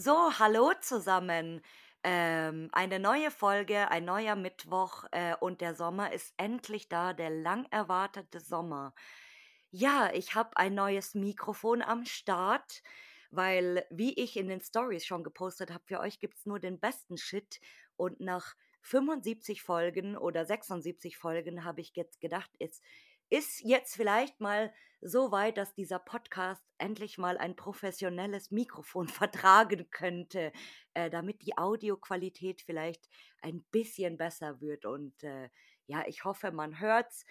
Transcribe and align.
So, 0.00 0.32
hallo 0.38 0.72
zusammen. 0.80 1.60
Ähm, 2.02 2.68
eine 2.72 2.98
neue 2.98 3.30
Folge, 3.30 3.90
ein 3.90 4.04
neuer 4.04 4.34
Mittwoch 4.34 5.04
äh, 5.10 5.34
und 5.40 5.60
der 5.60 5.74
Sommer 5.74 6.12
ist 6.12 6.32
endlich 6.36 6.88
da, 6.88 7.12
der 7.12 7.30
lang 7.30 7.66
erwartete 7.70 8.40
Sommer. 8.40 8.94
Ja, 9.72 10.10
ich 10.12 10.34
habe 10.34 10.56
ein 10.56 10.74
neues 10.74 11.14
Mikrofon 11.14 11.80
am 11.82 12.04
Start, 12.04 12.82
weil, 13.30 13.86
wie 13.90 14.14
ich 14.14 14.36
in 14.36 14.48
den 14.48 14.60
Stories 14.60 15.06
schon 15.06 15.22
gepostet 15.22 15.70
habe, 15.70 15.84
für 15.86 16.00
euch 16.00 16.18
gibt 16.18 16.38
es 16.38 16.46
nur 16.46 16.58
den 16.58 16.80
besten 16.80 17.16
Shit 17.16 17.60
und 17.96 18.18
nach 18.20 18.56
75 18.82 19.62
Folgen 19.62 20.16
oder 20.16 20.44
76 20.44 21.16
Folgen 21.16 21.64
habe 21.64 21.80
ich 21.82 21.94
jetzt 21.94 22.20
gedacht, 22.20 22.50
es 22.58 22.80
ist 23.28 23.60
jetzt 23.60 23.94
vielleicht 23.94 24.40
mal 24.40 24.72
so 25.00 25.30
weit, 25.30 25.56
dass 25.56 25.72
dieser 25.72 26.00
Podcast 26.00 26.64
endlich 26.78 27.16
mal 27.16 27.38
ein 27.38 27.54
professionelles 27.54 28.50
Mikrofon 28.50 29.06
vertragen 29.08 29.88
könnte, 29.90 30.52
äh, 30.94 31.10
damit 31.10 31.42
die 31.42 31.56
Audioqualität 31.56 32.62
vielleicht 32.62 33.08
ein 33.40 33.62
bisschen 33.70 34.16
besser 34.16 34.60
wird. 34.60 34.84
Und 34.84 35.22
äh, 35.22 35.48
ja, 35.86 36.04
ich 36.08 36.24
hoffe, 36.24 36.50
man 36.50 36.80
hört's. 36.80 37.24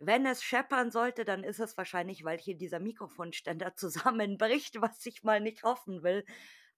Wenn 0.00 0.26
es 0.26 0.42
scheppern 0.42 0.90
sollte, 0.90 1.24
dann 1.24 1.44
ist 1.44 1.60
es 1.60 1.76
wahrscheinlich, 1.76 2.24
weil 2.24 2.38
hier 2.38 2.56
dieser 2.56 2.80
Mikrofonständer 2.80 3.74
zusammenbricht, 3.76 4.80
was 4.80 5.04
ich 5.06 5.22
mal 5.22 5.40
nicht 5.40 5.62
hoffen 5.62 6.02
will. 6.02 6.24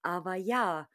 Aber 0.01 0.35
ja, 0.35 0.89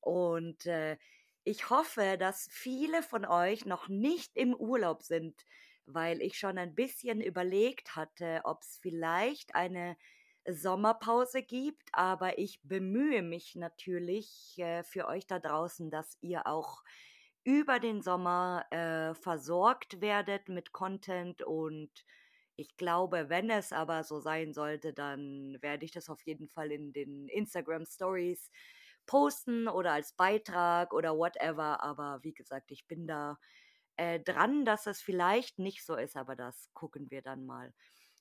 und 0.00 0.66
äh, 0.66 0.98
ich 1.44 1.70
hoffe, 1.70 2.16
dass 2.18 2.48
viele 2.50 3.02
von 3.02 3.24
euch 3.24 3.64
noch 3.64 3.88
nicht 3.88 4.36
im 4.36 4.54
Urlaub 4.54 5.02
sind 5.02 5.44
weil 5.92 6.22
ich 6.22 6.38
schon 6.38 6.58
ein 6.58 6.74
bisschen 6.74 7.20
überlegt 7.20 7.96
hatte, 7.96 8.40
ob 8.44 8.62
es 8.62 8.78
vielleicht 8.80 9.54
eine 9.54 9.96
Sommerpause 10.48 11.42
gibt, 11.42 11.88
aber 11.92 12.38
ich 12.38 12.60
bemühe 12.62 13.22
mich 13.22 13.56
natürlich 13.56 14.58
äh, 14.58 14.82
für 14.82 15.06
euch 15.06 15.26
da 15.26 15.38
draußen, 15.38 15.90
dass 15.90 16.16
ihr 16.20 16.46
auch 16.46 16.82
über 17.44 17.80
den 17.80 18.02
Sommer 18.02 18.64
äh, 18.70 19.14
versorgt 19.14 20.00
werdet 20.00 20.48
mit 20.48 20.72
Content 20.72 21.42
und 21.42 21.90
ich 22.56 22.76
glaube, 22.76 23.30
wenn 23.30 23.48
es 23.50 23.72
aber 23.72 24.04
so 24.04 24.20
sein 24.20 24.52
sollte, 24.52 24.92
dann 24.92 25.56
werde 25.62 25.84
ich 25.86 25.92
das 25.92 26.10
auf 26.10 26.20
jeden 26.26 26.48
Fall 26.48 26.70
in 26.72 26.92
den 26.92 27.26
Instagram 27.28 27.86
Stories 27.86 28.50
posten 29.06 29.66
oder 29.68 29.92
als 29.92 30.12
Beitrag 30.12 30.92
oder 30.92 31.16
whatever. 31.16 31.82
Aber 31.82 32.20
wie 32.22 32.34
gesagt, 32.34 32.70
ich 32.70 32.86
bin 32.86 33.06
da 33.06 33.38
äh, 33.96 34.20
dran, 34.20 34.64
dass 34.64 34.86
es 34.86 35.00
vielleicht 35.00 35.58
nicht 35.58 35.84
so 35.84 35.96
ist, 35.96 36.16
aber 36.16 36.36
das 36.36 36.70
gucken 36.74 37.10
wir 37.10 37.22
dann 37.22 37.46
mal. 37.46 37.72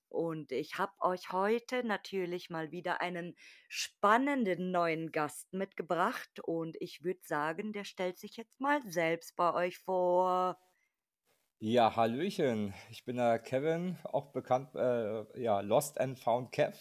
Und 0.10 0.52
ich 0.52 0.78
habe 0.78 0.94
euch 1.00 1.32
heute 1.32 1.84
natürlich 1.84 2.50
mal 2.50 2.72
wieder 2.72 3.00
einen 3.00 3.36
spannenden 3.68 4.72
neuen 4.72 5.12
Gast 5.12 5.54
mitgebracht 5.54 6.40
und 6.44 6.76
ich 6.80 7.04
würde 7.04 7.22
sagen, 7.24 7.74
der 7.74 7.84
stellt 7.84 8.18
sich 8.18 8.36
jetzt 8.36 8.60
mal 8.60 8.82
selbst 8.88 9.36
bei 9.36 9.54
euch 9.54 9.78
vor. 9.78 10.58
Ja, 11.60 11.96
Hallöchen. 11.96 12.74
Ich 12.90 13.06
bin 13.06 13.18
der 13.18 13.38
Kevin, 13.38 13.98
auch 14.04 14.32
bekannt, 14.32 14.74
äh, 14.76 15.42
ja, 15.42 15.60
Lost 15.60 16.00
and 16.00 16.18
Found 16.20 16.52
Kev. 16.52 16.78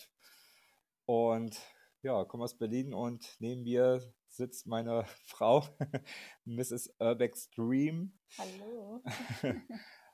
Und 1.04 1.58
ja, 2.02 2.24
komme 2.24 2.44
aus 2.44 2.56
Berlin 2.56 2.94
und 2.94 3.36
neben 3.40 3.64
mir 3.64 4.00
sitzt 4.28 4.66
meine 4.66 5.04
Frau, 5.24 5.64
Mrs. 6.44 6.94
Urbex 6.98 7.50
Dream. 7.50 8.18
Hallo. 8.38 9.02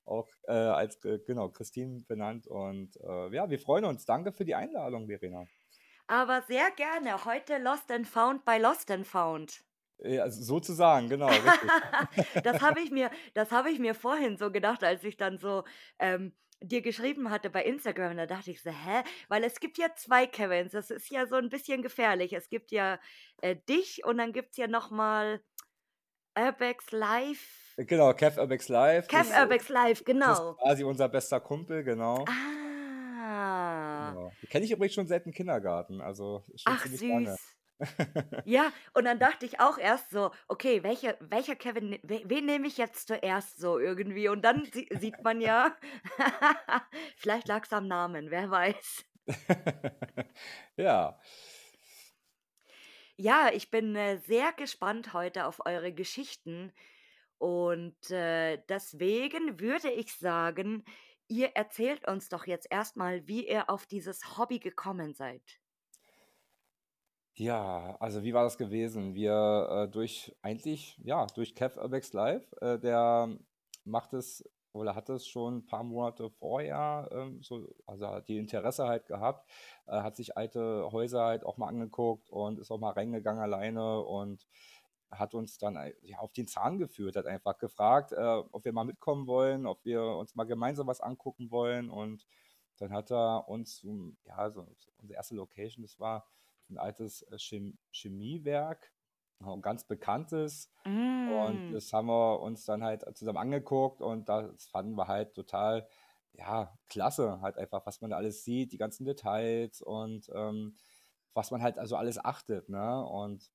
auch 0.07 0.29
äh, 0.47 0.53
als 0.53 1.03
äh, 1.05 1.19
genau 1.27 1.49
Christine 1.49 2.03
benannt. 2.07 2.47
Und 2.47 2.97
äh, 3.03 3.35
ja, 3.35 3.49
wir 3.49 3.59
freuen 3.59 3.85
uns. 3.85 4.05
Danke 4.05 4.33
für 4.33 4.45
die 4.45 4.55
Einladung, 4.55 5.07
Verena. 5.07 5.47
Aber 6.07 6.43
sehr 6.43 6.71
gerne. 6.73 7.25
Heute 7.25 7.59
Lost 7.59 7.91
and 7.91 8.07
Found 8.07 8.45
bei 8.45 8.59
Lost 8.59 8.91
and 8.91 9.07
Found. 9.07 9.65
Ja, 9.99 10.29
sozusagen, 10.29 11.09
genau. 11.09 11.31
das 12.43 12.61
habe 12.61 12.81
ich 12.81 12.91
mir, 12.91 13.11
ich 13.71 13.79
mir 13.79 13.95
vorhin 13.95 14.37
so 14.37 14.51
gedacht, 14.51 14.83
als 14.83 15.05
ich 15.05 15.17
dann 15.17 15.39
so 15.39 15.65
ähm, 15.99 16.33
dir 16.61 16.83
geschrieben 16.83 17.31
hatte 17.31 17.49
bei 17.49 17.65
Instagram, 17.65 18.17
da 18.17 18.27
dachte 18.27 18.51
ich 18.51 18.63
so, 18.63 18.71
hä? 18.71 19.03
Weil 19.29 19.45
es 19.45 19.61
gibt 19.61 19.79
ja 19.79 19.95
zwei 19.95 20.27
Kevins, 20.27 20.73
das 20.73 20.91
ist 20.91 21.11
ja 21.11 21.27
so 21.27 21.37
ein 21.37 21.49
bisschen 21.49 21.83
gefährlich. 21.83 22.33
Es 22.33 22.49
gibt 22.49 22.71
ja 22.73 22.99
äh, 23.41 23.57
dich 23.69 24.05
und 24.05 24.19
dann 24.19 24.33
gibt 24.33 24.51
es 24.51 24.57
ja 24.57 24.67
nochmal 24.67 25.43
Urbex 26.37 26.91
Live. 26.91 27.64
Genau, 27.77 28.13
Kev 28.15 28.39
Urbex 28.39 28.69
Live. 28.69 29.09
Kev 29.09 29.31
Urbex 29.37 29.69
Live, 29.69 30.05
genau. 30.05 30.51
Ist 30.51 30.59
quasi 30.59 30.85
unser 30.85 31.09
bester 31.09 31.41
Kumpel, 31.41 31.83
genau. 31.83 32.25
Ah. 32.29 34.11
Genau. 34.13 34.33
Die 34.43 34.47
kenne 34.47 34.65
ich 34.65 34.71
übrigens 34.71 34.95
schon 34.95 35.07
seit 35.07 35.25
dem 35.25 35.33
Kindergarten, 35.33 36.01
also 36.01 36.43
schon 36.55 36.73
Ach, 36.73 36.87
süß. 36.87 37.03
Lange. 37.03 37.37
Ja, 38.45 38.73
und 38.93 39.05
dann 39.05 39.19
dachte 39.19 39.47
ich 39.47 39.61
auch 39.61 39.79
erst 39.79 40.11
so, 40.11 40.31
okay, 40.47 40.83
welche, 40.83 41.17
welcher 41.21 41.57
Kevin, 41.57 41.91
ne, 41.91 42.23
wen 42.25 42.47
nehme 42.47 42.67
ich 42.69 42.79
jetzt 42.79 43.09
zuerst 43.09 43.59
so 43.59 43.79
irgendwie? 43.79 44.29
Und 44.29 44.43
dann 44.43 44.65
sie, 44.73 44.89
sieht 45.01 45.23
man 45.23 45.41
ja, 45.41 45.77
vielleicht 47.17 47.49
lag 47.49 47.65
es 47.65 47.73
am 47.73 47.89
Namen, 47.89 48.31
wer 48.31 48.51
weiß. 48.51 49.05
Ja. 50.77 51.19
Ja, 53.17 53.49
ich 53.53 53.71
bin 53.71 53.95
äh, 53.95 54.19
sehr 54.19 54.53
gespannt 54.53 55.13
heute 55.13 55.47
auf 55.47 55.65
eure 55.65 55.93
Geschichten 55.93 56.73
und 57.39 58.11
äh, 58.11 58.59
deswegen 58.69 59.61
würde 59.61 59.91
ich 59.91 60.15
sagen, 60.15 60.85
ihr 61.29 61.49
erzählt 61.55 62.07
uns 62.09 62.29
doch 62.29 62.47
jetzt 62.47 62.69
erstmal, 62.71 63.27
wie 63.27 63.49
ihr 63.49 63.71
auf 63.71 63.87
dieses 63.87 64.37
Hobby 64.39 64.59
gekommen 64.59 65.15
seid. 65.15 65.43
Ja, 67.37 67.97
also 67.99 68.23
wie 68.23 68.33
war 68.33 68.45
das 68.45 68.59
gewesen? 68.59 69.15
Wir 69.15 69.87
äh, 69.87 69.89
durch 69.91 70.37
eigentlich, 70.43 70.97
ja, 71.03 71.27
durch 71.35 71.55
Kev 71.57 71.77
Urbex 71.81 72.13
Live, 72.13 72.53
äh, 72.61 72.79
der 72.79 73.37
macht 73.85 74.13
es 74.13 74.45
oder 74.73 74.95
hat 74.95 75.09
es 75.09 75.27
schon 75.27 75.59
ein 75.59 75.67
paar 75.67 75.85
Monate 75.85 76.31
vorher, 76.31 77.09
ähm, 77.13 77.43
so, 77.43 77.69
also 77.87 78.09
hat 78.09 78.29
die 78.29 78.39
Interesse 78.39 78.87
halt 78.87 79.07
gehabt, 79.07 79.49
äh, 79.87 79.93
hat 80.01 80.17
sich 80.17 80.37
alte 80.37 80.89
Häuser 80.93 81.25
halt 81.25 81.45
auch 81.45 81.57
mal 81.57 81.69
angeguckt 81.69 82.29
und 82.31 82.59
ist 82.59 82.71
auch 82.71 82.81
mal 82.81 82.91
reingegangen 82.93 83.43
alleine 83.43 84.01
und 84.01 84.47
hat 85.19 85.35
uns 85.35 85.59
dann 85.59 85.77
äh, 85.77 85.95
ja, 86.03 86.19
auf 86.19 86.33
den 86.33 86.47
Zahn 86.47 86.79
geführt, 86.79 87.17
hat 87.17 87.27
einfach 87.27 87.59
gefragt, 87.59 88.13
äh, 88.13 88.43
ob 88.53 88.65
wir 88.65 88.73
mal 88.73 88.85
mitkommen 88.85 89.27
wollen, 89.27 89.67
ob 89.67 89.85
wir 89.85 90.03
uns 90.03 90.35
mal 90.35 90.45
gemeinsam 90.45 90.87
was 90.87 91.01
angucken 91.01 91.51
wollen 91.51 91.91
und 91.91 92.27
dann 92.79 92.93
hat 92.93 93.11
er 93.11 93.49
uns, 93.49 93.87
ja, 94.25 94.51
so 94.51 94.67
unsere 94.99 95.17
erste 95.17 95.35
Location, 95.35 95.83
das 95.83 95.99
war 96.01 96.29
ein 96.71 96.79
altes 96.79 97.23
äh, 97.23 97.39
Chemiewerk, 97.93 98.93
ein 99.41 99.63
ganz 99.63 99.85
bekanntes. 99.85 100.71
Mm. 100.85 101.31
Und 101.33 101.73
das 101.73 101.93
haben 101.93 102.07
wir 102.07 102.41
uns 102.41 102.65
dann 102.65 102.83
halt 102.83 103.05
zusammen 103.17 103.39
angeguckt 103.39 104.01
und 104.01 104.29
das 104.29 104.67
fanden 104.67 104.97
wir 104.97 105.09
halt 105.09 105.35
total, 105.35 105.87
ja, 106.33 106.77
klasse, 106.89 107.41
halt 107.41 107.59
einfach, 107.59 107.85
was 107.87 108.01
man 108.01 108.11
da 108.11 108.17
alles 108.17 108.45
sieht, 108.45 108.73
die 108.73 108.79
ganzen 108.79 109.05
Details 109.05 109.83
und 109.83 110.31
ähm, 110.35 110.77
was 111.33 111.51
man 111.51 111.63
halt 111.63 111.79
also 111.79 111.97
alles 111.97 112.25
achtet, 112.25 112.69
ne? 112.69 113.05
Und, 113.05 113.51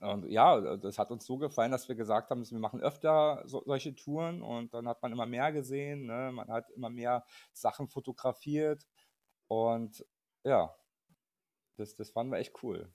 und 0.00 0.30
ja, 0.30 0.76
das 0.76 0.98
hat 0.98 1.10
uns 1.10 1.26
so 1.26 1.38
gefallen, 1.38 1.72
dass 1.72 1.88
wir 1.88 1.96
gesagt 1.96 2.30
haben, 2.30 2.48
wir 2.48 2.58
machen 2.58 2.80
öfter 2.80 3.42
so, 3.46 3.62
solche 3.66 3.94
Touren 3.94 4.42
und 4.42 4.72
dann 4.72 4.88
hat 4.88 5.02
man 5.02 5.12
immer 5.12 5.26
mehr 5.26 5.52
gesehen, 5.52 6.06
ne? 6.06 6.30
Man 6.32 6.48
hat 6.48 6.70
immer 6.70 6.90
mehr 6.90 7.24
Sachen 7.52 7.88
fotografiert 7.88 8.86
und 9.48 10.04
ja, 10.44 10.74
das, 11.76 11.96
das 11.96 12.10
fanden 12.10 12.32
wir 12.32 12.38
echt 12.38 12.62
cool. 12.62 12.92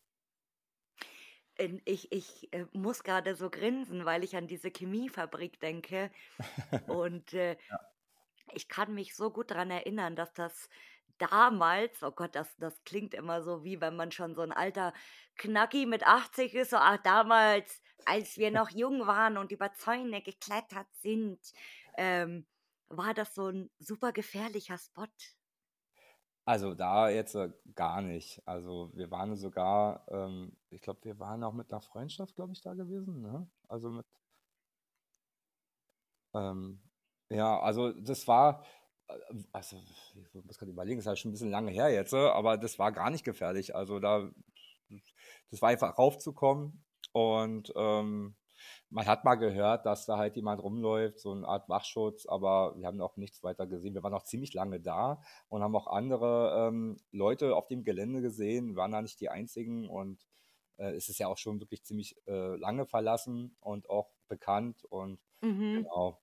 Ich, 1.86 2.12
ich 2.12 2.54
äh, 2.54 2.66
muss 2.74 3.04
gerade 3.04 3.36
so 3.36 3.50
grinsen, 3.50 4.04
weil 4.04 4.24
ich 4.24 4.36
an 4.36 4.48
diese 4.48 4.70
Chemiefabrik 4.70 5.60
denke. 5.62 6.12
Und 6.88 7.34
äh, 7.34 7.52
ja. 7.70 7.80
ich 8.54 8.68
kann 8.68 8.94
mich 8.94 9.16
so 9.16 9.32
gut 9.32 9.52
daran 9.52 9.72
erinnern, 9.72 10.18
dass 10.18 10.34
das 10.34 10.70
damals, 11.18 12.04
oh 12.04 12.12
Gott, 12.12 12.36
das, 12.36 12.56
das 12.58 12.84
klingt 12.84 13.14
immer 13.14 13.42
so, 13.42 13.64
wie 13.64 13.82
wenn 13.82 13.96
man 13.96 14.12
schon 14.12 14.36
so 14.36 14.42
ein 14.42 14.52
alter 14.52 14.94
Knacki 15.38 15.86
mit 15.86 16.06
80 16.06 16.54
ist, 16.54 16.72
so, 16.72 16.78
ach, 16.78 16.98
damals, 17.04 17.82
als 18.06 18.38
wir 18.38 18.52
noch 18.52 18.70
jung 18.70 19.08
waren 19.08 19.38
und 19.38 19.52
über 19.52 19.74
Zäune 19.74 20.22
geklettert 20.22 20.88
sind, 20.94 21.40
ähm, 21.98 22.46
war 22.90 23.14
das 23.14 23.34
so 23.34 23.50
ein 23.50 23.70
super 23.80 24.12
gefährlicher 24.12 24.78
Spot. 24.78 25.08
Also 26.48 26.76
da 26.76 27.10
jetzt 27.10 27.34
äh, 27.36 27.50
gar 27.74 28.02
nicht. 28.02 28.42
Also 28.48 28.92
wir 28.94 29.10
waren 29.10 29.36
sogar, 29.36 30.06
ähm, 30.10 30.56
ich 30.70 30.82
glaube, 30.82 31.04
wir 31.04 31.20
waren 31.20 31.44
auch 31.44 31.54
mit 31.54 31.72
einer 31.72 31.82
Freundschaft, 31.82 32.36
glaube 32.36 32.54
ich, 32.54 32.62
da 32.62 32.76
gewesen. 32.76 33.22
Ne? 33.22 33.50
Also 33.68 33.90
mit, 33.90 34.06
ähm, 36.36 36.80
ja, 37.30 37.60
also 37.60 37.92
das 37.94 38.28
war, 38.28 38.64
also, 39.52 39.78
ich 40.16 40.34
muss 40.46 40.58
gerade 40.58 40.72
überlegen, 40.72 40.98
das 40.98 41.04
ist 41.06 41.08
halt 41.08 41.20
schon 41.20 41.30
ein 41.30 41.34
bisschen 41.34 41.52
lange 41.52 41.72
her 41.72 41.90
jetzt, 41.90 42.14
aber 42.14 42.58
das 42.58 42.80
war 42.80 42.92
gar 42.92 43.10
nicht 43.10 43.24
gefährlich. 43.24 43.76
Also 43.76 44.00
da, 44.00 44.30
das 45.52 45.62
war 45.62 45.70
einfach 45.70 45.98
raufzukommen 45.98 46.84
und 47.12 47.72
ähm, 47.76 48.36
man 48.90 49.06
hat 49.08 49.26
mal 49.26 49.36
gehört, 49.36 49.86
dass 49.86 50.06
da 50.06 50.18
halt 50.18 50.36
jemand 50.36 50.62
rumläuft, 50.64 51.20
so 51.20 51.32
eine 51.32 51.48
Art 51.48 51.70
Wachschutz, 51.70 52.26
aber 52.26 52.76
wir 52.78 52.88
haben 52.88 52.98
noch 52.98 53.18
nichts 53.18 53.44
weiter 53.44 53.68
gesehen. 53.68 53.94
Wir 53.94 54.04
waren 54.04 54.12
noch 54.12 54.24
ziemlich 54.24 54.54
lange 54.54 54.80
da 54.80 55.22
und 55.50 55.62
haben 55.62 55.76
auch 55.76 55.88
andere 55.88 56.68
ähm, 56.70 56.98
Leute 57.12 57.56
auf 57.56 57.68
dem 57.68 57.84
Gelände 57.84 58.22
gesehen, 58.22 58.76
waren 58.76 58.92
da 58.92 59.02
nicht 59.02 59.20
die 59.22 59.30
einzigen 59.30 59.88
und 59.90 60.26
äh, 60.78 60.92
es 60.92 61.10
ist 61.10 61.20
ja 61.20 61.28
auch 61.28 61.38
schon 61.38 61.60
wirklich 61.60 61.84
ziemlich 61.84 62.16
äh, 62.28 62.56
lange 62.58 62.86
verlassen 62.88 63.56
und 63.60 63.90
auch 63.90 64.12
bekannt 64.28 64.84
und 64.86 65.20
Mhm. 65.42 65.86
genau. 65.86 66.22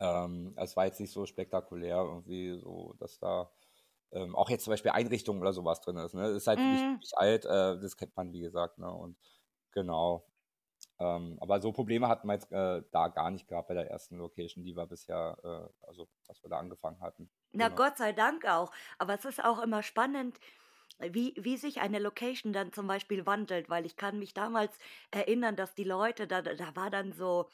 Ähm, 0.00 0.54
es 0.56 0.76
war 0.76 0.86
jetzt 0.86 1.00
nicht 1.00 1.12
so 1.12 1.26
spektakulär 1.26 1.96
irgendwie 1.98 2.58
so, 2.58 2.94
dass 2.98 3.18
da 3.18 3.50
ähm, 4.12 4.36
auch 4.36 4.50
jetzt 4.50 4.64
zum 4.64 4.72
Beispiel 4.72 4.92
Einrichtungen 4.92 5.40
oder 5.42 5.52
sowas 5.52 5.80
drin 5.80 5.96
ist. 5.98 6.14
Ne? 6.14 6.22
Das 6.22 6.32
ist 6.36 6.46
halt 6.48 6.64
nicht, 6.64 6.86
Mhm. 6.86 7.00
nicht 7.00 7.16
alt, 7.18 7.44
äh, 7.46 7.80
das 7.80 7.96
kennt 7.96 8.16
man 8.16 8.32
wie 8.32 8.40
gesagt. 8.40 8.78
Ne? 8.78 8.90
Und 8.92 9.18
genau. 9.72 10.26
Ähm, 11.00 11.38
aber 11.40 11.60
so 11.60 11.72
Probleme 11.72 12.08
hatten 12.08 12.28
wir 12.28 12.34
jetzt 12.34 12.52
äh, 12.52 12.82
da 12.92 13.08
gar 13.08 13.30
nicht 13.30 13.48
gehabt 13.48 13.68
bei 13.68 13.74
der 13.74 13.90
ersten 13.90 14.16
Location, 14.18 14.64
die 14.64 14.76
wir 14.76 14.86
bisher, 14.86 15.38
äh, 15.44 15.86
also 15.86 16.08
was 16.28 16.42
wir 16.42 16.50
da 16.50 16.58
angefangen 16.58 17.00
hatten. 17.00 17.30
Na, 17.52 17.68
Genau. 17.68 17.68
Gott 17.68 17.96
sei 17.98 18.12
Dank 18.12 18.44
auch. 18.46 18.72
Aber 18.98 19.14
es 19.14 19.24
ist 19.24 19.42
auch 19.44 19.60
immer 19.62 19.82
spannend, 19.82 20.38
wie, 21.00 21.34
wie 21.38 21.56
sich 21.56 21.80
eine 21.80 21.98
Location 22.00 22.52
dann 22.52 22.72
zum 22.72 22.86
Beispiel 22.86 23.26
wandelt, 23.26 23.68
weil 23.68 23.86
ich 23.86 23.96
kann 23.96 24.18
mich 24.18 24.34
damals 24.34 24.78
erinnern, 25.10 25.56
dass 25.56 25.74
die 25.74 25.84
Leute, 25.84 26.26
da, 26.26 26.42
da 26.42 26.76
war 26.76 26.90
dann 26.90 27.12
so 27.12 27.48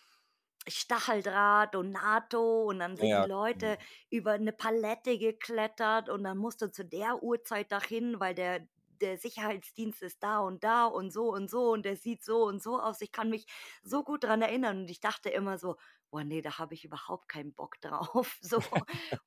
Stacheldraht 0.69 1.75
und 1.75 1.91
NATO 1.91 2.65
und 2.65 2.79
dann 2.81 2.97
Ja, 2.97 3.05
sind 3.05 3.17
die 3.17 3.23
ja, 3.23 3.27
Leute 3.27 3.79
genau. 3.79 3.87
über 4.11 4.33
eine 4.33 4.53
Palette 4.53 5.19
geklettert 5.19 6.09
und 6.09 6.23
dann 6.25 6.37
musst 6.39 6.61
du 6.63 6.71
zu 6.71 6.85
der 6.85 7.23
Uhrzeit 7.23 7.73
dahin, 7.73 8.21
weil 8.21 8.35
der, 8.35 8.69
der 9.01 9.17
Sicherheitsdienst 9.19 10.03
ist 10.03 10.23
da 10.23 10.39
und 10.41 10.63
da 10.63 10.85
und 10.87 11.13
so 11.13 11.33
und 11.33 11.51
so 11.51 11.71
und 11.73 11.85
der 11.87 11.97
sieht 11.97 12.23
so 12.25 12.45
und 12.45 12.63
so 12.63 12.79
aus. 12.81 13.01
Ich 13.01 13.11
kann 13.13 13.31
mich 13.31 13.47
so 13.83 14.05
gut 14.05 14.25
dran 14.25 14.43
erinnern 14.43 14.81
und 14.83 14.91
ich 14.91 15.01
dachte 15.01 15.31
immer 15.31 15.59
so, 15.59 15.77
boah, 16.11 16.25
nee, 16.25 16.43
da 16.43 16.59
habe 16.59 16.75
ich 16.75 16.85
überhaupt 16.85 17.29
keinen 17.29 17.55
Bock 17.55 17.81
drauf. 17.81 18.39
So. 18.43 18.63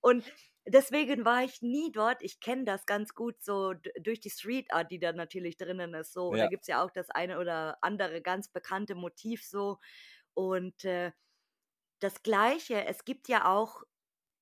Und 0.02 0.32
deswegen 0.68 1.26
war 1.26 1.44
ich 1.44 1.62
nie 1.62 1.92
dort. 1.92 2.22
Ich 2.22 2.40
kenne 2.40 2.66
das 2.66 2.86
ganz 2.86 3.14
gut 3.16 3.44
so 3.44 3.74
durch 4.02 4.20
die 4.20 4.30
Street 4.30 4.72
Art, 4.74 4.92
die 4.92 5.00
da 5.00 5.14
natürlich 5.14 5.58
drinnen 5.58 5.94
ist. 5.94 6.14
So, 6.14 6.36
da 6.36 6.46
Ja, 6.46 6.48
gibt 6.48 6.64
es 6.64 6.68
ja 6.68 6.84
auch 6.84 6.92
das 6.92 7.10
eine 7.10 7.40
oder 7.40 7.78
andere 7.82 8.22
ganz 8.22 8.50
bekannte 8.50 8.96
Motiv 8.96 9.44
so. 9.46 9.80
Und 10.34 10.84
äh, 10.86 11.12
das 12.04 12.24
Gleiche, 12.24 12.86
es 12.86 13.06
gibt 13.06 13.28
ja 13.28 13.46
auch 13.54 13.84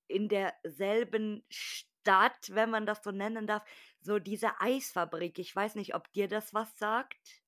in 0.08 0.30
derselben 0.30 1.46
Stadt, 1.50 2.50
wenn 2.52 2.70
man 2.72 2.86
das 2.86 3.04
so 3.04 3.12
nennen 3.12 3.48
darf, 3.48 3.64
so 4.02 4.20
diese 4.20 4.62
Eisfabrik. 4.62 5.40
Ich 5.40 5.56
weiß 5.56 5.76
nicht, 5.76 5.96
ob 5.96 6.12
dir 6.14 6.28
das 6.28 6.54
was 6.54 6.78
sagt. 6.78 7.44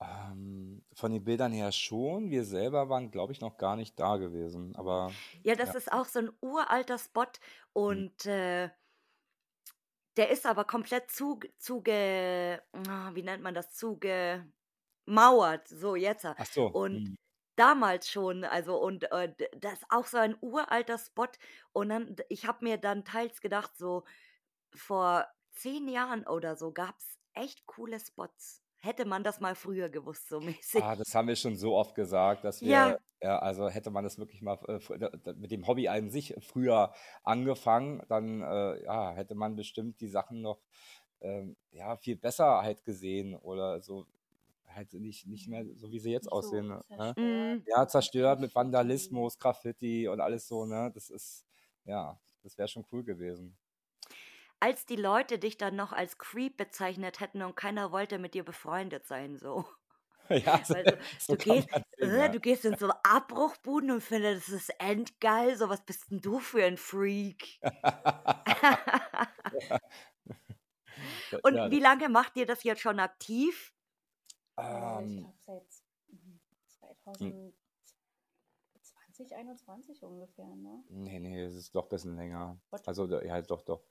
ähm, 0.00 0.84
von 0.92 1.12
den 1.12 1.24
Bildern 1.24 1.52
her 1.52 1.72
schon. 1.72 2.30
Wir 2.30 2.44
selber 2.44 2.88
waren, 2.88 3.10
glaube 3.10 3.32
ich, 3.32 3.40
noch 3.40 3.56
gar 3.56 3.76
nicht 3.76 3.98
da 3.98 4.16
gewesen. 4.16 4.74
Aber 4.76 5.20
Ja, 5.44 5.54
das 5.54 5.72
ja. 5.72 5.74
ist 5.74 5.92
auch 5.92 6.06
so 6.06 6.18
ein 6.20 6.30
uralter 6.40 6.98
Spot 6.98 7.26
hm. 7.88 8.08
und 8.12 8.26
äh, 8.26 8.70
der 10.16 10.30
ist 10.30 10.46
aber 10.46 10.64
komplett 10.64 11.10
zuge, 11.10 11.52
zuge 11.58 12.62
ah, 12.88 13.10
wie 13.14 13.22
nennt 13.22 13.42
man 13.42 13.54
das, 13.54 13.74
zugemauert, 13.74 14.54
so 15.68 15.96
jetzt. 15.96 16.26
Ach 16.36 16.46
so. 16.46 16.66
Und 16.72 17.08
hm. 17.08 17.16
Damals 17.56 18.10
schon, 18.10 18.44
also 18.44 18.76
und 18.80 19.10
äh, 19.12 19.34
das 19.58 19.74
ist 19.74 19.86
auch 19.90 20.06
so 20.06 20.18
ein 20.18 20.36
uralter 20.40 20.98
Spot. 20.98 21.28
Und 21.72 21.88
dann, 21.90 22.16
ich 22.28 22.46
habe 22.46 22.64
mir 22.64 22.78
dann 22.78 23.04
teils 23.04 23.40
gedacht, 23.40 23.76
so 23.76 24.04
vor 24.74 25.28
zehn 25.52 25.88
Jahren 25.88 26.26
oder 26.26 26.56
so 26.56 26.72
gab 26.72 26.98
es 26.98 27.18
echt 27.34 27.66
coole 27.66 28.00
Spots. 28.00 28.62
Hätte 28.78 29.06
man 29.06 29.24
das 29.24 29.40
mal 29.40 29.54
früher 29.56 29.88
gewusst, 29.90 30.28
so 30.28 30.40
Ah, 30.76 30.96
mäßig. 30.96 30.96
das 30.96 31.14
haben 31.14 31.28
wir 31.28 31.36
schon 31.36 31.56
so 31.56 31.76
oft 31.76 31.94
gesagt, 31.94 32.44
dass 32.44 32.64
wir, 32.64 32.96
Ja, 32.96 32.98
ja, 33.22 33.38
also 33.38 33.68
hätte 33.68 33.90
man 33.90 34.02
das 34.04 34.18
wirklich 34.18 34.42
mal 34.42 34.58
äh, 34.66 35.32
mit 35.34 35.52
dem 35.52 35.66
Hobby 35.68 35.88
an 35.88 36.10
sich 36.10 36.34
früher 36.40 36.92
angefangen, 37.22 38.02
dann 38.08 38.42
äh, 38.42 38.82
ja, 38.84 39.12
hätte 39.12 39.34
man 39.36 39.54
bestimmt 39.56 40.00
die 40.00 40.08
Sachen 40.08 40.42
noch 40.42 40.60
ähm, 41.20 41.56
ja, 41.70 41.96
viel 41.96 42.16
besser 42.16 42.62
halt 42.62 42.84
gesehen 42.84 43.36
oder 43.36 43.80
so 43.82 44.06
halt 44.74 44.92
nicht, 44.94 45.26
nicht 45.26 45.48
mehr 45.48 45.64
so, 45.76 45.90
wie 45.92 46.00
sie 46.00 46.10
jetzt 46.12 46.30
so 46.30 46.32
aussehen. 46.32 46.68
Ne? 46.68 47.16
zerstört 47.16 47.16
mm, 47.16 47.66
Ja, 47.66 47.88
mit 47.88 47.88
zerstört 47.88 48.40
mit. 48.40 48.54
Vandalismus, 48.54 49.38
Graffiti 49.38 50.08
und 50.08 50.20
alles 50.20 50.48
so, 50.48 50.66
ne? 50.66 50.90
Das 50.94 51.10
ist, 51.10 51.46
ja, 51.84 52.20
das 52.42 52.58
wäre 52.58 52.68
schon 52.68 52.86
cool 52.92 53.04
gewesen. 53.04 53.58
als 54.60 54.86
die 54.86 54.96
Leute 54.96 55.38
dich 55.38 55.56
dann 55.58 55.76
noch 55.76 55.92
als 55.92 56.18
Creep 56.18 56.56
bezeichnet 56.56 57.20
hätten 57.20 57.42
und 57.42 57.54
keiner 57.56 57.92
wollte 57.92 58.18
mit 58.18 58.34
dir 58.34 58.44
befreundet 58.44 59.06
sein, 59.06 59.38
so. 59.38 59.64
Ja, 60.30 60.64
so, 60.64 60.72
du, 60.82 60.98
so 61.18 61.34
du 61.34 61.36
gehst, 61.36 61.68
sehen, 61.70 61.84
äh, 61.98 62.28
ja. 62.28 62.28
du 62.30 62.40
gehst 62.40 62.64
in 62.64 62.78
so 62.78 62.88
Abbruchbuden 63.02 63.90
und 63.90 64.00
findest 64.00 64.48
das 64.48 64.54
ist 64.54 64.70
endgeil. 64.80 65.54
So, 65.56 65.68
was 65.68 65.84
bist 65.84 66.10
denn 66.10 66.22
du 66.22 66.40
für 66.40 66.64
ein 66.64 66.78
Freak? 66.78 67.60
und 71.42 71.54
Ja, 71.54 71.70
wie 71.70 71.80
lange 71.80 72.08
macht 72.08 72.36
ihr 72.36 72.46
das 72.46 72.64
jetzt 72.64 72.80
schon 72.80 73.00
aktiv? 73.00 73.73
Äh, 74.56 75.04
ich 75.04 75.16
ähm, 75.16 75.20
glaube 75.20 75.38
seit 75.40 75.66
mhm, 76.08 76.40
hm, 77.18 77.52
2020, 78.80 79.34
21 79.34 80.02
ungefähr, 80.04 80.54
ne? 80.56 80.84
nee, 80.88 81.18
nee, 81.18 81.42
es 81.42 81.54
ist 81.54 81.74
doch 81.74 81.84
ein 81.84 81.88
bisschen 81.88 82.16
länger. 82.16 82.60
What? 82.70 82.86
Also, 82.86 83.06
ja, 83.20 83.40
doch, 83.42 83.62
doch. 83.62 83.84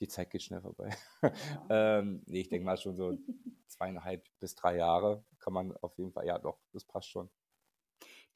Die 0.00 0.08
Zeit 0.08 0.30
geht 0.30 0.42
schnell 0.42 0.62
vorbei. 0.62 0.96
Ja. 1.22 1.66
ähm, 1.98 2.22
nee, 2.26 2.40
ich 2.40 2.48
denke 2.48 2.64
mal 2.64 2.76
schon 2.76 2.96
so 2.96 3.12
zweieinhalb 3.68 4.26
bis 4.38 4.54
drei 4.54 4.76
Jahre 4.76 5.24
kann 5.38 5.52
man 5.52 5.76
auf 5.78 5.96
jeden 5.98 6.12
Fall, 6.12 6.26
ja, 6.26 6.38
doch, 6.38 6.58
das 6.72 6.84
passt 6.84 7.08
schon. 7.08 7.30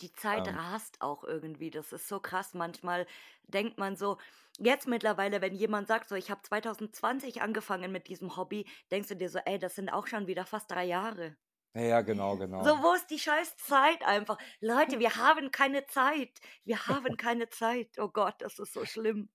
Die 0.01 0.13
Zeit 0.13 0.49
Ähm, 0.49 0.57
rast 0.57 1.01
auch 1.01 1.25
irgendwie. 1.25 1.71
Das 1.71 1.93
ist 1.93 2.09
so 2.09 2.19
krass. 2.19 2.55
Manchmal 2.55 3.07
denkt 3.45 3.79
man 3.79 3.97
so, 3.97 4.19
jetzt 4.59 4.89
mittlerweile, 4.89 5.41
wenn 5.41 5.55
jemand 5.55 5.87
sagt, 5.87 6.09
so, 6.09 6.17
ich 6.17 6.31
habe 6.31 6.43
2020 6.43 7.43
angefangen 7.43 7.93
mit 7.93 8.09
diesem 8.09 8.37
Hobby, 8.37 8.67
denkst 8.91 9.09
du 9.09 9.17
dir 9.17 9.31
so, 9.31 9.39
ey, 9.39 9.59
das 9.59 9.77
sind 9.77 9.89
auch 9.91 10.07
schon 10.09 10.27
wieder 10.27 10.47
fast 10.47 10.71
drei 10.71 10.85
Jahre. 10.85 11.37
Ja, 11.75 11.81
ja, 11.83 12.01
genau, 12.03 12.33
So, 12.35 12.39
genau. 12.39 12.65
wo 12.83 12.95
ist 12.95 13.09
die 13.11 13.19
scheiß 13.19 13.57
Zeit 13.57 14.03
einfach? 14.05 14.39
Leute, 14.61 14.99
wir 14.99 15.17
haben 15.17 15.51
keine 15.51 15.87
Zeit. 15.87 16.41
Wir 16.65 16.87
haben 16.87 17.17
keine 17.17 17.49
Zeit. 17.49 17.91
Oh 17.99 18.09
Gott, 18.09 18.37
das 18.39 18.59
ist 18.59 18.73
so 18.73 18.85
schlimm. 18.85 19.29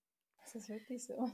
Das 0.43 0.55
ist 0.55 0.69
wirklich 0.69 1.05
so. 1.05 1.29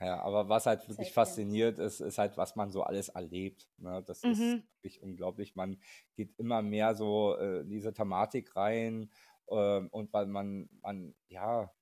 Ja, 0.00 0.20
aber 0.20 0.48
was 0.48 0.66
halt 0.66 0.86
wirklich 0.88 1.08
Zeit 1.08 1.14
fasziniert 1.14 1.78
ist, 1.78 2.00
ist 2.00 2.18
halt, 2.18 2.36
was 2.36 2.56
man 2.56 2.70
so 2.70 2.82
alles 2.82 3.08
erlebt. 3.08 3.68
Ne? 3.78 4.02
Das 4.06 4.18
ist 4.24 4.38
Mhm. 4.38 4.68
wirklich 4.82 5.02
unglaublich. 5.02 5.54
Man 5.56 5.80
geht 6.16 6.34
immer 6.38 6.60
mehr 6.62 6.94
so 6.94 7.36
äh, 7.38 7.60
in 7.60 7.70
diese 7.70 7.92
Thematik 7.94 8.54
rein 8.56 9.10
ähm, 9.48 9.88
und 9.90 10.12
weil 10.12 10.26
man, 10.26 10.68
man, 10.82 11.14
ja, 11.28 11.72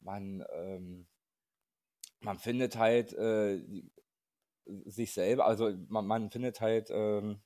man, 0.00 0.44
ähm, 0.52 1.08
man 2.20 2.38
findet 2.38 2.76
halt 2.76 3.12
äh, 3.14 3.60
sich 4.86 5.12
selber, 5.12 5.46
also 5.46 5.70
man, 5.88 6.06
man 6.06 6.30
findet 6.30 6.60
halt, 6.60 6.90
ähm, 6.90 7.40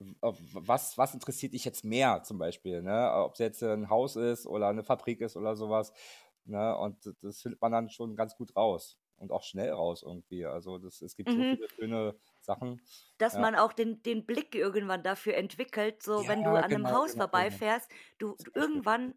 was, 0.00 0.98
was 0.98 1.14
interessiert 1.14 1.52
dich 1.54 1.64
jetzt 1.64 1.84
mehr 1.84 2.22
zum 2.24 2.38
Beispiel, 2.38 2.82
ne? 2.82 3.12
Ob 3.14 3.34
es 3.34 3.38
jetzt 3.38 3.62
ein 3.62 3.88
Haus 3.90 4.16
ist 4.16 4.46
oder 4.46 4.68
eine 4.68 4.84
Fabrik 4.84 5.20
ist 5.20 5.36
oder 5.36 5.56
sowas, 5.56 5.92
ne? 6.44 6.76
Und 6.76 7.14
das 7.22 7.40
findet 7.42 7.60
man 7.60 7.72
dann 7.72 7.88
schon 7.90 8.16
ganz 8.16 8.36
gut 8.36 8.56
raus 8.56 8.98
und 9.16 9.30
auch 9.32 9.42
schnell 9.44 9.70
raus 9.72 10.02
irgendwie. 10.04 10.44
Also 10.46 10.78
das, 10.78 11.00
es 11.02 11.16
gibt 11.16 11.30
so 11.32 11.44
Mhm. 11.44 11.54
viele 11.54 11.68
schöne 11.68 12.16
Sachen. 12.40 12.82
Dass 13.18 13.36
Ja, 13.36 13.38
man 13.38 13.54
auch 13.54 13.72
den, 13.72 14.02
den 14.02 14.26
Blick 14.26 14.54
irgendwann 14.56 15.02
dafür 15.04 15.34
entwickelt, 15.36 16.02
so 16.02 16.26
wenn 16.26 16.42
du 16.42 16.56
ja 16.56 16.60
an 16.60 16.74
einem 16.74 16.90
genau, 16.90 16.90
Haus 16.90 17.14
genau, 17.14 17.26
genau. 17.32 17.60
vorbeifährst, 17.62 17.88
du 18.18 18.36
irgendwann 18.54 19.14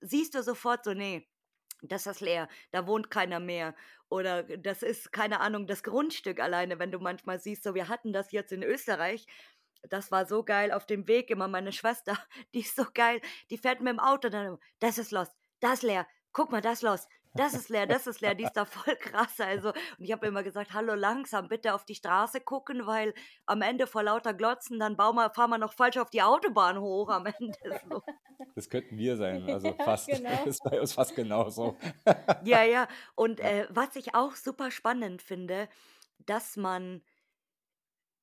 siehst 0.00 0.34
du 0.34 0.42
sofort 0.42 0.84
so, 0.84 0.94
nee, 0.94 1.28
das 1.82 2.06
ist 2.06 2.20
leer, 2.20 2.48
da 2.70 2.86
wohnt 2.86 3.10
keiner 3.10 3.40
mehr. 3.40 3.74
Oder 4.08 4.44
das 4.44 4.82
ist, 4.84 5.12
keine 5.12 5.40
Ahnung, 5.40 5.66
das 5.66 5.82
Grundstück 5.82 6.38
alleine, 6.40 6.78
wenn 6.78 6.92
du 6.92 7.00
manchmal 7.00 7.40
siehst, 7.40 7.64
so 7.64 7.74
wir 7.74 7.88
hatten 7.88 8.12
das 8.12 8.30
jetzt 8.32 8.52
in 8.52 8.62
Österreich. 8.62 9.26
Das 9.88 10.10
war 10.12 10.26
so 10.26 10.44
geil 10.44 10.72
auf 10.72 10.86
dem 10.86 11.08
Weg 11.08 11.30
immer. 11.30 11.48
Meine 11.48 11.72
Schwester, 11.72 12.16
die 12.54 12.60
ist 12.60 12.76
so 12.76 12.84
geil. 12.94 13.20
Die 13.50 13.58
fährt 13.58 13.80
mit 13.80 13.92
dem 13.92 14.00
Auto 14.00 14.28
dann, 14.28 14.46
immer, 14.46 14.58
das 14.78 14.98
ist 14.98 15.10
los, 15.12 15.28
das 15.60 15.74
ist 15.74 15.82
leer. 15.82 16.06
Guck 16.32 16.50
mal, 16.50 16.60
das 16.60 16.74
ist 16.74 16.82
los. 16.82 17.08
Das 17.34 17.54
ist 17.54 17.70
leer, 17.70 17.86
das 17.86 18.06
ist 18.06 18.20
leer. 18.20 18.34
Die 18.34 18.44
ist 18.44 18.52
da 18.52 18.66
voll 18.66 18.94
krass. 18.96 19.40
Also, 19.40 19.70
und 19.70 20.04
ich 20.04 20.12
habe 20.12 20.26
immer 20.26 20.42
gesagt, 20.42 20.74
hallo 20.74 20.94
langsam, 20.94 21.48
bitte 21.48 21.72
auf 21.74 21.86
die 21.86 21.94
Straße 21.94 22.42
gucken, 22.42 22.86
weil 22.86 23.14
am 23.46 23.62
Ende 23.62 23.86
vor 23.86 24.02
lauter 24.02 24.34
Glotzen, 24.34 24.78
dann 24.78 24.96
bauen 24.98 25.16
wir, 25.16 25.30
fahren 25.30 25.48
wir 25.48 25.56
noch 25.56 25.72
falsch 25.72 25.96
auf 25.96 26.10
die 26.10 26.20
Autobahn 26.22 26.78
hoch 26.78 27.08
am 27.08 27.24
Ende. 27.26 27.58
So. 27.90 28.02
Das 28.54 28.68
könnten 28.68 28.98
wir 28.98 29.16
sein, 29.16 29.48
also 29.48 29.68
Ja, 29.68 29.84
fast. 29.84 30.08
genau. 30.08 30.44
ist 30.44 30.62
bei 30.62 30.78
uns 30.78 30.92
fast 30.92 31.14
genauso. 31.16 31.76
Ja, 32.44 32.64
ja. 32.64 32.86
Und 33.14 33.40
Ja. 33.40 33.46
äh, 33.46 33.66
was 33.70 33.96
ich 33.96 34.14
auch 34.14 34.34
super 34.36 34.70
spannend 34.70 35.22
finde, 35.22 35.68
dass 36.18 36.56
man 36.58 37.02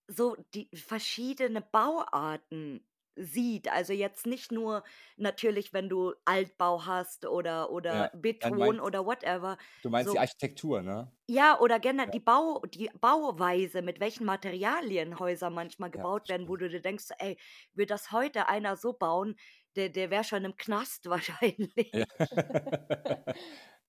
so 0.10 0.36
die 0.54 0.70
verschiedene 0.76 1.62
Bauarten 1.62 2.86
sieht. 3.16 3.70
Also 3.72 3.94
jetzt 3.94 4.26
nicht 4.26 4.52
nur 4.52 4.84
natürlich, 5.18 5.74
wenn 5.74 5.90
du 5.90 6.14
Altbau 6.26 6.86
hast 6.86 7.26
oder, 7.26 7.72
oder 7.72 8.10
Ja, 8.44 8.56
Beton 8.56 8.58
meinst- 8.58 8.80
oder 8.82 9.06
whatever. 9.06 9.58
Du 9.82 9.90
meinst 9.90 10.14
So. 10.14 10.16
die 10.16 10.20
Architektur, 10.20 10.82
ne? 10.84 11.12
Ja, 11.32 11.60
oder 11.60 11.80
generell 11.80 12.10
die, 12.12 12.20
Bau, 12.20 12.60
die 12.66 12.90
Bauweise, 13.00 13.84
mit 13.84 14.00
welchen 14.00 14.26
Materialien 14.26 15.20
Häuser 15.20 15.52
manchmal 15.52 15.92
Ja, 15.94 16.04
gebaut 16.04 16.28
das 16.28 16.28
werden, 16.28 16.48
wo 16.48 16.56
stimmt. 16.56 16.58
du 16.58 16.68
dir 16.70 16.82
denkst, 16.82 17.10
ey, 17.20 17.38
wird 17.74 17.92
das 17.92 18.12
heute 18.12 18.48
einer 18.50 18.76
so 18.78 18.94
bauen, 18.94 19.36
der, 19.76 19.90
der 19.90 20.10
wäre 20.10 20.24
schon 20.24 20.44
im 20.44 20.56
Knast 20.56 21.06
wahrscheinlich. 21.10 21.94
Ja. 21.94 22.06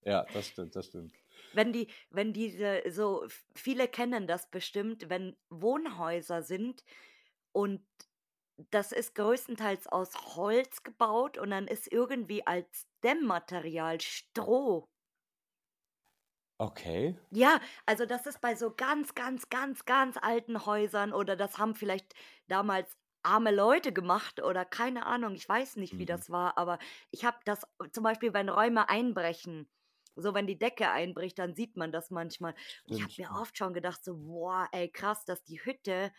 ja, 0.05 0.25
das 0.33 0.49
stimmt, 0.49 0.77
das 0.77 0.87
stimmt. 0.87 1.15
Wenn 1.53 1.73
die, 1.73 1.89
wenn 2.11 2.33
diese, 2.33 2.83
so, 2.91 3.27
viele 3.57 3.89
kennen 3.89 4.27
das 4.27 4.51
bestimmt, 4.51 5.09
wenn 5.11 5.37
Wohnhäuser 5.51 6.43
sind 6.43 6.85
und 7.53 7.87
das 8.71 8.93
ist 8.93 9.15
größtenteils 9.17 9.87
aus 9.89 10.37
Holz 10.37 10.83
gebaut 10.85 11.39
und 11.39 11.51
dann 11.51 11.67
ist 11.69 11.91
irgendwie 11.93 12.47
als 12.47 12.87
Dämmmaterial 13.05 14.01
Stroh. 14.01 14.89
Okay. 16.61 17.17
Ja, 17.33 17.61
also 17.87 18.07
das 18.07 18.27
ist 18.27 18.41
bei 18.41 18.57
so 18.57 18.75
ganz, 18.75 19.15
ganz, 19.15 19.49
ganz, 19.49 19.85
ganz 19.85 20.17
alten 20.21 20.67
Häusern 20.67 21.13
oder 21.13 21.37
das 21.37 21.59
haben 21.59 21.77
vielleicht 21.77 22.15
damals 22.49 22.97
arme 23.23 23.53
Leute 23.55 23.93
gemacht 23.93 24.43
oder 24.43 24.65
keine 24.65 25.07
Ahnung, 25.07 25.35
ich 25.35 25.49
weiß 25.49 25.77
nicht, 25.77 25.99
wie 25.99 26.07
Mhm. 26.07 26.07
das 26.07 26.31
war, 26.31 26.59
aber 26.59 26.79
ich 27.13 27.25
habe 27.25 27.39
das 27.45 27.63
zum 27.93 28.03
Beispiel, 28.03 28.33
wenn 28.35 28.49
Räume 28.49 28.89
einbrechen, 28.89 29.71
so 30.17 30.35
wenn 30.35 30.47
die 30.47 30.59
Decke 30.59 30.91
einbricht, 30.91 31.39
dann 31.39 31.55
sieht 31.55 31.77
man 31.77 31.93
das 31.93 32.11
manchmal. 32.11 32.53
Und 32.89 32.95
ich 32.97 33.03
habe 33.03 33.13
mir 33.19 33.31
oft 33.33 33.57
schon 33.59 33.75
gedacht, 33.75 34.05
so, 34.05 34.17
boah, 34.19 34.69
ey, 34.73 34.91
krass, 34.91 35.25
dass 35.25 35.45
die 35.45 35.65
Hütte 35.65 36.13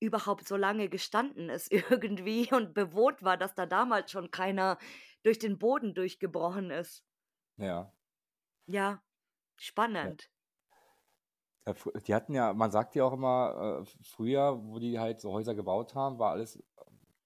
überhaupt 0.00 0.46
so 0.48 0.56
lange 0.56 0.88
gestanden 0.88 1.50
ist 1.50 1.72
irgendwie 1.72 2.52
und 2.52 2.74
bewohnt 2.74 3.22
war, 3.22 3.36
dass 3.36 3.54
da 3.54 3.66
damals 3.66 4.10
schon 4.12 4.30
keiner 4.30 4.78
durch 5.24 5.38
den 5.38 5.58
Boden 5.58 5.94
durchgebrochen 5.94 6.70
ist. 6.70 7.04
Ja. 7.56 7.92
Ja, 8.66 9.02
spannend. 9.58 10.30
Ja, 11.66 11.74
Die 12.06 12.14
hatten 12.14 12.34
ja, 12.34 12.52
man 12.54 12.70
sagt 12.70 12.94
ja 12.94 13.04
auch 13.04 13.12
immer, 13.12 13.82
äh, 13.82 13.84
früher, 14.02 14.64
wo 14.64 14.78
die 14.78 14.98
halt 14.98 15.20
so 15.20 15.32
Häuser 15.32 15.54
gebaut 15.54 15.94
haben, 15.94 16.18
war 16.18 16.30
alles 16.32 16.62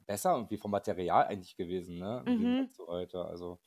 besser 0.06 0.34
irgendwie 0.34 0.56
vom 0.58 0.70
Material 0.72 1.26
eigentlich 1.26 1.56
gewesen, 1.56 1.98
ne? 1.98 2.26
Mhm. 2.26 2.72
Zu 2.72 2.86
heute. 2.88 3.24
Also 3.24 3.60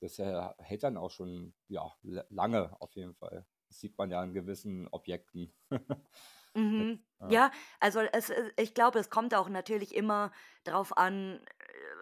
das 0.00 0.18
äh, 0.18 0.48
hält 0.58 0.82
dann 0.82 0.96
auch 0.96 1.10
schon, 1.10 1.54
ja, 1.68 1.92
lange 2.30 2.80
auf 2.80 2.94
jeden 2.96 3.14
Fall. 3.14 3.46
Das 3.68 3.80
sieht 3.80 3.98
man 3.98 4.10
ja 4.10 4.20
an 4.20 4.34
gewissen 4.34 4.88
Objekten. 4.88 5.52
Mhm. 6.54 7.04
Ja. 7.20 7.28
Ja, 7.28 7.50
also 7.80 8.00
es, 8.00 8.30
ist- 8.30 8.52
ich 8.56 8.72
glaube, 8.74 8.98
es 9.00 9.10
kommt 9.10 9.34
auch 9.34 9.48
natürlich 9.48 9.94
immer 9.94 10.32
drauf 10.64 10.96
an, 10.96 11.44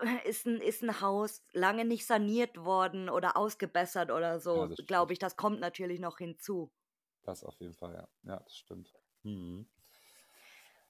äh, 0.02 0.28
ist 0.28 0.46
ein, 0.46 0.60
ist 0.60 0.82
ein 0.82 1.00
Haus 1.00 1.42
lange 1.52 1.84
nicht 1.84 2.06
saniert 2.06 2.58
worden 2.64 3.08
oder 3.08 3.36
ausgebessert 3.36 4.10
oder 4.10 4.38
so, 4.40 4.66
das 4.66 4.86
glaube 4.86 5.12
ich, 5.14 5.18
das 5.18 5.36
kommt 5.36 5.60
natürlich 5.60 5.98
noch 6.00 6.18
hinzu. 6.18 6.72
Das 7.22 7.42
auf 7.42 7.58
jeden 7.60 7.74
Fall, 7.74 7.94
ja. 7.94 8.08
Ja, 8.22 8.38
das 8.40 8.56
stimmt. 8.56 8.94
Mhm. 9.24 9.68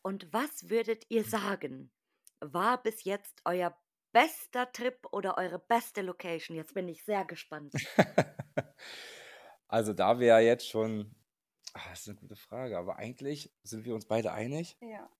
Und 0.02 0.32
was 0.32 0.68
würdet 0.70 1.04
ihr 1.08 1.25
sagen, 1.25 1.92
war 2.40 2.82
bis 2.82 3.04
jetzt 3.04 3.40
euer 3.44 3.76
bester 4.14 4.73
Trip 4.73 5.06
oder 5.12 5.38
eure 5.38 5.59
beste 5.61 6.02
Location? 6.02 6.56
Jetzt 6.56 6.75
bin 6.75 6.88
ich 6.88 7.04
sehr 7.04 7.26
gespannt. 7.26 7.76
Also 9.68 9.92
da 9.92 10.18
wäre 10.18 10.40
jetzt 10.40 10.68
schon, 10.68 11.14
ah, 11.75 11.90
das 11.90 12.02
ist 12.02 12.09
eine 12.09 12.18
gute 12.18 12.37
Frage, 12.37 12.78
aber 12.78 12.97
eigentlich 12.97 13.54
sind 13.62 13.85
wir 13.85 13.94
uns 13.94 14.06
beide 14.06 14.33
einig. 14.33 14.78
Ja. 14.80 15.11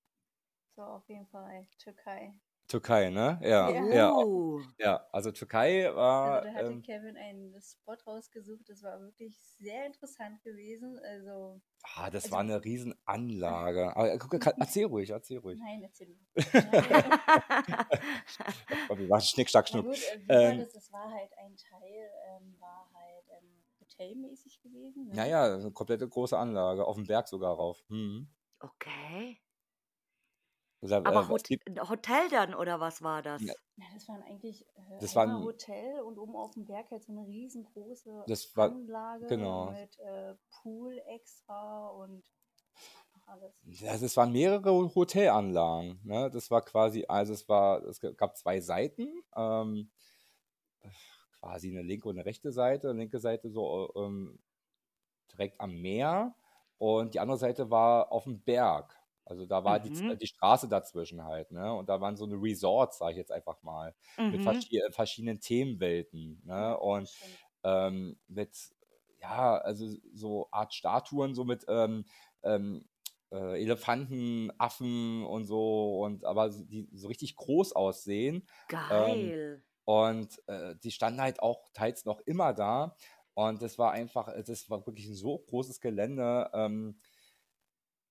So, 0.77 0.83
auf 0.83 1.09
jeden 1.09 1.27
Fall 1.29 1.69
Türkei. 1.79 2.35
Türkei, 2.69 3.11
ne? 3.11 3.39
Ja, 3.43 3.81
Ja. 3.91 3.91
ja, 3.91 4.17
Uh, 4.25 4.63
ja. 4.79 5.07
Also 5.13 5.33
Türkei 5.33 5.95
war, 5.95 6.25
Also 6.25 6.41
da 6.41 6.53
hatte 6.55 6.77
ähm, 6.77 6.83
Kevin 6.83 7.17
einen 7.17 7.61
Spot 7.63 7.95
rausgesucht, 8.07 8.69
das 8.69 8.83
war 8.83 9.01
wirklich 9.01 9.39
sehr 9.39 9.87
interessant 9.87 10.43
gewesen. 10.43 10.99
Also, 10.99 11.61
ah, 11.97 12.11
das 12.11 12.25
also- 12.25 12.33
war 12.33 12.41
eine 12.41 12.65
Riesenanlage. 12.65 13.93
Aber 13.97 14.19
guck, 14.19 14.41
kann- 14.41 14.55
erzähl 14.59 14.87
ruhig, 14.87 15.11
erzähl 15.11 15.39
ruhig. 15.39 15.59
nein, 15.59 15.83
erzähl. 15.83 16.17
Komm, 18.89 18.99
wir 18.99 19.09
machen 19.09 19.23
Schnick, 19.23 19.49
Schnack, 19.51 19.67
Na 19.67 19.71
Schnuck. 19.81 19.87
gut, 19.87 19.97
äh, 19.97 20.19
wie 20.19 20.29
Ähm, 20.33 20.59
war 20.59 20.65
das? 20.65 20.73
Das 20.75 20.93
war 20.93 21.11
halt 21.11 21.31
ein 21.39 21.57
Teil, 21.57 22.11
ähm, 22.29 22.55
war 22.61 22.89
halt 22.95 23.25
ähm, 23.41 23.49
hotelmäßig 23.81 24.61
gewesen. 24.63 25.09
Ne? 25.09 25.17
Ja, 25.17 25.25
ja, 25.27 25.55
eine 25.55 25.71
komplette 25.73 26.09
große 26.09 26.39
Anlage, 26.39 26.85
auf 26.87 26.97
dem 26.97 27.07
Berg 27.07 27.29
sogar 27.29 27.55
rauf. 27.55 27.83
Mhm. 27.89 28.29
okay. 28.61 29.39
Aber 30.93 31.23
äh, 31.23 31.29
Hot 31.29 31.45
gibt, 31.45 31.65
Hotel 31.89 32.29
dann 32.31 32.55
oder 32.55 32.81
was 32.81 33.03
war 33.03 33.23
das? 33.23 33.41
Ja, 33.43 33.55
das 33.95 34.07
waren 34.09 34.23
eigentlich 34.23 34.67
äh, 34.77 34.99
Das 35.01 35.15
waren- 35.17 35.43
Hotel 35.43 36.01
und 36.03 36.19
oben 36.19 36.37
auf 36.37 36.53
dem 36.53 36.67
Berg 36.67 36.91
halt 36.91 37.03
so 37.05 37.13
eine 37.13 37.27
riesengroße 37.27 38.25
Das 38.27 38.57
war- 38.57 38.71
Anlage 38.71 39.27
genau. 39.27 39.71
mit 39.71 39.99
äh, 39.99 40.35
Pool 40.63 41.01
extra 41.07 41.89
und 41.89 42.23
alles. 43.27 43.63
Also 43.89 44.05
es 44.07 44.17
waren 44.17 44.33
mehrere 44.33 44.95
Hotelanlagen. 44.95 45.99
Ne? 46.05 46.31
Das 46.31 46.51
war 46.51 46.61
quasi, 46.63 47.05
also 47.09 47.33
es 47.33 47.49
war, 47.49 47.83
es 47.85 47.99
gab 48.17 48.37
zwei 48.37 48.61
Seiten, 48.61 49.09
ähm, 49.37 49.91
quasi 51.41 51.71
eine 51.71 51.83
linke 51.83 52.09
und 52.09 52.17
eine 52.17 52.27
rechte 52.27 52.53
Seite. 52.53 52.93
Linke 52.93 53.19
Seite 53.19 53.49
so 53.51 53.91
ähm, 53.97 54.39
direkt 55.33 55.61
am 55.61 55.75
Meer 55.81 56.35
und 56.79 57.15
die 57.15 57.21
andere 57.21 57.39
Seite 57.39 57.71
war 57.71 58.13
auf 58.13 58.25
dem 58.25 58.43
Berg. 58.43 58.95
Also 59.25 59.47
da 59.47 59.65
war 59.65 59.81
die, 59.81 59.91
Mhm. 59.91 60.19
die 60.21 60.27
Straße 60.27 60.69
dazwischen 60.69 61.25
halt, 61.25 61.51
ne? 61.51 61.73
Und 61.75 61.89
da 61.89 62.01
waren 62.01 62.17
so 62.17 62.25
eine 62.27 62.35
Resorts, 62.37 62.99
sage 62.99 63.13
ich 63.13 63.19
jetzt 63.19 63.33
einfach 63.33 63.63
mal, 63.63 63.95
mit 64.31 64.43
Mhm. 64.43 64.45
verschi 64.45 64.81
verschiedenen 64.91 65.41
Themenwelten, 65.41 66.43
ne? 66.45 66.79
Und 66.79 67.11
ähm, 67.63 68.19
mit, 68.29 68.57
ja, 69.21 69.57
also 69.59 69.87
so 70.13 70.49
Art 70.53 70.75
Statuen, 70.75 71.35
so 71.35 71.45
mit 71.45 71.65
ähm, 71.69 72.05
ähm, 72.43 72.89
äh, 73.33 73.61
Elefanten, 73.63 74.51
Affen 74.59 75.25
und 75.25 75.45
so, 75.47 76.01
und 76.05 76.25
aber 76.25 76.51
die 76.51 76.89
so 76.93 77.09
richtig 77.09 77.37
groß 77.37 77.73
aussehen. 77.73 78.47
Geil. 78.69 79.65
Und 79.85 80.43
äh, 80.49 80.77
die 80.83 80.91
standen 80.91 81.21
halt 81.21 81.41
auch 81.41 81.69
teils 81.75 82.05
noch 82.05 82.21
immer 82.21 82.55
da. 82.55 82.97
Und 83.35 83.61
das 83.63 83.79
war 83.79 83.93
einfach, 83.93 84.29
äh, 84.29 84.43
das 84.43 84.71
war 84.71 84.87
wirklich 84.87 85.07
ein 85.09 85.15
so 85.15 85.39
großes 85.39 85.81
Gelände. 85.81 86.51
Ähm, 86.55 87.01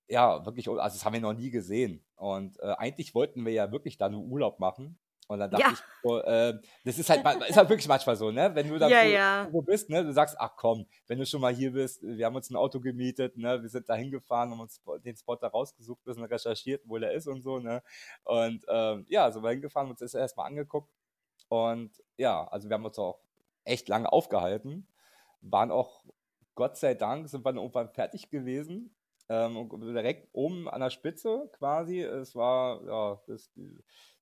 ja, 0.08 0.46
wirklich, 0.46 0.68
also 0.70 0.80
das 0.98 1.06
haben 1.06 1.14
wir 1.14 1.22
noch 1.22 1.34
nie 1.34 1.50
gesehen. 1.50 2.04
Und 2.16 2.60
äh, 2.60 2.74
eigentlich 2.78 3.16
wollten 3.16 3.46
wir 3.46 3.54
ja 3.54 3.72
wirklich 3.72 3.98
da 3.98 4.10
nur 4.10 4.22
Urlaub 4.24 4.60
machen. 4.60 4.98
Und 5.30 5.40
dann 5.40 5.50
dachte 5.50 5.64
Ja. 5.64 5.72
ich 5.72 5.80
so, 6.04 6.22
äh, 6.22 6.60
das 6.84 7.00
ist 7.00 7.10
halt, 7.10 7.26
ist 7.48 7.56
halt 7.56 7.70
wirklich 7.70 7.88
manchmal 7.88 8.18
so, 8.18 8.30
ne? 8.30 8.54
Wenn 8.54 8.68
du 8.68 8.78
da 8.78 8.90
Ja, 8.90 9.04
ja. 9.04 9.50
bist, 9.66 9.90
ne? 9.90 10.04
Du 10.04 10.12
sagst, 10.12 10.36
ach 10.38 10.56
komm, 10.58 10.86
wenn 11.08 11.18
du 11.18 11.26
schon 11.26 11.40
mal 11.40 11.54
hier 11.54 11.72
bist, 11.72 12.02
wir 12.04 12.26
haben 12.26 12.36
uns 12.36 12.50
ein 12.50 12.58
Auto 12.58 12.82
gemietet, 12.82 13.38
ne? 13.38 13.62
Wir 13.62 13.70
sind 13.70 13.88
da 13.88 13.96
hingefahren, 13.96 14.52
haben 14.52 14.60
uns 14.60 14.82
den 15.06 15.16
Spot 15.16 15.38
da 15.38 15.48
rausgesucht, 15.48 16.04
bisschen 16.04 16.26
recherchiert, 16.26 16.82
wo 16.86 16.98
der 16.98 17.14
ist 17.14 17.28
und 17.28 17.42
so, 17.42 17.60
ne? 17.60 17.82
Und 18.26 18.66
ähm, 18.68 19.06
ja, 19.08 19.32
sind 19.32 19.44
wir 19.44 19.52
hingefahren, 19.52 19.90
uns 19.90 20.00
das 20.00 20.14
erstmal 20.14 20.48
angeguckt. 20.48 20.92
Und 21.48 22.04
ja, 22.18 22.46
also 22.50 22.68
wir 22.70 22.74
haben 22.74 22.86
uns 22.86 23.00
auch 23.00 23.20
echt 23.64 23.88
lange 23.88 24.12
aufgehalten, 24.12 24.88
waren 25.42 25.72
auch, 25.72 26.04
Gott 26.56 26.78
sei 26.78 26.96
Dank, 26.96 27.30
sind 27.30 27.46
wir 27.46 27.52
dann 27.54 27.62
irgendwann 27.62 27.90
fertig 27.90 28.30
gewesen. 28.30 28.94
Ähm, 29.34 29.58
und 29.58 29.82
direkt 29.82 30.30
oben 30.34 30.70
an 30.70 30.82
der 30.82 30.90
Spitze 30.92 31.50
quasi. 31.54 32.02
Es 32.02 32.36
war 32.36 32.84
ja 32.86 33.22
das, 33.28 33.52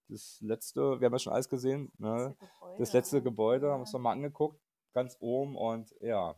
das 0.08 0.39
letzte, 0.41 1.00
wir 1.00 1.06
haben 1.08 1.13
ja 1.13 1.20
schon 1.20 1.34
alles 1.34 1.50
gesehen, 1.50 1.91
ne? 1.98 2.36
Das 2.77 2.94
letzte 2.94 3.18
halt. 3.18 3.25
Gebäude, 3.25 3.68
haben 3.72 3.80
wir 3.80 3.82
uns 3.82 3.94
Ja. 3.94 4.00
nochmal 4.00 4.13
angeguckt, 4.13 4.62
ganz 4.94 5.18
oben 5.20 5.56
und 5.58 5.94
ja. 6.01 6.36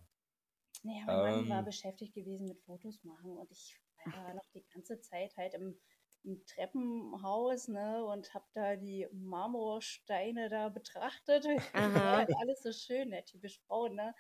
Naja, 0.84 1.06
mein 1.08 1.22
Mann 1.22 1.50
war 1.50 1.63
Ähm, 1.63 1.65
beschäftigt 1.65 2.13
gewesen 2.13 2.48
mit 2.48 2.60
Fotos 2.62 3.03
machen 3.03 3.38
und 3.38 3.51
ich 3.51 3.77
war 4.12 4.34
noch 4.34 4.46
die 4.53 4.65
ganze 4.74 5.00
Zeit 5.01 5.36
halt 5.38 5.53
im, 5.53 5.80
im 6.24 6.46
Treppenhaus, 6.46 7.68
ne, 7.68 8.06
und 8.06 8.34
habe 8.34 8.46
da 8.53 8.75
die 8.75 9.08
Marmorsteine 9.12 10.50
da 10.50 10.70
betrachtet. 10.70 11.46
Das 11.46 11.58
Aha. 11.74 12.18
halt 12.18 12.30
alles 12.42 12.62
so 12.63 12.72
schön, 12.72 13.10
ne, 13.10 13.24
typisch 13.25 13.60
Frau, 13.68 13.88
ne. 13.88 14.13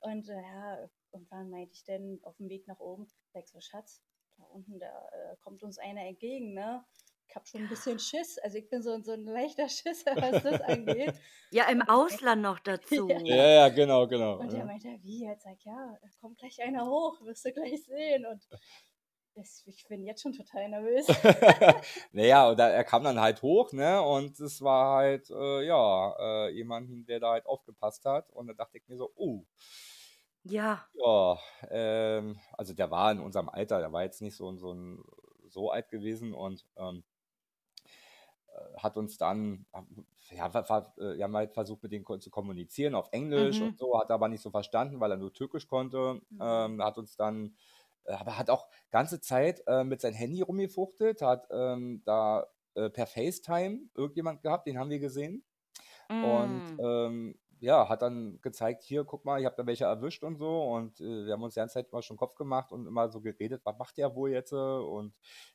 Und 0.00 0.28
äh, 0.28 0.40
ja, 0.40 0.88
irgendwann 1.12 1.50
meinte 1.50 1.74
ich 1.74 1.84
dann 1.84 2.20
auf 2.22 2.36
dem 2.36 2.48
Weg 2.48 2.66
nach 2.68 2.78
oben, 2.78 3.08
sag 3.34 3.48
so, 3.48 3.60
Schatz, 3.60 4.00
da 4.38 4.44
unten, 4.44 4.78
da 4.78 4.86
äh, 4.86 5.36
kommt 5.42 5.62
uns 5.62 5.78
einer 5.78 6.02
entgegen, 6.02 6.54
ne. 6.54 6.84
Ich 7.26 7.34
habe 7.34 7.46
schon 7.46 7.62
ein 7.62 7.68
bisschen 7.68 7.98
Schiss, 7.98 8.38
also 8.38 8.58
ich 8.58 8.68
bin 8.68 8.82
so, 8.82 9.00
so 9.00 9.12
ein 9.12 9.24
leichter 9.24 9.68
Schisser, 9.68 10.14
was 10.16 10.42
das 10.42 10.60
angeht. 10.60 11.14
Ja, 11.50 11.68
im 11.68 11.82
Ausland 11.82 12.42
noch 12.42 12.60
dazu. 12.60 13.08
Ja. 13.08 13.18
Ja, 13.18 13.48
ja, 13.48 13.68
genau, 13.70 14.06
genau. 14.06 14.38
Und 14.38 14.52
er 14.52 14.60
ja. 14.60 14.64
meinte, 14.64 14.88
wie? 15.02 15.24
Jetzt 15.24 15.44
sag 15.44 15.54
ich, 15.58 15.64
ja, 15.64 15.98
da 16.00 16.08
kommt 16.20 16.38
gleich 16.38 16.62
einer 16.62 16.86
hoch, 16.86 17.20
wirst 17.22 17.44
du 17.44 17.52
gleich 17.52 17.82
sehen. 17.84 18.26
Und 18.26 18.46
das, 19.34 19.64
ich 19.66 19.84
bin 19.88 20.04
jetzt 20.04 20.22
schon 20.22 20.32
total 20.32 20.68
nervös. 20.68 21.06
naja, 22.12 22.50
und 22.50 22.58
da, 22.58 22.68
er 22.68 22.84
kam 22.84 23.02
dann 23.02 23.20
halt 23.20 23.42
hoch, 23.42 23.72
ne? 23.72 24.00
Und 24.00 24.38
es 24.38 24.60
war 24.62 24.96
halt, 24.96 25.28
äh, 25.30 25.66
ja, 25.66 26.14
äh, 26.18 26.50
jemanden, 26.50 27.04
der 27.06 27.18
da 27.18 27.32
halt 27.32 27.46
aufgepasst 27.46 28.04
hat. 28.04 28.30
Und 28.30 28.46
da 28.46 28.52
dachte 28.54 28.78
ich 28.78 28.86
mir 28.86 28.96
so, 28.96 29.12
oh, 29.16 29.44
Ja. 30.44 30.88
ja, 30.92 31.38
ähm, 31.70 32.38
also 32.52 32.74
der 32.74 32.90
war 32.90 33.10
in 33.12 33.20
unserem 33.20 33.48
Alter, 33.48 33.80
der 33.80 33.92
war 33.92 34.02
jetzt 34.04 34.22
nicht 34.22 34.36
so, 34.36 34.54
so, 34.56 34.72
ein, 34.72 35.02
so 35.48 35.70
alt 35.70 35.88
gewesen 35.90 36.34
und 36.34 36.66
ähm, 36.76 37.04
hat 38.78 38.96
uns 38.96 39.18
dann, 39.18 39.66
ja, 40.30 40.52
wir 40.54 41.24
haben 41.24 41.36
halt 41.36 41.52
versucht, 41.54 41.82
mit 41.82 41.92
denen 41.92 42.04
zu 42.20 42.30
kommunizieren 42.30 42.94
auf 42.94 43.08
Englisch 43.12 43.60
Mhm. 43.60 43.60
und 43.60 43.78
so, 43.78 43.98
hat 43.98 44.10
aber 44.10 44.28
nicht 44.28 44.42
so 44.42 44.50
verstanden, 44.50 45.00
weil 45.00 45.10
er 45.10 45.16
nur 45.16 45.32
Türkisch 45.32 45.66
konnte. 45.66 46.20
Mhm. 46.30 46.64
Ähm, 46.66 46.82
hat 46.82 46.98
uns 46.98 47.16
dann, 47.16 47.56
äh, 48.04 48.12
aber 48.12 48.38
hat 48.38 48.50
auch 48.50 48.68
ganze 48.90 49.20
Zeit 49.20 49.62
äh, 49.66 49.84
mit 49.84 50.00
seinem 50.00 50.14
Handy 50.14 50.42
rumgefuchtelt, 50.42 51.22
hat 51.22 51.46
ähm, 51.50 52.02
da 52.04 52.46
äh, 52.74 52.90
per 52.90 53.06
FaceTime 53.06 53.88
irgendjemand 53.94 54.42
gehabt, 54.42 54.66
den 54.66 54.78
haben 54.78 54.90
wir 54.90 54.98
gesehen. 55.00 55.44
Und 56.20 56.64
Mm. 56.68 56.78
ähm, 56.78 57.38
ja, 57.64 57.88
hat 57.88 58.02
dann 58.02 58.38
gezeigt, 58.42 58.82
hier, 58.82 59.04
guck 59.04 59.24
mal, 59.24 59.40
ich 59.40 59.46
habe 59.46 59.56
da 59.56 59.66
welche 59.66 59.84
erwischt 59.84 60.22
und 60.22 60.36
so. 60.36 60.64
Und 60.64 61.00
äh, 61.00 61.24
wir 61.24 61.32
haben 61.32 61.42
uns 61.42 61.54
die 61.54 61.60
ganze 61.60 61.74
Zeit 61.74 61.92
mal 61.92 62.02
schon 62.02 62.18
Kopf 62.18 62.34
gemacht 62.36 62.72
und 62.72 62.86
immer 62.86 63.08
so 63.08 63.20
geredet, 63.20 63.62
was 63.64 63.78
macht 63.78 63.96
der 63.96 64.14
wohl 64.14 64.30
jetzt? 64.32 64.52
Und 64.52 65.14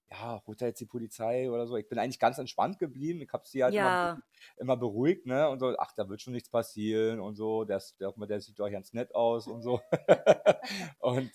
ja, 0.09 0.41
holt 0.47 0.61
er 0.61 0.69
jetzt 0.69 0.81
die 0.81 0.87
Polizei 0.87 1.51
oder 1.51 1.67
so. 1.67 1.77
Ich 1.77 1.87
bin 1.87 1.99
eigentlich 1.99 2.19
ganz 2.19 2.39
entspannt 2.39 2.79
geblieben. 2.79 3.21
Ich 3.21 3.31
habe 3.31 3.47
sie 3.47 3.63
halt 3.63 3.75
immer, 3.75 3.83
Ja, 3.83 4.19
immer 4.57 4.75
beruhigt, 4.75 5.27
ne? 5.27 5.47
Und 5.49 5.59
so, 5.59 5.75
ach, 5.77 5.93
da 5.95 6.09
wird 6.09 6.21
schon 6.21 6.33
nichts 6.33 6.49
passieren 6.49 7.19
und 7.19 7.35
so. 7.35 7.63
Der, 7.63 7.81
der, 7.99 8.11
der 8.11 8.41
sieht 8.41 8.59
doch 8.59 8.69
ganz 8.71 8.93
nett 8.93 9.13
aus 9.13 9.45
und 9.45 9.61
so. 9.61 9.79
und 10.99 11.31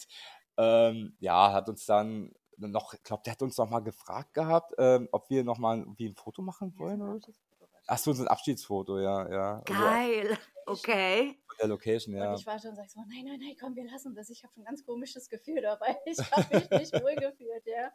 ähm, 0.57 1.16
ja, 1.21 1.52
hat 1.52 1.69
uns 1.69 1.87
dann 1.87 2.33
noch, 2.57 2.95
ich 2.95 3.02
glaube, 3.02 3.23
der 3.25 3.33
hat 3.33 3.43
uns 3.43 3.57
noch 3.59 3.71
mal 3.71 3.81
gefragt 3.81 4.35
gehabt, 4.35 4.75
ähm, 4.78 5.09
ob 5.12 5.31
wir 5.31 5.45
noch 5.45 5.59
mal 5.59 5.87
wie 5.97 6.09
ein 6.09 6.16
Foto 6.16 6.43
machen 6.43 6.76
wollen. 6.78 7.00
oder 7.00 7.21
so. 7.21 7.33
Abschiedsfoto 7.87 7.87
war 7.87 7.95
Ach 7.95 7.99
so, 7.99 8.12
so 8.12 8.23
ein 8.23 8.29
Abschiedsfoto, 8.29 8.99
ja, 8.99 9.31
ja. 9.31 9.62
Also 9.67 9.83
geil. 9.83 10.38
Okay. 10.67 11.38
von 11.47 11.57
der 11.61 11.69
Location, 11.69 12.14
ja. 12.14 12.31
Und 12.33 12.41
ich 12.41 12.47
war 12.47 12.59
schon 12.59 12.75
sag 12.75 12.88
so, 12.91 13.00
nein, 13.00 13.25
nein, 13.26 13.38
nein, 13.41 13.57
komm, 13.61 13.76
wir 13.76 13.85
lassen 13.85 14.14
das. 14.14 14.31
Ich 14.31 14.43
habe 14.45 14.53
ein 14.57 14.64
ganz 14.64 14.85
komisches 14.85 15.29
Gefühl 15.29 15.61
dabei. 15.61 15.97
Ich 16.07 16.19
habe 16.31 16.57
mich 16.57 16.71
nicht 16.71 16.95
wohl 17.03 17.14
gefühlt, 17.17 17.67
ja. 17.67 17.93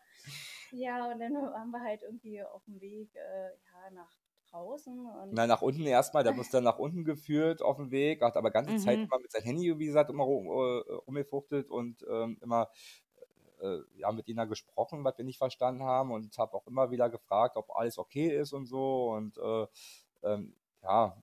Ja, 0.72 1.12
und 1.12 1.20
dann 1.20 1.34
waren 1.34 1.72
wir 1.72 1.82
halt 1.82 2.04
irgendwie 2.04 2.44
auf 2.44 2.64
dem 2.66 2.80
Weg 2.80 3.16
äh, 3.16 3.50
ja, 3.50 3.92
nach 3.92 4.12
draußen. 4.52 5.06
Und 5.06 5.34
Na, 5.34 5.48
nach 5.48 5.62
unten 5.62 5.86
erstmal, 5.86 6.24
der 6.24 6.38
uns 6.38 6.50
dann 6.50 6.64
nach 6.64 6.80
unten 6.80 7.04
geführt 7.04 7.62
auf 7.62 7.78
dem 7.78 7.92
Weg, 7.92 8.22
hat 8.22 8.38
aber 8.38 8.52
ganze 8.52 8.78
Zeit 8.78 8.98
Mhm. 9.00 9.04
immer 9.06 9.20
mit 9.20 9.32
seinem 9.32 9.44
Handy, 9.44 9.80
wie 9.80 9.86
gesagt, 9.86 10.10
immer 10.10 10.24
rum, 10.24 10.46
äh, 10.48 10.94
rumgefuchtelt 11.08 11.70
und 11.70 12.06
ähm, 12.10 12.38
immer 12.42 12.70
äh, 13.62 13.80
ja, 13.96 14.12
mit 14.12 14.28
ihnen 14.28 14.48
gesprochen, 14.50 15.04
was 15.04 15.18
wir 15.18 15.26
nicht 15.26 15.38
verstanden 15.38 15.84
haben 15.84 16.12
und 16.12 16.38
habe 16.38 16.54
auch 16.56 16.68
immer 16.68 16.92
wieder 16.92 17.10
gefragt, 17.10 17.58
ob 17.58 17.76
alles 17.76 17.98
okay 17.98 18.36
ist 18.38 18.54
und 18.54 18.66
so 18.68 19.12
und 19.12 19.38
äh, 19.38 19.68
ähm, 20.24 20.56
ja, 20.84 21.22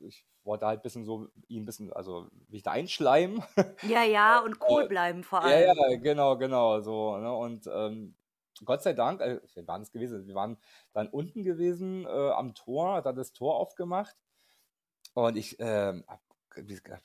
ich 0.00 0.26
wollte 0.44 0.66
halt 0.66 0.80
ein 0.80 0.82
bisschen 0.82 1.04
so 1.04 1.28
ihn 1.48 1.62
ein 1.62 1.66
bisschen, 1.66 1.92
also 1.92 2.28
mich 2.48 2.62
da 2.62 2.72
einschleimen. 2.72 3.42
Ja, 3.82 4.02
ja, 4.04 4.40
und 4.40 4.60
cool 4.68 4.84
Äh, 4.84 4.88
bleiben 4.88 5.22
vor 5.24 5.42
Ja, 5.42 5.58
allem. 5.58 5.74
ja, 5.74 5.96
genau, 5.98 6.36
genau, 6.38 6.80
so, 6.80 7.16
ne? 7.18 7.34
Und 7.34 7.66
ähm, 7.72 8.16
Gott 8.64 8.82
sei 8.82 8.92
Dank, 8.92 9.20
äh, 9.20 9.40
wir 9.54 9.66
waren 9.66 9.82
es 9.82 9.90
gewesen, 9.92 10.26
wir 10.26 10.34
waren 10.36 10.58
dann 10.92 11.08
unten 11.08 11.42
gewesen 11.44 12.04
äh, 12.06 12.30
am 12.30 12.54
Tor, 12.54 12.94
hat 12.94 13.06
er 13.06 13.12
das 13.12 13.32
Tor 13.32 13.56
aufgemacht 13.56 14.16
und 15.14 15.36
ich 15.36 15.56
ähm, 15.60 16.04
hab 16.08 16.22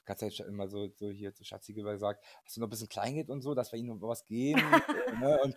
ganz 0.05 0.21
halt 0.21 0.39
immer 0.41 0.67
so, 0.67 0.87
so 0.95 1.09
hier 1.09 1.33
zu 1.33 1.43
Schatzi 1.43 1.73
gesagt, 1.73 2.23
hast 2.43 2.57
du 2.57 2.61
noch 2.61 2.67
ein 2.67 2.69
bisschen 2.69 2.89
Kleingeld 2.89 3.29
und 3.29 3.41
so, 3.41 3.53
dass 3.53 3.71
wir 3.71 3.79
ihnen 3.79 3.97
noch 3.99 4.07
was 4.07 4.25
geben? 4.25 4.61
ne? 5.21 5.39
Und 5.43 5.55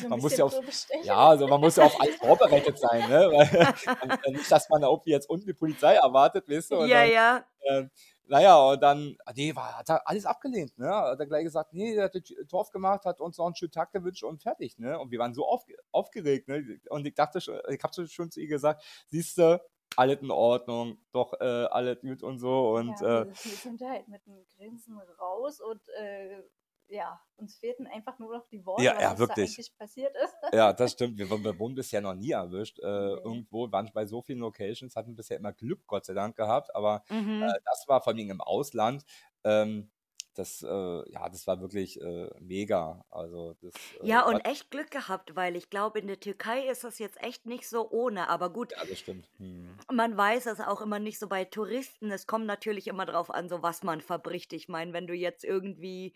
so 0.00 0.08
man 0.08 0.20
muss 0.20 0.36
ja 0.36 0.44
auf, 0.44 0.54
ja, 1.02 1.28
also 1.28 1.46
man 1.46 1.60
muss 1.60 1.76
ja 1.76 1.84
auf 1.84 2.00
alles 2.00 2.16
vorbereitet 2.16 2.78
sein, 2.78 3.08
ne? 3.08 3.28
Weil, 3.30 4.20
äh, 4.24 4.32
nicht, 4.32 4.50
dass 4.50 4.68
man 4.68 4.82
da 4.82 4.88
irgendwie 4.88 5.10
jetzt 5.10 5.28
unten 5.28 5.46
die 5.46 5.54
Polizei 5.54 5.94
erwartet, 5.94 6.48
weißt 6.48 6.70
du, 6.70 6.76
und 6.80 6.88
Ja, 6.88 7.02
dann 7.02 7.12
ja. 7.12 7.44
ähm, 7.64 7.90
naja, 8.30 8.56
und 8.62 8.80
dann, 8.80 9.16
ah, 9.24 9.32
nee, 9.34 9.54
war, 9.56 9.76
hat 9.76 9.88
er 9.88 10.08
alles 10.08 10.24
abgelehnt, 10.24 10.78
ne? 10.78 10.88
Hat 10.88 11.18
er 11.18 11.26
gleich 11.26 11.42
gesagt, 11.42 11.72
nee, 11.72 11.96
der 11.96 12.04
hat 12.04 12.14
das 12.14 12.22
Tor 12.48 12.60
aufgemacht, 12.60 13.04
hat 13.04 13.20
uns 13.20 13.38
noch 13.38 13.46
einen 13.46 13.56
schönen 13.56 13.72
Tag 13.72 13.90
gewünscht 13.90 14.22
und 14.22 14.40
fertig, 14.40 14.78
ne? 14.78 14.98
Und 15.00 15.10
wir 15.10 15.18
waren 15.18 15.34
so 15.34 15.46
aufge 15.46 15.74
aufgeregt, 15.90 16.46
ne? 16.46 16.78
Und 16.90 17.04
ich 17.06 17.14
dachte 17.14 17.40
schon, 17.40 17.58
ich 17.68 17.82
habe 17.82 18.06
schon 18.06 18.30
zu 18.30 18.40
ihr 18.40 18.46
gesagt, 18.46 18.84
siehst 19.08 19.36
du, 19.38 19.60
alles 19.96 20.20
in 20.22 20.30
Ordnung, 20.30 20.98
doch 21.12 21.32
äh, 21.40 21.44
alles 21.44 22.00
gut 22.00 22.22
und 22.22 22.38
so. 22.38 22.76
Und 22.76 22.98
ja, 23.00 23.22
äh, 23.22 23.24
wir, 23.26 23.32
wir 23.32 23.34
sind 23.34 23.80
halt 23.82 24.08
mit 24.08 24.22
einem 24.26 24.44
Grinsen 24.56 24.98
raus 25.18 25.60
und 25.60 25.80
äh, 25.98 26.42
ja, 26.88 27.20
uns 27.36 27.56
fehlten 27.56 27.86
einfach 27.86 28.18
nur 28.18 28.36
noch 28.36 28.48
die 28.48 28.64
Worte, 28.66 28.82
Ja, 28.82 28.94
was 28.96 29.02
ja, 29.02 29.18
wirklich. 29.18 29.50
da 29.50 29.54
eigentlich 29.58 29.78
passiert 29.78 30.16
ist. 30.24 30.34
ja, 30.52 30.72
das 30.72 30.92
stimmt. 30.92 31.18
Wir, 31.18 31.30
wir 31.30 31.58
wurden 31.58 31.74
bisher 31.74 32.00
noch 32.00 32.14
nie 32.14 32.32
erwischt. 32.32 32.78
Äh, 32.80 32.82
Nee. 32.82 33.20
Irgendwo 33.24 33.70
waren 33.70 33.88
bei 33.94 34.06
so 34.06 34.22
vielen 34.22 34.40
Locations, 34.40 34.96
hatten 34.96 35.14
bisher 35.14 35.36
immer 35.36 35.52
Glück, 35.52 35.86
Gott 35.86 36.04
sei 36.04 36.14
Dank, 36.14 36.36
gehabt. 36.36 36.74
Aber 36.74 37.04
Mhm. 37.08 37.42
äh, 37.42 37.52
das 37.64 37.84
war 37.86 38.00
vor 38.02 38.12
allem 38.12 38.30
im 38.30 38.40
Ausland. 38.40 39.04
Ähm, 39.44 39.90
das, 40.34 40.62
äh, 40.62 41.12
ja, 41.12 41.28
das 41.28 41.46
war 41.46 41.60
wirklich 41.60 42.00
äh, 42.00 42.30
mega. 42.40 43.04
Also 43.10 43.56
das, 43.60 43.74
äh, 44.00 44.06
Ja, 44.06 44.26
und 44.26 44.40
echt 44.40 44.70
Glück 44.70 44.90
gehabt, 44.90 45.34
weil 45.36 45.56
ich 45.56 45.70
glaube, 45.70 45.98
in 45.98 46.06
der 46.06 46.20
Türkei 46.20 46.66
ist 46.68 46.84
das 46.84 46.98
jetzt 46.98 47.20
echt 47.22 47.46
nicht 47.46 47.68
so 47.68 47.90
ohne. 47.90 48.28
Aber 48.28 48.50
gut, 48.50 48.72
ja, 48.72 48.84
das 48.84 48.98
stimmt. 48.98 49.28
Hm. 49.38 49.76
man 49.92 50.16
weiß 50.16 50.46
es 50.46 50.60
auch 50.60 50.80
immer 50.80 50.98
nicht 50.98 51.18
so 51.18 51.28
bei 51.28 51.44
Touristen. 51.44 52.10
Es 52.10 52.26
kommt 52.26 52.46
natürlich 52.46 52.86
immer 52.86 53.06
drauf 53.06 53.30
an, 53.30 53.48
so 53.48 53.62
was 53.62 53.82
man 53.82 54.00
verbricht. 54.00 54.52
Ich 54.52 54.68
meine, 54.68 54.92
wenn 54.92 55.06
du 55.06 55.14
jetzt 55.14 55.44
irgendwie, 55.44 56.14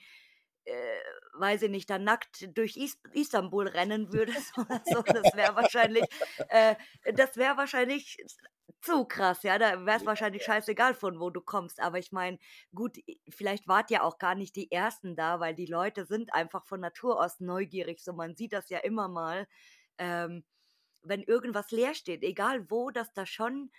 äh, 0.64 0.72
weiß 1.38 1.62
ich 1.62 1.70
nicht, 1.70 1.90
da 1.90 1.98
nackt 1.98 2.56
durch 2.56 2.76
Is 2.76 2.98
Istanbul 3.12 3.68
rennen 3.68 4.12
würdest 4.12 4.56
oder 4.58 4.80
so, 4.84 5.02
das 5.02 5.34
wäre 5.34 5.56
wahrscheinlich, 5.56 6.04
äh, 6.48 6.76
das 7.14 7.36
wäre 7.36 7.56
wahrscheinlich 7.56 8.16
zu 8.84 9.04
krass, 9.06 9.42
ja. 9.42 9.58
Da 9.58 9.84
wäre 9.86 9.96
es 9.98 10.06
wahrscheinlich 10.06 10.44
scheißegal, 10.44 10.94
von 10.94 11.20
wo 11.20 11.30
du 11.30 11.40
kommst. 11.40 11.80
Aber 11.80 11.98
ich 11.98 12.12
meine, 12.12 12.38
gut, 12.74 12.98
vielleicht 13.28 13.68
wart 13.68 13.90
ihr 13.90 14.04
auch 14.04 14.18
gar 14.18 14.34
nicht 14.34 14.56
die 14.56 14.70
Ersten 14.70 15.16
da, 15.16 15.40
weil 15.40 15.54
die 15.54 15.66
Leute 15.66 16.04
sind 16.06 16.32
einfach 16.34 16.64
von 16.66 16.80
Natur 16.80 17.20
aus 17.22 17.40
neugierig. 17.40 18.02
So, 18.02 18.12
man 18.12 18.36
sieht 18.36 18.52
das 18.52 18.68
ja 18.70 18.78
immer 18.78 19.08
mal. 19.08 19.46
Ähm, 19.98 20.44
wenn 21.02 21.22
irgendwas 21.22 21.70
leer 21.72 21.94
steht, 21.94 22.22
egal 22.24 22.70
wo, 22.70 22.90
dass 22.90 23.12
da 23.14 23.26
schon 23.26 23.70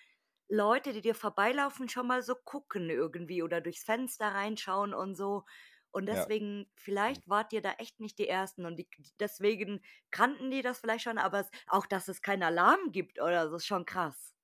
Leute, 0.49 0.93
die 0.93 1.01
dir 1.01 1.15
vorbeilaufen, 1.15 1.89
schon 1.89 2.07
mal 2.07 2.23
so 2.23 2.35
gucken 2.35 2.89
irgendwie 2.89 3.43
oder 3.43 3.61
durchs 3.61 3.83
Fenster 3.83 4.27
reinschauen 4.29 4.93
und 4.93 5.15
so. 5.15 5.45
Und 5.91 6.07
Ja. 6.09 6.25
deswegen, 6.25 6.71
vielleicht 6.75 7.27
wart 7.29 7.53
ihr 7.53 7.61
da 7.61 7.73
echt 7.73 7.99
nicht 8.01 8.19
die 8.19 8.27
Ersten 8.29 8.65
und 8.65 8.77
die, 8.77 8.89
deswegen 9.19 9.81
kannten 10.11 10.51
die 10.51 10.61
das 10.61 10.79
vielleicht 10.81 11.03
schon, 11.05 11.17
aber 11.19 11.41
es, 11.41 11.51
auch, 11.67 11.85
dass 11.87 12.07
es 12.09 12.21
keinen 12.21 12.43
Alarm 12.43 12.91
gibt 12.91 13.21
oder 13.21 13.49
so, 13.49 13.57
ist 13.57 13.65
schon 13.67 13.85
krass. 13.85 14.34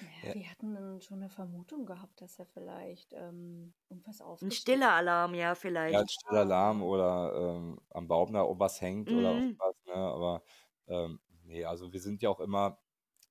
Ja, 0.00 0.08
Ja. 0.22 0.34
wir 0.34 0.50
hatten 0.50 1.00
schon 1.00 1.18
eine 1.22 1.30
Vermutung 1.30 1.86
gehabt, 1.86 2.20
dass 2.20 2.38
er 2.38 2.46
vielleicht 2.46 3.12
ähm, 3.14 3.74
irgendwas 3.88 4.20
Ein 4.42 4.50
aufgestellt 4.50 4.52
stiller 4.52 4.92
Alarm, 4.92 5.34
ja, 5.34 5.54
Ja, 5.86 6.00
ein 6.00 6.08
vielleicht. 6.08 6.08
stiller 6.08 6.40
Alarm 6.40 6.82
oder 6.82 7.32
ähm, 7.56 7.80
am 7.90 8.06
Baum 8.08 8.32
da 8.32 8.42
irgendwas 8.44 8.80
hängt 8.80 9.12
oder 9.12 9.34
Mhm. 9.34 9.58
irgendwas, 9.58 9.74
ne? 9.84 9.94
Aber 9.94 10.42
ähm, 10.86 11.20
nee, 11.44 11.64
also 11.64 11.92
wir 11.92 12.00
sind 12.00 12.22
ja 12.22 12.30
auch 12.30 12.40
immer, 12.40 12.78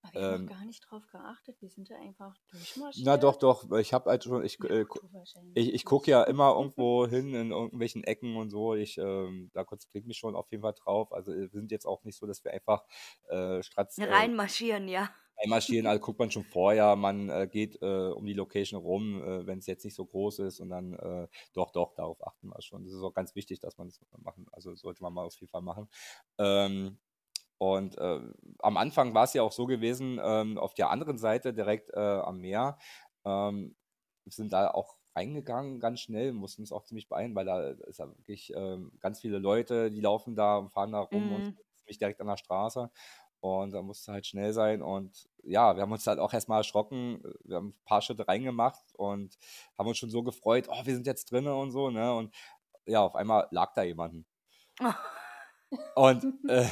Aber 0.03 0.13
wir 0.27 0.31
haben 0.35 0.45
ähm, 0.45 0.45
gar 0.45 0.63
nicht 0.63 0.81
drauf 0.81 1.07
geachtet. 1.07 1.59
Wir 1.59 1.69
sind 1.71 1.89
da 1.89 1.95
einfach 1.97 2.37
durchmarschiert. 2.49 3.01
na 3.03 3.17
doch, 3.17 3.37
doch, 3.37 3.71
ich 3.77 3.93
habe 3.93 4.09
halt 4.09 4.23
schon, 4.23 4.43
ich, 4.43 4.59
Ja, 4.59 4.69
äh, 4.69 4.85
ich, 5.53 5.73
ich 5.73 5.85
gucke 5.85 6.11
ja 6.11 6.23
immer 6.23 6.55
irgendwo 6.55 7.07
hin 7.07 7.33
in 7.35 7.51
irgendwelchen 7.51 8.03
Ecken 8.03 8.35
und 8.37 8.49
so. 8.51 8.75
Ich, 8.75 8.97
ähm, 8.97 9.49
da 9.53 9.63
konzentriere 9.63 10.01
ich 10.03 10.07
mich 10.07 10.17
schon 10.17 10.35
auf 10.35 10.51
jeden 10.51 10.63
Fall 10.63 10.73
drauf. 10.75 11.11
Also 11.13 11.33
wir 11.33 11.49
sind 11.49 11.71
jetzt 11.71 11.85
auch 11.85 12.03
nicht 12.03 12.17
so, 12.17 12.27
dass 12.27 12.43
wir 12.43 12.51
einfach 12.53 12.85
äh, 13.29 13.63
Stratz, 13.63 14.01
äh, 14.03 14.09
Reinmarschieren, 14.09 14.89
ja. 14.89 15.15
Einmarschieren, 15.43 15.87
also 15.87 15.99
guckt 16.01 16.19
man 16.19 16.31
schon 16.31 16.43
vorher, 16.45 16.95
man 16.95 17.29
äh, 17.29 17.47
geht 17.51 17.81
äh, 17.81 17.85
um 18.09 18.25
die 18.25 18.33
Location 18.33 18.79
rum, 18.79 19.21
äh, 19.23 19.45
wenn 19.47 19.59
es 19.59 19.65
jetzt 19.67 19.83
nicht 19.85 19.95
so 19.95 20.05
groß 20.05 20.39
ist 20.39 20.59
und 20.59 20.69
dann 20.69 20.93
äh, 20.93 21.27
doch, 21.53 21.71
doch, 21.71 21.93
darauf 21.93 22.25
achten 22.25 22.49
wir 22.49 22.61
schon. 22.61 22.83
Das 22.83 22.93
ist 22.93 23.01
auch 23.03 23.13
ganz 23.13 23.35
wichtig, 23.35 23.59
dass 23.59 23.77
man 23.77 23.87
das 23.87 23.99
machen, 24.17 24.47
also 24.51 24.75
sollte 24.75 25.01
man 25.03 25.13
mal 25.13 25.25
auf 25.25 25.35
jeden 25.39 25.49
Fall 25.51 25.61
machen. 25.61 25.89
Ähm, 26.37 26.99
und 27.57 27.97
äh, 27.97 28.19
am 28.59 28.77
Anfang 28.77 29.13
war 29.13 29.25
es 29.25 29.33
ja 29.33 29.43
auch 29.43 29.51
so 29.51 29.67
gewesen, 29.67 30.19
ähm, 30.23 30.57
auf 30.57 30.73
der 30.73 30.89
anderen 30.89 31.17
Seite, 31.17 31.53
direkt 31.53 31.91
äh, 31.91 31.99
am 31.99 32.39
Meer, 32.39 32.77
ähm, 33.25 33.75
sind 34.25 34.51
da 34.53 34.71
auch 34.71 34.97
reingegangen 35.15 35.79
ganz 35.79 35.99
schnell, 35.99 36.31
mussten 36.33 36.61
uns 36.63 36.71
auch 36.71 36.83
ziemlich 36.85 37.07
beeilen, 37.09 37.35
weil 37.35 37.45
da 37.45 37.69
ist 37.69 37.99
ja 37.99 38.07
wirklich 38.17 38.51
ähm, 38.55 38.93
ganz 38.99 39.19
viele 39.21 39.37
Leute, 39.39 39.91
die 39.91 39.99
laufen 40.01 40.35
da 40.35 40.57
und 40.57 40.69
fahren 40.71 40.91
da 40.93 40.99
rum 41.01 41.31
und 41.31 41.45
Mhm. 41.45 41.57
ziemlich 41.75 41.99
direkt 41.99 42.21
an 42.21 42.27
der 42.27 42.37
Straße. 42.37 42.89
Und 43.41 43.71
da 43.71 43.81
musste 43.81 44.13
halt 44.13 44.27
schnell 44.27 44.53
sein. 44.53 44.81
Und 44.81 45.27
ja, 45.43 45.75
wir 45.75 45.81
haben 45.81 45.91
uns 45.91 46.05
halt 46.05 46.19
auch 46.19 46.31
erstmal 46.31 46.59
erschrocken. 46.59 47.21
Wir 47.43 47.57
haben 47.57 47.69
ein 47.69 47.85
paar 47.85 48.01
Schritte 48.01 48.27
reingemacht 48.27 48.83
und 48.93 49.37
haben 49.77 49.87
uns 49.87 49.97
schon 49.97 50.11
so 50.11 50.23
gefreut, 50.23 50.67
oh, 50.69 50.85
wir 50.85 50.93
sind 50.93 51.07
jetzt 51.07 51.31
drinnen 51.31 51.51
und 51.51 51.71
so, 51.71 51.89
ne? 51.89 52.13
Und 52.13 52.33
ja, 52.85 53.01
auf 53.01 53.15
einmal 53.15 53.47
lag 53.51 53.73
da 53.73 53.83
jemanden. 53.83 54.25
Und 55.95 56.25
äh, 56.49 56.67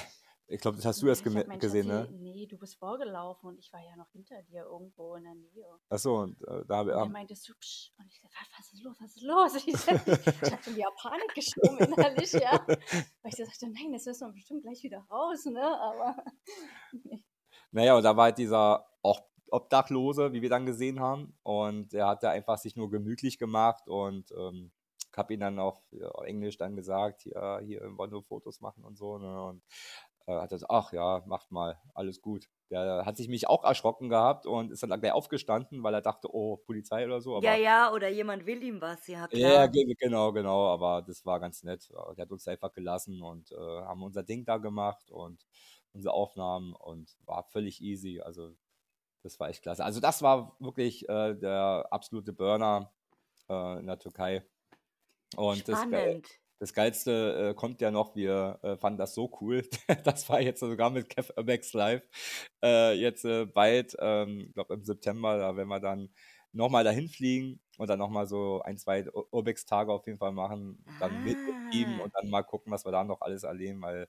ich 0.48 0.60
glaube, 0.60 0.76
das 0.76 0.86
hast 0.86 1.02
du 1.02 1.08
erst 1.08 1.24
gesehen, 1.24 1.88
ne? 1.88 2.10
Nee, 2.12 2.29
du 2.48 2.58
bist 2.58 2.78
vorgelaufen 2.78 3.50
und 3.50 3.60
ich 3.60 3.72
war 3.74 3.82
ja 3.82 3.96
noch 3.96 4.10
hinter 4.12 4.42
dir 4.44 4.64
irgendwo 4.64 5.16
in 5.16 5.24
der 5.24 5.36
Nähe. 5.36 5.80
Achso, 5.90 6.22
und 6.22 6.42
äh, 6.48 6.66
da 6.68 6.82
Und 6.82 6.90
er 6.90 7.06
meinte 7.10 7.36
so, 7.36 7.54
psch, 7.54 7.92
und 7.98 8.08
ich 8.08 8.20
sagte, 8.22 8.38
was 8.58 8.74
ist 8.74 8.84
los, 8.84 8.98
was 9.00 9.16
ist 9.16 9.24
los? 9.24 9.56
Ich, 9.66 10.42
ich 10.44 10.52
habe 10.52 10.64
schon 10.64 10.76
wieder 10.76 10.92
Panik 10.98 11.34
geschoben 11.34 11.78
innerlich, 11.78 12.32
ja. 12.34 12.66
Weil 12.68 13.32
ich 13.32 13.36
so 13.36 13.46
sagte, 13.46 13.70
nein, 13.70 13.92
das 13.92 14.06
müssen 14.06 14.28
wir 14.28 14.34
bestimmt 14.34 14.64
gleich 14.64 14.84
wieder 14.84 15.06
raus, 15.10 15.46
ne? 15.46 15.64
Aber 15.64 16.16
nee. 17.04 17.24
Naja, 17.72 17.96
und 17.96 18.04
da 18.04 18.16
war 18.16 18.26
halt 18.26 18.38
dieser 18.38 18.88
auch 19.02 19.22
Obdachlose, 19.52 20.34
wie 20.34 20.42
wir 20.42 20.50
dann 20.50 20.66
gesehen 20.66 21.00
haben. 21.00 21.38
Und 21.44 21.94
er 21.94 22.08
hat 22.08 22.24
da 22.24 22.32
einfach 22.32 22.58
sich 22.58 22.76
nur 22.76 22.90
gemütlich 22.90 23.38
gemacht 23.38 23.88
und 23.88 24.32
ähm, 24.32 24.72
habe 25.16 25.34
ihm 25.34 25.40
dann 25.40 25.60
auch 25.60 25.82
ja, 25.92 26.08
auf 26.10 26.26
Englisch 26.26 26.58
dann 26.58 26.76
gesagt, 26.76 27.22
hier, 27.22 27.62
hier 27.64 27.82
wollen 27.98 28.12
wir 28.12 28.24
Fotos 28.24 28.62
machen 28.62 28.84
und 28.84 28.98
so. 28.98 29.18
Ne? 29.18 29.44
Und 29.44 29.64
hat 30.36 30.52
er 30.52 30.56
gesagt, 30.58 30.72
ach 30.72 30.94
ja, 30.94 31.24
macht 31.28 31.52
mal, 31.52 31.80
alles 31.94 32.22
gut. 32.22 32.50
Der 32.72 33.06
hat 33.06 33.18
sich 33.18 33.28
mich 33.30 33.48
auch 33.48 33.64
erschrocken 33.64 34.10
gehabt 34.10 34.46
und 34.46 34.72
ist 34.72 34.84
dann 34.84 35.00
gleich 35.02 35.12
aufgestanden, 35.14 35.84
weil 35.84 35.94
er 35.94 36.02
dachte, 36.02 36.34
oh, 36.34 36.58
Polizei 36.58 37.06
oder 37.06 37.22
so. 37.22 37.36
ja, 37.38 37.56
ja, 37.56 37.92
oder 37.92 38.08
jemand 38.10 38.46
will 38.46 38.62
ihm 38.64 38.82
was, 38.82 39.08
ja 39.08 39.28
Ja, 39.32 39.68
klar. 39.68 39.68
ge- 39.68 39.94
genau, 40.00 40.32
genau, 40.34 40.68
aber 40.74 41.04
das 41.04 41.24
war 41.26 41.40
ganz 41.40 41.62
nett. 41.64 41.88
Äh, 41.92 42.16
Der 42.16 42.24
hat 42.24 42.32
uns 42.32 42.48
einfach 42.48 42.74
gelassen 42.74 43.22
und 43.22 43.52
äh, 43.52 43.56
haben 43.56 44.02
unser 44.04 44.24
Ding 44.24 44.44
da 44.44 44.58
gemacht 44.58 45.12
und 45.12 45.46
unsere 45.94 46.14
Aufnahmen 46.16 46.74
und 46.74 47.16
war 47.26 47.44
völlig 47.44 47.80
easy. 47.82 48.22
Also 48.22 48.56
das 49.24 49.40
war 49.40 49.50
echt 49.50 49.64
klasse. 49.64 49.86
Also 49.86 50.00
das 50.02 50.22
war 50.24 50.56
wirklich 50.60 51.10
äh, 51.10 51.36
der 51.36 51.88
absolute 51.92 52.34
Burner 52.34 52.94
äh, 53.50 53.80
in 53.80 53.88
der 53.88 54.00
Türkei. 54.00 54.46
Und 55.36 55.68
Spannend. 55.68 56.26
das 56.28 56.39
Geilste 56.74 57.52
äh, 57.52 57.54
kommt 57.56 57.80
ja 57.82 57.90
noch, 57.92 58.16
wir 58.16 58.60
äh, 58.64 58.78
fanden 58.78 59.00
das 59.00 59.14
so 59.14 59.32
cool. 59.42 59.64
Das 60.04 60.28
war 60.30 60.42
jetzt 60.42 60.60
sogar 60.60 60.90
mit 60.90 61.10
Kev 61.10 61.32
Urbex 61.38 61.74
Live. 61.74 62.04
Äh, 62.64 62.94
jetzt 62.96 63.24
äh, 63.26 63.46
bald, 63.46 63.96
ähm, 64.00 64.46
ich 64.48 64.54
glaube 64.54 64.74
im 64.74 64.84
September, 64.84 65.38
da 65.38 65.56
werden 65.56 65.70
wir 65.70 65.80
dann 65.80 66.10
nochmal 66.52 66.84
dahin 66.84 67.08
fliegen 67.10 67.62
und 67.78 67.88
dann 67.90 68.00
nochmal 68.00 68.28
so 68.28 68.62
ein, 68.64 68.78
zwei 68.78 69.06
Ur- 69.14 69.28
Urbex-Tage 69.32 69.94
auf 69.94 70.06
jeden 70.08 70.18
Fall 70.20 70.32
machen. 70.34 70.84
Dann 71.00 71.24
mit 71.24 71.38
ihm 71.74 72.00
Ah. 72.00 72.04
und 72.04 72.14
dann 72.16 72.30
mal 72.30 72.44
gucken, 72.44 72.72
was 72.72 72.86
wir 72.86 72.92
da 72.92 73.04
noch 73.04 73.22
alles 73.22 73.44
erleben, 73.44 73.82
weil 73.82 74.08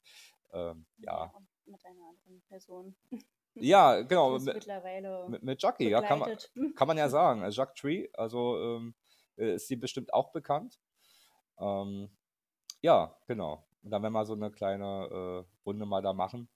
ähm, 0.53 0.87
ja. 0.99 1.33
Mit 1.67 1.85
einer 1.85 2.09
anderen 2.09 2.43
Person. 2.49 2.97
Ja, 3.55 4.01
genau, 4.03 4.35
Das 4.35 4.45
mit, 4.45 4.55
mittlerweile 4.55 5.29
mit, 5.29 5.43
mit 5.43 5.61
Jackie, 5.63 5.89
ja, 5.91 6.01
kann 6.01 6.21
man, 6.21 6.29
begleitet. 6.31 6.53
Kann 6.77 6.87
man 6.87 6.97
ja 6.97 7.09
sagen. 7.09 7.43
Also 7.43 7.61
Jacques 7.61 7.75
Tree, 7.81 8.09
also 8.15 8.57
ähm, 8.77 8.95
äh, 9.37 9.57
ist 9.57 9.67
sie 9.67 9.75
bestimmt 9.75 10.15
auch 10.15 10.31
bekannt. 10.31 10.79
Ähm, 11.59 12.11
ja, 12.83 13.17
genau. 13.27 13.67
Und 13.83 13.91
dann 13.91 14.03
werden 14.03 14.13
wir 14.13 14.25
so 14.27 14.35
eine 14.35 14.51
kleine 14.51 15.47
äh, 15.47 15.53
Runde 15.67 15.87
mal 15.87 16.03
da 16.03 16.13
machen 16.13 16.49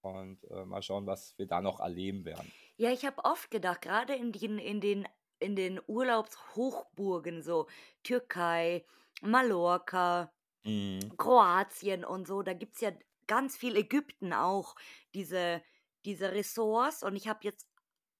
und 0.00 0.44
äh, 0.50 0.64
mal 0.64 0.82
schauen, 0.82 1.06
was 1.06 1.36
wir 1.38 1.46
da 1.46 1.60
noch 1.60 1.80
erleben 1.80 2.24
werden. 2.24 2.52
Ja, 2.76 2.90
ich 2.92 3.04
habe 3.04 3.24
oft 3.24 3.50
gedacht, 3.50 3.82
gerade 3.82 4.14
in 4.14 4.32
den, 4.32 4.58
in 4.58 4.80
den, 4.80 5.08
in 5.38 5.56
den 5.56 5.80
Urlaubshochburgen, 5.86 7.42
so 7.42 7.66
Türkei, 8.02 8.84
Mallorca, 9.20 10.32
Mhm. 10.64 11.18
Kroatien 11.18 12.04
und 12.04 12.26
so, 12.28 12.42
da 12.42 12.54
gibt 12.54 12.74
es 12.76 12.80
ja 12.82 12.92
ganz 13.28 13.56
viel 13.56 13.76
Ägypten 13.76 14.32
auch, 14.32 14.76
diese, 15.14 15.62
diese 16.04 16.32
Ressorts. 16.32 17.02
Und 17.02 17.16
ich 17.16 17.28
habe 17.28 17.40
jetzt 17.44 17.68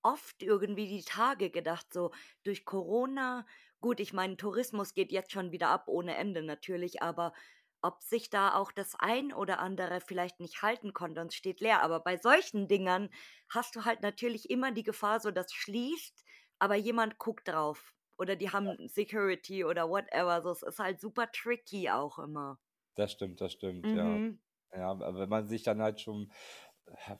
oft 0.02 0.42
irgendwie 0.42 0.88
die 0.88 1.04
Tage 1.04 1.50
gedacht, 1.50 1.92
so 1.92 2.12
durch 2.44 2.64
Corona, 2.64 3.46
gut, 3.82 4.00
ich 4.00 4.12
meine, 4.14 4.36
Tourismus 4.38 4.94
geht 4.94 5.12
jetzt 5.12 5.32
schon 5.32 5.52
wieder 5.52 5.68
ab 5.70 5.84
ohne 5.88 6.16
Ende 6.16 6.42
natürlich, 6.42 7.02
aber 7.02 7.34
ob 7.82 8.02
sich 8.02 8.30
da 8.30 8.54
auch 8.54 8.72
das 8.72 8.94
ein 8.98 9.32
oder 9.32 9.58
andere 9.58 10.00
vielleicht 10.00 10.40
nicht 10.40 10.62
halten 10.62 10.92
konnte 10.94 11.20
und 11.20 11.34
steht 11.34 11.60
leer. 11.60 11.82
Aber 11.82 12.00
bei 12.00 12.16
solchen 12.16 12.68
Dingern 12.68 13.10
hast 13.50 13.76
du 13.76 13.84
halt 13.84 14.00
natürlich 14.02 14.50
immer 14.50 14.72
die 14.72 14.84
Gefahr, 14.84 15.20
so 15.20 15.30
das 15.32 15.52
schließt, 15.52 16.24
aber 16.60 16.76
jemand 16.76 17.18
guckt 17.18 17.48
drauf. 17.48 17.94
Oder 18.18 18.36
die 18.36 18.50
haben 18.50 18.88
Security 18.88 19.64
oder 19.64 19.88
whatever. 19.90 20.42
So, 20.42 20.50
es 20.52 20.62
ist 20.62 20.78
halt 20.78 21.00
super 21.00 21.30
tricky 21.32 21.90
auch 21.90 22.18
immer. 22.20 22.60
Das 22.94 23.12
stimmt, 23.12 23.40
das 23.40 23.52
stimmt, 23.52 23.92
ja. 23.92 24.22
Mhm. 24.22 24.40
Ja, 24.74 24.90
aber 24.90 25.18
wenn 25.18 25.28
man 25.28 25.46
sich 25.46 25.62
dann 25.62 25.82
halt 25.82 26.00
schon 26.00 26.32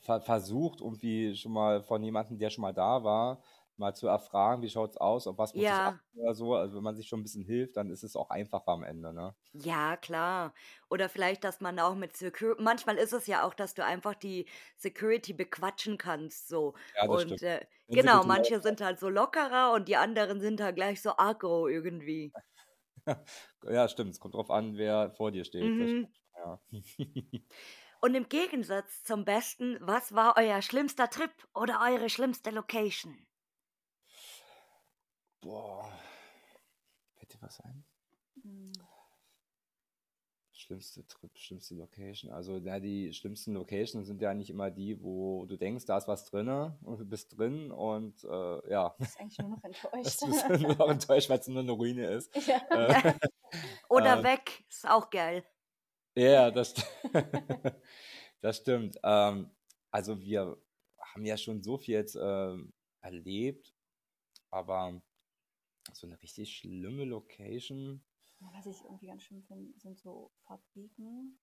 ver 0.01 0.21
versucht, 0.23 0.81
irgendwie 0.81 1.35
schon 1.37 1.53
mal 1.53 1.83
von 1.83 2.03
jemandem, 2.03 2.39
der 2.39 2.51
schon 2.51 2.63
mal 2.63 2.75
da 2.75 3.05
war, 3.05 3.43
mal 3.83 3.95
zu 3.95 4.07
erfragen, 4.09 4.63
wie 4.63 4.71
schaut's 4.71 4.97
aus, 4.99 5.27
auf 5.29 5.39
was 5.39 5.55
muss 5.57 5.71
ich 5.71 5.85
Ja. 5.85 5.87
achten 5.87 6.19
oder 6.21 6.35
so. 6.35 6.55
Also 6.55 6.77
wenn 6.77 6.85
man 6.85 6.97
sich 6.97 7.09
schon 7.09 7.21
ein 7.21 7.25
bisschen 7.25 7.45
hilft, 7.45 7.77
dann 7.77 7.91
ist 7.91 8.05
es 8.05 8.17
auch 8.17 8.31
einfacher 8.31 8.69
am 8.73 8.85
Ende, 8.85 9.13
ne? 9.15 9.35
Ja, 9.55 9.97
klar. 9.99 10.55
Oder 10.89 11.09
vielleicht, 11.11 11.45
dass 11.45 11.61
man 11.61 11.79
auch 11.79 11.95
mit 11.95 12.17
Security, 12.17 12.63
manchmal 12.63 12.97
ist 12.97 13.13
es 13.13 13.27
ja 13.27 13.45
auch, 13.47 13.53
dass 13.53 13.75
du 13.75 13.85
einfach 13.85 14.15
die 14.15 14.47
Security 14.77 15.35
bequatschen 15.35 15.99
kannst, 15.99 16.49
so. 16.49 16.75
Ja, 16.95 17.09
das 17.09 17.23
Und 17.23 17.23
stimmt. 17.23 17.43
äh, 17.43 17.67
Wenn 17.87 18.01
sie 18.01 18.09
genau, 18.09 18.25
gut 18.25 18.25
drauf 18.25 18.33
manche 18.33 18.61
sind 18.63 18.81
halt 18.81 18.99
so 18.99 19.11
lockerer 19.11 19.73
und 19.75 19.89
die 19.89 19.97
anderen 19.97 20.41
sind 20.41 20.61
halt 20.63 20.77
gleich 20.77 21.03
so 21.03 21.17
aggro 21.19 21.69
irgendwie. 21.69 22.35
Ja, 23.65 23.89
stimmt. 23.89 24.11
Es 24.13 24.21
kommt 24.21 24.35
drauf 24.35 24.51
an, 24.51 24.77
wer 24.77 25.11
vor 25.11 25.31
dir 25.33 25.45
steht. 25.45 25.79
Das 25.79 25.91
Mhm. 25.91 26.07
stimmt, 26.13 26.17
ja. 26.37 26.61
Und 28.01 28.15
im 28.15 28.29
Gegensatz 28.29 29.03
zum 29.03 29.25
Besten, 29.25 29.79
was 29.81 30.15
war 30.15 30.37
euer 30.37 30.61
schlimmster 30.61 31.09
Trip 31.09 31.31
oder 31.55 31.81
eure 31.81 32.11
schlimmste 32.11 32.51
Location? 32.51 33.27
Boah. 35.43 35.91
Fällt 37.17 37.35
dir 37.35 37.43
was 37.43 37.61
ein? 37.61 37.85
Hm. 38.43 38.73
Schlimmste 40.53 41.05
Trip, 41.09 41.37
schlimmste 41.37 41.75
Location. 41.75 42.31
Also, 42.31 42.59
ja, 42.59 42.79
die 42.79 43.13
schlimmsten 43.13 43.53
Locations 43.55 44.07
sind 44.07 44.23
ja 44.23 44.33
nicht 44.33 44.51
immer 44.51 44.71
die, 44.71 45.03
wo 45.03 45.45
du 45.47 45.57
denkst, 45.57 45.87
da 45.87 45.99
ist 45.99 46.07
was 46.07 46.27
drin 46.31 46.49
und 46.83 47.01
du 47.01 47.05
bist 47.05 47.37
drin 47.37 47.73
und 47.73 48.23
äh, 48.23 48.71
ja, 48.71 48.95
ist 49.01 49.19
eigentlich 49.19 49.39
nur 49.39 49.49
noch 49.51 49.61
das 50.03 50.23
enttäuscht. 50.23 50.23
ist 50.23 50.61
nur 50.61 50.75
noch 50.77 50.89
enttäuscht, 50.89 51.29
weil 51.31 51.41
es 51.41 51.49
nur 51.49 51.63
eine 51.63 51.73
Ruine 51.73 52.07
ist. 52.07 52.35
ja. 52.47 52.59
Äh, 52.71 53.15
Oder 53.89 54.19
Ähm. 54.19 54.25
weg, 54.25 54.65
ist 54.69 54.89
auch 54.89 55.11
geil. 55.11 55.45
Ja, 56.15 56.51
das, 56.51 56.77
st- 56.77 57.75
das 58.41 58.59
stimmt. 58.59 58.99
Ähm, 59.03 59.51
also 59.91 60.21
wir 60.21 60.57
haben 61.01 61.25
ja 61.25 61.37
schon 61.37 61.63
so 61.63 61.77
viel 61.77 61.95
jetzt 61.95 62.17
ähm, 62.21 62.73
erlebt, 63.01 63.75
aber 64.51 65.03
so 65.93 66.07
eine 66.07 66.21
richtig 66.23 66.57
schlimme 66.57 67.05
Location. 67.05 68.05
Was 68.41 68.67
ich 68.67 68.85
irgendwie 68.85 69.07
ganz 69.07 69.23
schlimm 69.23 69.43
finde, 69.43 69.79
sind 69.79 69.99
so 69.99 70.33
Fabriken. 70.45 71.41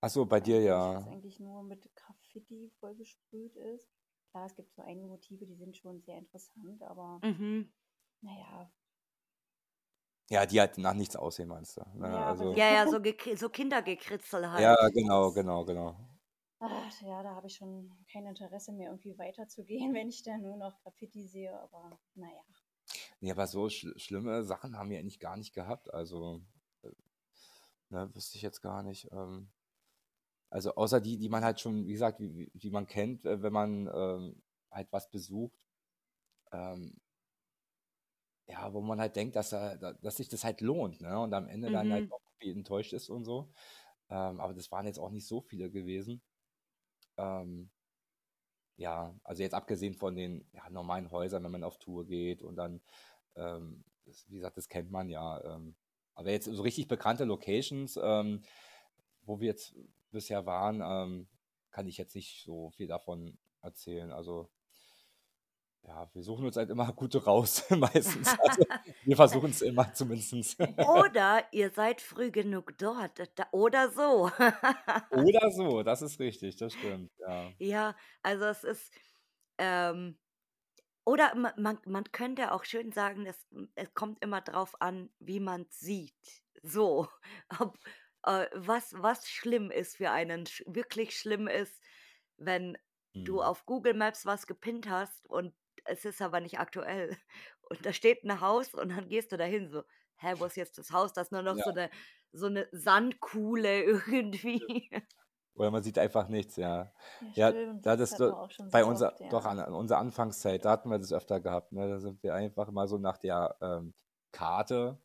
Achso, 0.00 0.24
bei 0.26 0.40
dir 0.40 0.60
ja. 0.60 0.82
Was 0.92 1.06
eigentlich 1.06 1.38
nur 1.40 1.62
mit 1.62 1.94
Graffiti 1.94 2.70
vollgesprüht 2.80 3.54
ist. 3.56 3.88
Klar, 4.30 4.46
es 4.46 4.54
gibt 4.56 4.74
so 4.74 4.82
einige 4.82 5.06
Motive, 5.06 5.46
die 5.46 5.54
sind 5.56 5.76
schon 5.76 6.02
sehr 6.02 6.18
interessant, 6.18 6.82
aber 6.82 7.22
Mhm. 7.22 7.70
naja. 8.22 8.72
Ja, 10.30 10.44
die 10.46 10.60
halt 10.60 10.76
nach 10.78 10.94
nichts 10.94 11.16
aussehen, 11.16 11.48
meinst 11.48 11.76
du? 11.78 11.82
Ne? 11.94 12.06
Ja, 12.06 12.26
also, 12.26 12.54
Ja, 12.54 12.70
ja, 12.70 12.86
so, 12.88 12.98
so 13.36 13.48
Kindergekritzel 13.50 14.50
halt. 14.50 14.74
ja, 14.74 14.88
genau, 14.92 15.32
genau, 15.32 15.64
genau. 15.64 15.96
Ach, 16.60 17.00
ja, 17.02 17.20
da 17.24 17.34
habe 17.34 17.48
ich 17.48 17.56
schon 17.56 17.90
kein 18.12 18.24
Interesse 18.26 18.70
mehr, 18.72 18.90
irgendwie 18.90 19.18
weiterzugehen, 19.18 19.92
wenn 19.94 20.08
ich 20.08 20.22
da 20.22 20.38
nur 20.38 20.56
noch 20.56 20.78
Graffiti 20.84 21.26
sehe, 21.26 21.58
aber 21.60 21.98
naja. 22.14 22.42
Nee, 23.20 23.30
aber 23.32 23.46
so 23.46 23.68
schl 23.68 23.98
schlimme 23.98 24.44
Sachen 24.44 24.76
haben 24.78 24.90
wir 24.90 24.98
eigentlich 24.98 25.20
gar 25.20 25.36
nicht 25.36 25.54
gehabt. 25.54 25.92
Also, 25.92 26.42
äh, 26.82 26.90
ne, 27.90 28.14
wüsste 28.14 28.36
ich 28.36 28.42
jetzt 28.42 28.62
gar 28.62 28.82
nicht. 28.82 29.08
Ähm, 29.12 29.50
also 30.50 30.74
außer 30.74 31.00
die, 31.00 31.18
die 31.18 31.28
man 31.28 31.44
halt 31.44 31.60
schon, 31.60 31.86
wie 31.86 31.92
gesagt, 31.92 32.20
wie, 32.20 32.50
die 32.54 32.70
man 32.70 32.86
kennt, 32.86 33.24
äh, 33.24 33.42
wenn 33.42 33.52
man 33.52 33.88
ähm, 33.92 34.42
halt 34.70 34.88
was 34.92 35.10
besucht. 35.10 35.58
Ähm, 36.52 37.00
ja, 38.46 38.72
wo 38.72 38.80
man 38.80 39.00
halt 39.00 39.16
denkt, 39.16 39.36
dass, 39.36 39.52
er, 39.52 39.76
da- 39.76 39.92
dass 39.94 40.16
sich 40.16 40.28
das 40.28 40.44
halt 40.44 40.60
lohnt, 40.60 41.00
ne? 41.00 41.18
Und 41.20 41.34
am 41.34 41.48
Ende 41.48 41.70
dann 41.70 41.90
halt 41.90 42.04
Mhm. 42.04 42.12
auch 42.12 42.20
irgendwie 42.40 42.58
enttäuscht 42.58 42.92
ist 42.92 43.10
und 43.10 43.24
so. 43.24 43.52
Ähm, 44.10 44.40
aber 44.40 44.54
das 44.54 44.72
waren 44.72 44.86
jetzt 44.86 44.98
auch 44.98 45.10
nicht 45.10 45.26
so 45.26 45.40
viele 45.42 45.70
gewesen. 45.70 46.22
Ähm, 47.18 47.70
ja, 48.78 49.12
also 49.24 49.42
jetzt 49.42 49.54
abgesehen 49.54 49.94
von 49.94 50.14
den 50.14 50.46
ja, 50.52 50.70
normalen 50.70 51.10
Häusern, 51.10 51.42
wenn 51.44 51.50
man 51.50 51.64
auf 51.64 51.78
Tour 51.78 52.06
geht 52.06 52.42
und 52.42 52.56
dann, 52.56 52.80
ähm, 53.34 53.84
das, 54.06 54.24
wie 54.30 54.36
gesagt, 54.36 54.56
das 54.56 54.68
kennt 54.68 54.90
man 54.90 55.10
ja. 55.10 55.44
Ähm, 55.44 55.74
aber 56.14 56.30
jetzt 56.30 56.46
so 56.46 56.62
richtig 56.62 56.88
bekannte 56.88 57.24
Locations, 57.24 57.98
ähm, 58.02 58.42
wo 59.24 59.40
wir 59.40 59.48
jetzt 59.48 59.74
bisher 60.12 60.46
waren, 60.46 60.80
ähm, 60.82 61.28
kann 61.70 61.88
ich 61.88 61.98
jetzt 61.98 62.14
nicht 62.14 62.44
so 62.44 62.70
viel 62.70 62.86
davon 62.86 63.36
erzählen. 63.62 64.12
Also 64.12 64.48
ja, 65.82 66.08
wir 66.12 66.22
suchen 66.22 66.44
uns 66.46 66.56
halt 66.56 66.70
immer 66.70 66.92
gute 66.94 67.24
raus, 67.24 67.64
meistens. 67.70 68.36
Also, 68.38 68.64
wir 69.02 69.16
versuchen 69.16 69.50
es 69.50 69.60
immer 69.62 69.92
zumindest. 69.92 70.58
Oder 70.76 71.46
ihr 71.52 71.70
seid 71.70 72.00
früh 72.00 72.30
genug 72.30 72.76
dort. 72.78 73.20
Da, 73.38 73.46
oder 73.52 73.90
so. 73.90 74.30
Oder 75.10 75.50
so, 75.50 75.82
das 75.82 76.00
ist 76.02 76.18
richtig, 76.20 76.56
das 76.56 76.72
stimmt, 76.74 77.12
ja. 77.18 77.54
Ja, 77.60 77.96
also 78.22 78.44
es 78.46 78.64
ist, 78.64 78.94
ähm, 79.58 80.18
oder 81.06 81.34
ma- 81.36 81.54
man, 81.58 81.80
man 81.86 82.04
könnte 82.12 82.52
auch 82.52 82.64
schön 82.64 82.92
sagen, 82.92 83.26
es, 83.26 83.46
es 83.76 83.94
kommt 83.94 84.22
immer 84.24 84.40
drauf 84.42 84.80
an, 84.80 85.10
wie 85.20 85.40
man 85.40 85.66
sieht. 85.70 86.16
So, 86.62 87.08
ob, 87.60 87.78
äh, 88.24 88.46
was, 88.54 88.94
was 88.98 89.28
schlimm 89.28 89.70
ist 89.70 89.96
für 89.98 90.10
einen, 90.12 90.46
wirklich 90.66 91.18
schlimm 91.18 91.48
ist, 91.48 91.82
wenn 92.38 92.78
du 93.24 93.42
Hm. 93.42 93.42
auf 93.42 93.66
Google 93.66 93.94
Maps 93.94 94.26
was 94.26 94.46
gepinnt 94.46 94.88
hast 94.90 95.26
und 95.28 95.54
es 95.88 96.04
ist 96.04 96.22
aber 96.22 96.40
nicht 96.40 96.58
aktuell. 96.58 97.16
Und 97.70 97.84
da 97.86 97.92
steht 97.92 98.24
ein 98.24 98.40
Haus 98.40 98.74
und 98.74 98.90
dann 98.90 99.08
gehst 99.08 99.32
du 99.32 99.36
dahin 99.36 99.68
so, 99.70 99.82
hä, 100.16 100.34
wo 100.38 100.46
ist 100.46 100.56
jetzt 100.56 100.78
das 100.78 100.90
Haus? 100.90 101.12
Das 101.12 101.28
ist 101.28 101.32
nur 101.32 101.42
noch 101.42 101.56
Ja. 101.56 101.64
so 101.64 101.70
eine, 101.70 101.90
so 102.32 102.46
eine 102.46 102.68
Sandkuhle 102.72 103.82
irgendwie. 103.84 104.90
Oder 105.54 105.70
man 105.72 105.82
sieht 105.82 105.98
einfach 105.98 106.28
nichts, 106.28 106.56
ja. 106.56 106.92
Ja, 107.34 107.50
stimmt, 107.50 107.84
da 107.86 107.96
das 107.96 108.10
das 108.14 108.18
schon 108.54 108.70
bei 108.70 108.82
so 108.82 108.88
unser, 108.88 109.12
oft, 109.12 109.20
ja. 109.20 109.28
doch 109.28 109.44
an, 109.44 109.58
an 109.58 109.74
unserer 109.74 109.98
Anfangszeit, 109.98 110.64
da 110.64 110.70
hatten 110.70 110.88
wir 110.90 110.98
das 110.98 111.12
öfter 111.12 111.40
gehabt, 111.40 111.72
ne? 111.72 111.88
Da 111.88 111.98
sind 111.98 112.22
wir 112.22 112.34
einfach 112.34 112.70
mal 112.70 112.86
so 112.86 112.96
nach 112.98 113.18
der 113.18 113.56
ähm, 113.60 113.92
Karte, 114.30 114.98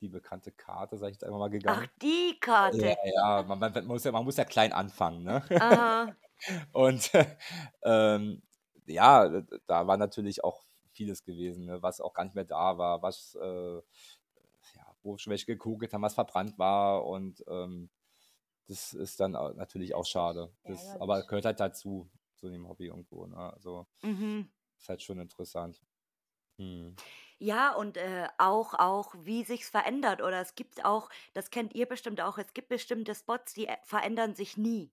die 0.00 0.08
bekannte 0.08 0.52
Karte, 0.52 0.98
sag 0.98 1.08
ich 1.08 1.14
jetzt 1.14 1.24
einfach 1.24 1.38
mal, 1.38 1.48
gegangen. 1.50 1.88
Ach, 1.88 1.98
die 2.02 2.32
Ja, 2.32 2.36
Karte. 2.40 2.96
ja, 3.04 3.42
man, 3.44 3.58
man, 3.58 3.86
muss 3.86 4.04
ja, 4.04 4.12
man 4.12 4.24
muss 4.24 4.36
ja 4.36 4.44
klein 4.44 4.72
anfangen, 4.74 5.22
ne? 5.24 5.42
Aha. 5.58 6.14
Und 6.72 7.10
ähm, 7.82 8.42
ja, 8.86 9.42
da 9.66 9.86
war 9.86 9.96
natürlich 9.96 10.44
auch 10.44 10.64
vieles 10.92 11.24
gewesen, 11.24 11.66
ne, 11.66 11.82
was 11.82 12.00
auch 12.00 12.14
gar 12.14 12.24
nicht 12.24 12.34
mehr 12.34 12.44
da 12.44 12.78
war, 12.78 13.02
was, 13.02 13.34
äh, 13.36 13.82
ja, 14.76 14.96
wo 15.02 15.16
schon 15.18 15.30
welche 15.30 15.46
gekugelt 15.46 15.92
haben, 15.92 16.02
was 16.02 16.14
verbrannt 16.14 16.58
war 16.58 17.04
und 17.06 17.44
ähm, 17.48 17.90
das 18.68 18.94
ist 18.94 19.20
dann 19.20 19.32
natürlich 19.32 19.94
auch 19.94 20.06
schade. 20.06 20.54
Das, 20.66 20.96
aber 21.00 21.22
Ärgerlich. 21.22 21.24
gehört 21.24 21.44
halt 21.46 21.60
dazu, 21.60 22.10
zu 22.36 22.48
dem 22.50 22.68
Hobby 22.68 22.86
irgendwo. 22.86 23.26
Ne? 23.26 23.36
Also 23.36 23.86
Mhm. 24.02 24.48
ist 24.78 24.88
halt 24.88 25.02
schon 25.02 25.20
interessant. 25.20 25.82
Hm. 26.58 27.00
Ja, 27.38 27.72
und 27.74 27.96
äh, 27.96 28.28
auch, 28.38 28.74
auch, 28.74 29.14
wie 29.18 29.44
sich's 29.44 29.68
verändert. 29.70 30.22
Oder 30.22 30.40
es 30.40 30.54
gibt 30.54 30.84
auch, 30.84 31.10
das 31.34 31.50
kennt 31.50 31.74
ihr 31.74 31.86
bestimmt 31.86 32.20
auch, 32.20 32.38
es 32.38 32.52
gibt 32.54 32.68
bestimmte 32.68 33.14
Spots, 33.14 33.54
die 33.54 33.66
äh, 33.68 33.76
verändern 33.84 34.34
sich 34.34 34.56
nie. 34.56 34.92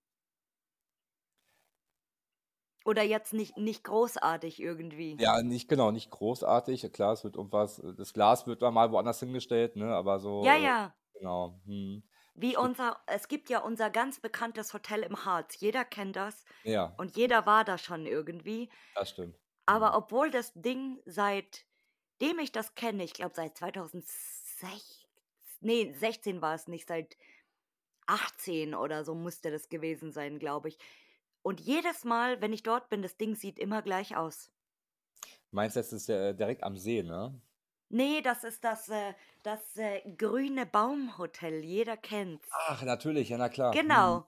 Oder 2.85 3.01
jetzt 3.03 3.33
nicht, 3.33 3.57
nicht 3.57 3.83
großartig 3.83 4.61
irgendwie. 4.61 5.19
Ja, 5.19 5.41
nicht 5.43 5.67
genau, 5.69 5.91
nicht 5.91 6.09
großartig. 6.09 6.91
Klar, 6.93 7.13
es 7.13 7.23
wird 7.23 7.35
irgendwas, 7.35 7.81
das 7.97 8.13
Glas 8.13 8.47
wird 8.47 8.61
dann 8.61 8.73
mal 8.73 8.91
woanders 8.91 9.19
hingestellt, 9.19 9.75
ne? 9.75 9.93
Aber 9.93 10.19
so, 10.19 10.47
Ja, 10.47 10.55
äh, 10.55 10.67
ja. 10.67 10.95
genau. 11.13 11.61
Hm. 11.65 12.03
Wie 12.33 12.55
unser, 12.57 13.01
es 13.07 13.27
gibt 13.27 13.49
ja 13.49 13.59
unser 13.59 13.89
ganz 13.89 14.19
bekanntes 14.19 14.73
Hotel 14.73 15.03
im 15.03 15.25
Harz. 15.25 15.59
Jeder 15.59 15.83
kennt 15.85 16.15
das 16.15 16.45
Ja, 16.63 16.97
und 16.97 17.15
jeder 17.17 17.45
war 17.45 17.63
da 17.65 17.77
schon 17.77 18.05
irgendwie. 18.05 18.69
das 18.93 19.09
stimmt. 19.09 19.37
Aber 19.67 19.95
Hm. 19.95 19.97
obwohl 19.97 20.31
das 20.31 20.53
Ding 20.55 21.01
seitdem 21.05 22.39
ich 22.41 22.51
das 22.51 22.75
kenne, 22.75 23.03
ich 23.03 23.13
glaube 23.13 23.33
seit 23.35 23.57
2006, 23.57 25.05
nee, 25.61 25.93
16 25.93 26.41
war 26.41 26.55
es 26.55 26.67
nicht, 26.67 26.87
seit 26.87 27.17
18 28.07 28.75
oder 28.75 29.05
so 29.05 29.15
musste 29.15 29.51
das 29.51 29.69
gewesen 29.69 30.11
sein, 30.13 30.39
glaube 30.39 30.69
ich. 30.69 30.79
Und 31.43 31.59
jedes 31.61 32.03
Mal, 32.05 32.41
wenn 32.41 32.53
ich 32.53 32.63
dort 32.63 32.89
bin, 32.89 33.01
das 33.01 33.17
Ding 33.17 33.35
sieht 33.35 33.59
immer 33.59 33.81
gleich 33.81 34.15
aus. 34.15 34.51
Meinst 35.51 35.75
du, 35.75 35.79
das 35.79 35.93
ist 35.93 36.09
äh, 36.09 36.33
direkt 36.33 36.63
am 36.63 36.77
See, 36.77 37.03
ne? 37.03 37.39
Nee, 37.89 38.21
das 38.21 38.43
ist 38.45 38.63
das, 38.63 38.87
äh, 38.89 39.13
das 39.43 39.75
äh, 39.75 40.01
grüne 40.17 40.65
Baumhotel. 40.65 41.63
Jeder 41.63 41.97
kennt's. 41.97 42.47
Ach, 42.67 42.81
natürlich, 42.83 43.29
ja, 43.29 43.37
na 43.37 43.49
klar. 43.49 43.73
Hm. 43.73 43.81
Genau. 43.81 44.27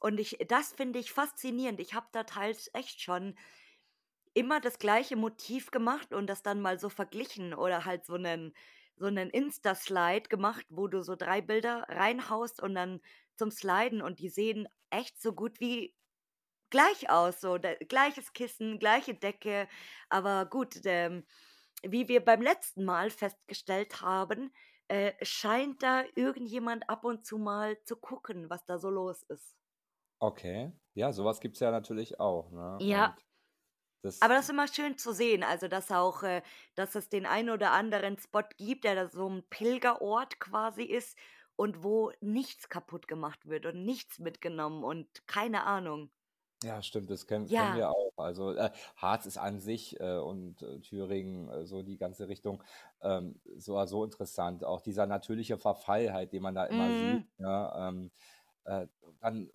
Und 0.00 0.18
ich, 0.18 0.38
das 0.48 0.72
finde 0.72 0.98
ich 0.98 1.12
faszinierend. 1.12 1.80
Ich 1.80 1.94
habe 1.94 2.08
da 2.12 2.24
teils 2.24 2.70
echt 2.74 3.00
schon 3.02 3.36
immer 4.34 4.60
das 4.60 4.78
gleiche 4.78 5.16
Motiv 5.16 5.70
gemacht 5.70 6.12
und 6.12 6.26
das 6.28 6.42
dann 6.42 6.60
mal 6.60 6.78
so 6.78 6.88
verglichen 6.88 7.54
oder 7.54 7.84
halt 7.84 8.04
so 8.06 8.14
einen, 8.14 8.54
so 8.96 9.06
einen 9.06 9.30
Insta-Slide 9.30 10.28
gemacht, 10.28 10.66
wo 10.70 10.88
du 10.88 11.02
so 11.02 11.16
drei 11.16 11.40
Bilder 11.40 11.84
reinhaust 11.88 12.62
und 12.62 12.74
dann 12.74 13.00
zum 13.36 13.50
Sliden 13.50 14.02
und 14.02 14.18
die 14.20 14.28
sehen 14.28 14.68
echt 14.90 15.20
so 15.20 15.32
gut 15.32 15.60
wie 15.60 15.94
gleich 16.70 17.10
aus. 17.10 17.40
So 17.40 17.58
da, 17.58 17.74
gleiches 17.74 18.32
Kissen, 18.32 18.78
gleiche 18.78 19.14
Decke. 19.14 19.68
Aber 20.08 20.46
gut, 20.46 20.80
ähm, 20.84 21.24
wie 21.82 22.08
wir 22.08 22.24
beim 22.24 22.42
letzten 22.42 22.84
Mal 22.84 23.10
festgestellt 23.10 24.02
haben, 24.02 24.52
äh, 24.88 25.12
scheint 25.24 25.82
da 25.82 26.04
irgendjemand 26.16 26.88
ab 26.90 27.04
und 27.04 27.26
zu 27.26 27.38
mal 27.38 27.82
zu 27.84 27.96
gucken, 27.96 28.50
was 28.50 28.64
da 28.66 28.78
so 28.78 28.90
los 28.90 29.22
ist. 29.24 29.56
Okay. 30.22 30.72
Ja, 30.94 31.12
sowas 31.12 31.40
gibt 31.40 31.56
es 31.56 31.60
ja 31.60 31.70
natürlich 31.70 32.20
auch, 32.20 32.50
ne? 32.50 32.84
Ja. 32.86 33.16
Das, 34.02 34.22
Aber 34.22 34.34
das 34.34 34.44
ist 34.44 34.50
immer 34.50 34.68
schön 34.68 34.98
zu 34.98 35.12
sehen, 35.12 35.42
also 35.42 35.68
dass 35.68 35.90
auch, 35.90 36.22
äh, 36.22 36.42
dass 36.74 36.94
es 36.94 37.08
den 37.08 37.26
einen 37.26 37.50
oder 37.50 37.72
anderen 37.72 38.18
Spot 38.18 38.42
gibt, 38.58 38.84
der 38.84 38.94
da 38.94 39.08
so 39.08 39.28
ein 39.28 39.48
Pilgerort 39.48 40.40
quasi 40.40 40.82
ist 40.84 41.18
und 41.56 41.82
wo 41.82 42.12
nichts 42.20 42.68
kaputt 42.68 43.08
gemacht 43.08 43.46
wird 43.46 43.66
und 43.66 43.84
nichts 43.84 44.18
mitgenommen 44.18 44.84
und 44.84 45.26
keine 45.26 45.64
Ahnung. 45.64 46.12
Ja, 46.62 46.82
stimmt, 46.82 47.08
das 47.10 47.26
kennen, 47.26 47.48
Ja. 47.48 47.52
kennen 47.52 47.72
wir 47.72 47.90
auch. 47.90 48.12
Also 48.18 48.52
äh, 48.52 48.70
Harz 48.96 49.24
ist 49.26 49.38
an 49.38 49.60
sich 49.60 49.98
äh, 50.00 50.18
und 50.18 50.60
äh, 50.62 50.80
Thüringen, 50.80 51.48
äh, 51.48 51.64
so 51.66 51.82
die 51.82 51.96
ganze 51.96 52.28
Richtung, 52.28 52.62
ähm, 53.02 53.40
so, 53.56 53.82
so 53.86 54.04
interessant. 54.04 54.62
Auch 54.64 54.82
dieser 54.82 55.06
natürliche 55.06 55.56
Verfall 55.58 56.12
halt, 56.12 56.32
den 56.34 56.42
man 56.42 56.54
da 56.54 56.66
immer 56.66 56.92
Mhm. 56.92 56.92
sieht. 56.92 57.26
Ja, 57.38 57.88
ähm, 57.88 58.10
äh, 58.64 58.88
dann, 59.20 59.50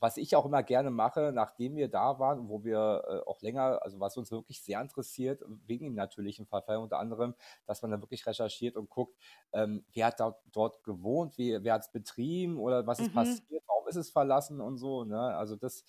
was 0.00 0.16
ich 0.16 0.36
auch 0.36 0.46
immer 0.46 0.62
gerne 0.62 0.90
mache, 0.90 1.32
nachdem 1.34 1.76
wir 1.76 1.88
da 1.90 2.20
waren, 2.20 2.48
wo 2.48 2.64
wir 2.64 3.04
äh, 3.08 3.28
auch 3.28 3.42
länger, 3.42 3.80
also 3.82 4.00
was 4.00 4.16
uns 4.16 4.30
wirklich 4.32 4.62
sehr 4.62 4.80
interessiert, 4.80 5.42
wegen 5.66 5.84
dem 5.86 5.94
natürlichen 5.94 6.46
Verfall 6.46 6.78
unter 6.78 6.98
anderem, 7.00 7.34
dass 7.66 7.82
man 7.82 7.90
dann 7.92 8.02
wirklich 8.02 8.26
recherchiert 8.26 8.76
und 8.76 8.90
guckt, 8.90 9.16
ähm, 9.52 9.84
wer 9.92 10.06
hat 10.06 10.20
dort, 10.20 10.42
dort 10.52 10.84
gewohnt, 10.84 11.36
wie, 11.38 11.62
wer 11.64 11.74
hat 11.74 11.82
es 11.82 11.92
betrieben 11.92 12.58
oder 12.58 12.86
was 12.86 13.00
ist 13.00 13.10
Mhm. 13.10 13.12
passiert, 13.12 13.62
warum 13.66 13.88
ist 13.88 13.96
es 13.96 14.10
verlassen 14.10 14.60
und 14.60 14.78
so. 14.78 15.04
Ne? 15.04 15.18
Also 15.20 15.56
das 15.56 15.84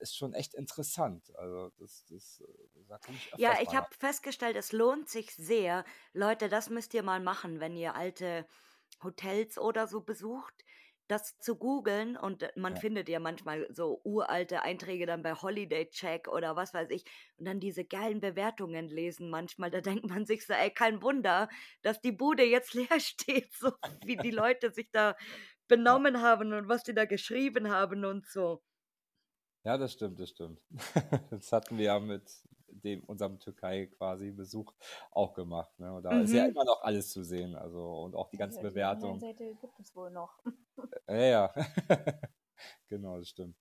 ist 0.00 0.16
schon 0.16 0.34
echt 0.34 0.54
interessant. 0.54 1.34
Also 1.36 1.70
das, 1.78 2.04
das, 2.06 2.40
äh, 2.40 2.84
da 2.88 2.98
komme 2.98 3.18
ich 3.18 3.30
Ja, 3.36 3.60
ich 3.60 3.74
habe 3.74 3.86
festgestellt, 3.98 4.56
es 4.56 4.72
lohnt 4.72 5.08
sich 5.08 5.30
sehr. 5.34 5.84
Leute, 6.12 6.48
das 6.48 6.68
müsst 6.70 6.92
ihr 6.94 7.02
mal 7.02 7.20
machen, 7.20 7.60
wenn 7.60 7.76
ihr 7.76 7.94
alte 7.94 8.46
Hotels 9.02 9.58
oder 9.58 9.86
so 9.86 10.00
besucht, 10.02 10.64
das 11.06 11.38
zu 11.38 11.56
googeln 11.56 12.16
und 12.18 12.42
äh, 12.42 12.52
man 12.56 12.74
Ja. 12.74 12.76
findet 12.76 13.08
ja 13.08 13.18
manchmal 13.20 13.66
so 13.72 14.00
uralte 14.04 14.62
Einträge 14.62 15.06
dann 15.06 15.22
bei 15.22 15.32
Holiday 15.34 15.88
Check 15.88 16.28
oder 16.28 16.54
was 16.56 16.74
weiß 16.74 16.90
ich 16.90 17.04
und 17.38 17.46
dann 17.46 17.60
diese 17.60 17.84
geilen 17.86 18.20
Bewertungen 18.20 18.88
lesen 18.88 19.30
manchmal, 19.30 19.70
da 19.70 19.80
denkt 20.02 20.04
man 20.06 20.26
sich 20.26 20.44
so, 20.46 20.52
ey, 20.52 20.70
kein 20.70 21.00
Wunder, 21.02 21.48
dass 21.82 22.00
die 22.02 22.12
Bude 22.12 22.44
jetzt 22.44 22.74
leer 22.74 23.00
steht, 23.00 23.52
so 23.54 23.72
wie 24.02 24.20
die 24.20 24.30
Leute 24.32 24.70
sich 24.72 24.90
da 24.92 25.16
benommen 25.68 26.20
haben 26.22 26.52
und 26.52 26.68
was 26.68 26.82
die 26.84 26.94
da 26.94 27.04
geschrieben 27.06 27.70
haben 27.70 28.04
und 28.04 28.26
so. 28.26 28.62
Ja, 29.64 29.76
das 29.78 29.92
stimmt, 29.92 30.18
das 30.20 30.30
stimmt. 30.30 30.60
Das 31.30 31.52
hatten 31.52 31.78
wir 31.78 31.84
ja 31.86 32.00
mit 32.00 32.30
dem, 32.68 33.04
unserem 33.04 33.38
Türkei 33.40 33.86
quasi 33.86 34.30
Besuch 34.30 34.74
auch 35.10 35.34
gemacht. 35.34 35.78
Ne? 35.78 35.92
Und 35.94 36.02
da 36.04 36.20
ist 36.20 36.32
ja 36.32 36.44
Mhm. 36.44 36.54
immer 36.54 36.64
noch 36.64 36.82
alles 36.82 37.10
zu 37.10 37.22
sehen. 37.24 37.54
Also 37.56 38.02
und 38.02 38.14
auch 38.14 38.28
die 38.30 38.36
ganzen 38.38 38.60
Ja, 38.60 38.64
die 38.64 38.82
Bewertungen. 38.82 39.24
Online-Seite 39.24 39.54
gibt 39.60 39.78
es 39.78 39.94
wohl 39.94 40.10
noch. 40.10 40.42
Ja, 41.08 41.14
ja. 41.16 41.52
Genau, 42.88 43.18
das 43.18 43.28
stimmt. 43.30 43.56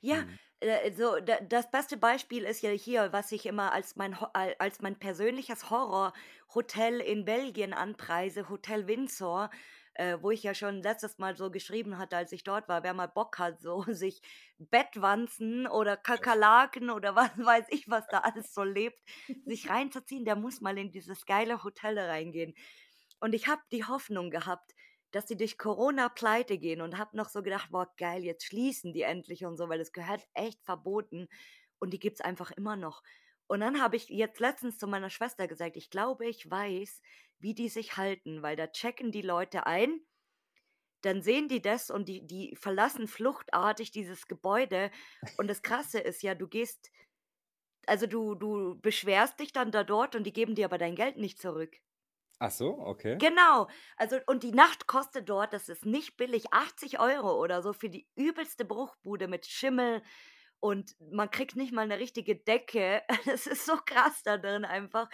Ja, 0.00 0.16
Mhm. 0.20 0.38
äh, 0.60 0.92
so 0.92 1.20
da, 1.20 1.38
das 1.40 1.70
beste 1.70 1.96
Beispiel 1.96 2.44
ist 2.44 2.62
ja 2.62 2.70
hier, 2.70 3.12
was 3.12 3.32
ich 3.32 3.46
immer 3.46 3.72
als 3.72 3.96
mein 3.96 4.14
als 4.14 4.80
mein 4.80 4.98
persönliches 4.98 5.70
Horrorhotel 5.70 7.00
in 7.00 7.24
Belgien 7.24 7.72
anpreise, 7.74 8.48
Hotel 8.48 8.86
Windsor, 8.86 9.50
äh, 9.98 10.18
wo 10.20 10.30
ich 10.30 10.42
ja 10.42 10.54
schon 10.54 10.82
letztes 10.82 11.18
Mal 11.18 11.36
so 11.36 11.50
geschrieben 11.50 11.98
hatte, 11.98 12.16
als 12.16 12.32
ich 12.32 12.44
dort 12.44 12.68
war, 12.68 12.82
wer 12.82 12.94
mal 12.94 13.06
Bock 13.06 13.38
hat, 13.38 13.60
so 13.60 13.82
sich 13.88 14.20
Bettwanzen 14.58 15.66
oder 15.66 15.96
Kakerlaken 15.96 16.90
oder 16.90 17.14
was 17.16 17.30
weiß 17.36 17.66
ich, 17.70 17.88
was 17.88 18.06
da 18.08 18.18
alles 18.24 18.52
so 18.54 18.62
lebt, 18.62 19.00
sich 19.44 19.68
reinzuziehen, 19.70 20.24
der 20.24 20.36
muss 20.36 20.60
mal 20.60 20.76
in 20.78 20.90
dieses 20.90 21.26
geile 21.26 21.64
Hotel 21.64 21.98
reingehen. 21.98 22.54
Und 23.20 23.34
ich 23.34 23.46
habe 23.48 23.62
die 23.72 23.84
Hoffnung 23.84 24.30
gehabt, 24.30 24.74
dass 25.12 25.28
sie 25.28 25.36
durch 25.36 25.56
Corona 25.56 26.08
pleite 26.10 26.58
gehen 26.58 26.82
und 26.82 26.98
habe 26.98 27.16
noch 27.16 27.28
so 27.28 27.42
gedacht, 27.42 27.70
boah, 27.70 27.90
geil, 27.96 28.22
jetzt 28.24 28.44
schließen 28.44 28.92
die 28.92 29.02
endlich 29.02 29.44
und 29.46 29.56
so, 29.56 29.68
weil 29.68 29.80
es 29.80 29.92
gehört 29.92 30.22
echt 30.34 30.62
verboten 30.62 31.28
und 31.78 31.92
die 31.92 31.98
gibt's 31.98 32.20
einfach 32.20 32.50
immer 32.50 32.76
noch. 32.76 33.02
Und 33.46 33.60
dann 33.60 33.80
habe 33.80 33.96
ich 33.96 34.08
jetzt 34.08 34.40
letztens 34.40 34.78
zu 34.78 34.86
meiner 34.86 35.10
Schwester 35.10 35.46
gesagt, 35.46 35.76
ich 35.76 35.90
glaube, 35.90 36.26
ich 36.26 36.50
weiß, 36.50 37.00
wie 37.38 37.54
die 37.54 37.68
sich 37.68 37.96
halten, 37.96 38.42
weil 38.42 38.56
da 38.56 38.66
checken 38.66 39.12
die 39.12 39.22
Leute 39.22 39.66
ein, 39.66 40.00
dann 41.02 41.22
sehen 41.22 41.48
die 41.48 41.62
das 41.62 41.90
und 41.90 42.08
die, 42.08 42.26
die 42.26 42.56
verlassen 42.56 43.06
fluchtartig 43.06 43.90
dieses 43.92 44.26
Gebäude. 44.26 44.90
Und 45.38 45.48
das 45.48 45.62
Krasse 45.62 46.00
ist 46.00 46.22
ja, 46.22 46.34
du 46.34 46.48
gehst, 46.48 46.90
also 47.86 48.06
du, 48.06 48.34
du 48.34 48.78
beschwerst 48.80 49.38
dich 49.38 49.52
dann 49.52 49.70
da 49.70 49.84
dort 49.84 50.16
und 50.16 50.24
die 50.24 50.32
geben 50.32 50.54
dir 50.54 50.64
aber 50.64 50.78
dein 50.78 50.96
Geld 50.96 51.16
nicht 51.16 51.40
zurück. 51.40 51.76
Ach 52.38 52.50
so, 52.50 52.78
okay. 52.78 53.16
Genau. 53.18 53.68
Also, 53.96 54.18
und 54.26 54.42
die 54.42 54.52
Nacht 54.52 54.86
kostet 54.86 55.28
dort, 55.28 55.54
das 55.54 55.68
ist 55.68 55.86
nicht 55.86 56.16
billig, 56.18 56.52
80 56.52 57.00
Euro 57.00 57.40
oder 57.40 57.62
so 57.62 57.72
für 57.72 57.88
die 57.88 58.08
übelste 58.14 58.64
Bruchbude 58.66 59.26
mit 59.26 59.46
Schimmel 59.46 60.02
und 60.60 60.96
man 61.00 61.30
kriegt 61.30 61.56
nicht 61.56 61.72
mal 61.72 61.82
eine 61.82 61.98
richtige 61.98 62.36
Decke. 62.36 63.02
Das 63.26 63.46
ist 63.46 63.64
so 63.64 63.76
krass 63.76 64.22
da 64.22 64.36
drin 64.36 64.64
einfach. 64.64 65.08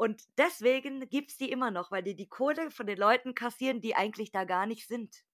Und 0.00 0.24
deswegen 0.38 1.08
gibt 1.10 1.30
es 1.32 1.36
die 1.36 1.50
immer 1.52 1.70
noch, 1.70 1.90
weil 1.90 2.02
die 2.02 2.16
die 2.16 2.26
Kohle 2.28 2.70
von 2.70 2.86
den 2.86 2.98
Leuten 2.98 3.34
kassieren, 3.34 3.80
die 3.82 3.94
eigentlich 3.94 4.32
da 4.32 4.44
gar 4.44 4.66
nicht 4.66 4.88
sind. 4.88 5.24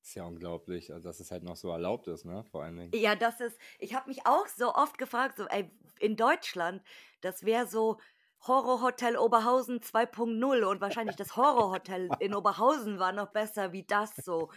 Ist 0.00 0.14
ja 0.14 0.24
unglaublich, 0.24 0.92
also 0.92 1.08
dass 1.08 1.18
es 1.18 1.32
halt 1.32 1.42
noch 1.42 1.56
so 1.56 1.70
erlaubt 1.70 2.06
ist, 2.06 2.24
ne? 2.24 2.44
Vor 2.44 2.62
allen 2.62 2.76
Dingen. 2.76 2.94
Ja, 2.94 3.16
das 3.16 3.40
ist, 3.40 3.58
ich 3.78 3.94
habe 3.94 4.08
mich 4.08 4.24
auch 4.26 4.46
so 4.46 4.72
oft 4.74 4.98
gefragt, 4.98 5.36
so, 5.36 5.46
ey, 5.46 5.70
in 5.98 6.16
Deutschland, 6.16 6.82
das 7.20 7.44
wäre 7.44 7.66
so 7.66 7.98
Horrorhotel 8.46 9.16
Oberhausen 9.16 9.80
2.0 9.80 10.62
und 10.64 10.80
wahrscheinlich 10.80 11.16
das 11.16 11.34
Horrorhotel 11.36 12.14
in 12.20 12.34
Oberhausen 12.34 12.98
war 12.98 13.10
noch 13.12 13.32
besser 13.32 13.72
wie 13.72 13.84
das 13.84 14.22
so. 14.22 14.50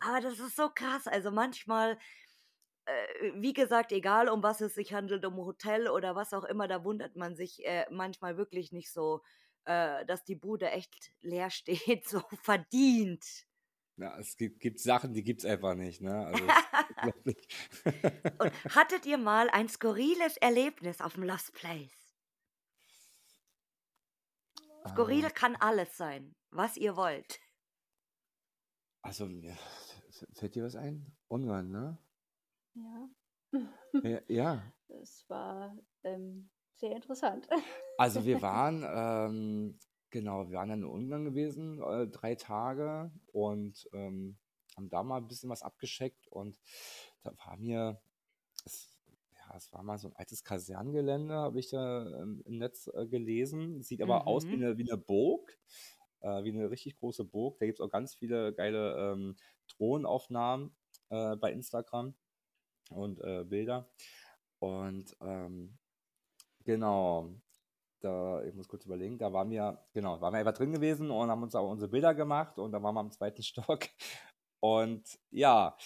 Aber 0.00 0.20
das 0.20 0.38
ist 0.38 0.56
so 0.56 0.70
krass. 0.70 1.06
Also 1.06 1.30
manchmal, 1.30 1.98
wie 3.34 3.52
gesagt, 3.52 3.92
egal 3.92 4.28
um 4.28 4.42
was 4.42 4.60
es 4.60 4.74
sich 4.74 4.92
handelt, 4.92 5.24
um 5.24 5.36
Hotel 5.36 5.88
oder 5.88 6.14
was 6.16 6.32
auch 6.32 6.44
immer, 6.44 6.68
da 6.68 6.84
wundert 6.84 7.16
man 7.16 7.36
sich 7.36 7.64
äh, 7.64 7.86
manchmal 7.90 8.36
wirklich 8.36 8.72
nicht 8.72 8.92
so, 8.92 9.22
äh, 9.64 10.04
dass 10.06 10.24
die 10.24 10.36
Bude 10.36 10.70
echt 10.70 11.12
leer 11.20 11.50
steht, 11.50 12.08
so 12.08 12.20
verdient. 12.42 13.24
Ja, 13.96 14.18
es 14.18 14.36
gibt, 14.36 14.60
gibt 14.60 14.80
Sachen, 14.80 15.12
die 15.14 15.22
gibt 15.22 15.40
es 15.40 15.46
einfach 15.46 15.74
nicht, 15.74 16.00
ne? 16.00 16.26
Also, 16.26 16.54
Und 18.36 18.52
hattet 18.68 19.06
ihr 19.06 19.16
mal 19.16 19.48
ein 19.48 19.70
skurriles 19.70 20.36
Erlebnis 20.36 21.00
auf 21.00 21.14
dem 21.14 21.22
Lost 21.22 21.54
Place? 21.54 22.14
Skurril 24.86 25.24
Ah. 25.24 25.32
kann 25.32 25.56
alles 25.56 25.96
sein, 25.96 26.36
was 26.52 26.76
ihr 26.76 26.94
wollt. 26.94 27.40
also, 29.02 29.26
mir 29.26 29.56
fällt 30.34 30.54
dir 30.54 30.64
was 30.64 30.76
ein? 30.76 31.16
Ungarn, 31.28 31.70
ne? 31.70 31.98
Ja, 32.74 33.08
Ja, 34.02 34.20
ja. 34.28 34.62
es 35.02 35.24
war 35.28 35.76
ähm, 36.04 36.50
sehr 36.76 36.92
interessant. 36.96 37.48
Also 37.98 38.24
wir 38.24 38.40
waren, 38.42 38.84
ähm, 38.88 39.78
genau, 40.10 40.48
wir 40.48 40.56
waren 40.56 40.70
dann 40.70 40.80
in 40.80 40.84
Ungarn 40.88 41.24
gewesen, 41.24 41.80
äh, 41.82 42.08
drei 42.08 42.34
Tage 42.34 43.12
und 43.32 43.88
ähm, 43.92 44.38
haben 44.76 44.88
da 44.88 45.02
mal 45.02 45.18
ein 45.18 45.28
bisschen 45.28 45.50
was 45.50 45.62
abgescheckt 45.62 46.26
und 46.28 46.58
da 47.22 47.32
war 47.44 47.56
mir, 47.58 48.00
es, 48.64 48.90
ja, 49.36 49.56
es 49.56 49.72
war 49.72 49.82
mal 49.82 49.98
so 49.98 50.08
ein 50.08 50.16
altes 50.16 50.42
Kasernengelände, 50.42 51.34
habe 51.34 51.60
ich 51.60 51.70
da 51.70 52.06
ähm, 52.22 52.42
im 52.46 52.58
Netz 52.58 52.88
äh, 52.92 53.06
gelesen. 53.06 53.82
Sieht 53.82 54.02
aber 54.02 54.26
aus 54.26 54.50
wie 54.50 54.56
Mhm. 54.56 54.64
eine, 54.64 54.78
wie 54.78 54.90
eine 54.90 54.98
Burg, 55.00 55.58
äh, 56.20 56.42
wie 56.44 56.50
eine 56.52 56.70
richtig 56.70 56.96
große 56.96 57.24
Burg. 57.24 57.58
Da 57.58 57.66
gibt 57.66 57.78
es 57.78 57.84
auch 57.84 57.90
ganz 57.90 58.14
viele 58.14 58.52
geile 58.54 59.12
ähm, 59.12 59.36
Drohnenaufnahmen 59.68 60.74
äh, 61.10 61.36
bei 61.36 61.52
Instagram 61.52 62.14
und 62.94 63.20
äh, 63.20 63.44
Bilder. 63.44 63.88
Und 64.58 65.16
ähm, 65.20 65.78
genau, 66.64 67.30
da, 68.00 68.42
ich 68.44 68.54
muss 68.54 68.68
kurz 68.68 68.84
überlegen, 68.84 69.18
da 69.18 69.32
waren 69.32 69.50
wir, 69.50 69.84
genau, 69.92 70.20
waren 70.20 70.34
wir 70.34 70.38
einfach 70.38 70.54
drin 70.54 70.72
gewesen 70.72 71.10
und 71.10 71.30
haben 71.30 71.42
uns 71.42 71.54
auch 71.54 71.70
unsere 71.70 71.90
Bilder 71.90 72.14
gemacht 72.14 72.58
und 72.58 72.72
dann 72.72 72.82
waren 72.82 72.94
wir 72.94 73.00
am 73.00 73.10
zweiten 73.10 73.42
Stock. 73.42 73.88
Und 74.60 75.18
ja, 75.30 75.76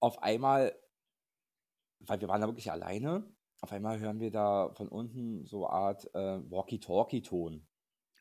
auf 0.00 0.22
einmal, 0.22 0.74
weil 2.00 2.20
wir 2.20 2.28
waren 2.28 2.40
da 2.40 2.46
wirklich 2.46 2.70
alleine, 2.70 3.24
auf 3.60 3.72
einmal 3.72 3.98
hören 3.98 4.20
wir 4.20 4.30
da 4.30 4.70
von 4.74 4.88
unten 4.88 5.44
so 5.44 5.66
eine 5.66 5.74
Art 5.74 6.14
äh, 6.14 6.50
Walkie-Talkie-Ton. 6.50 7.66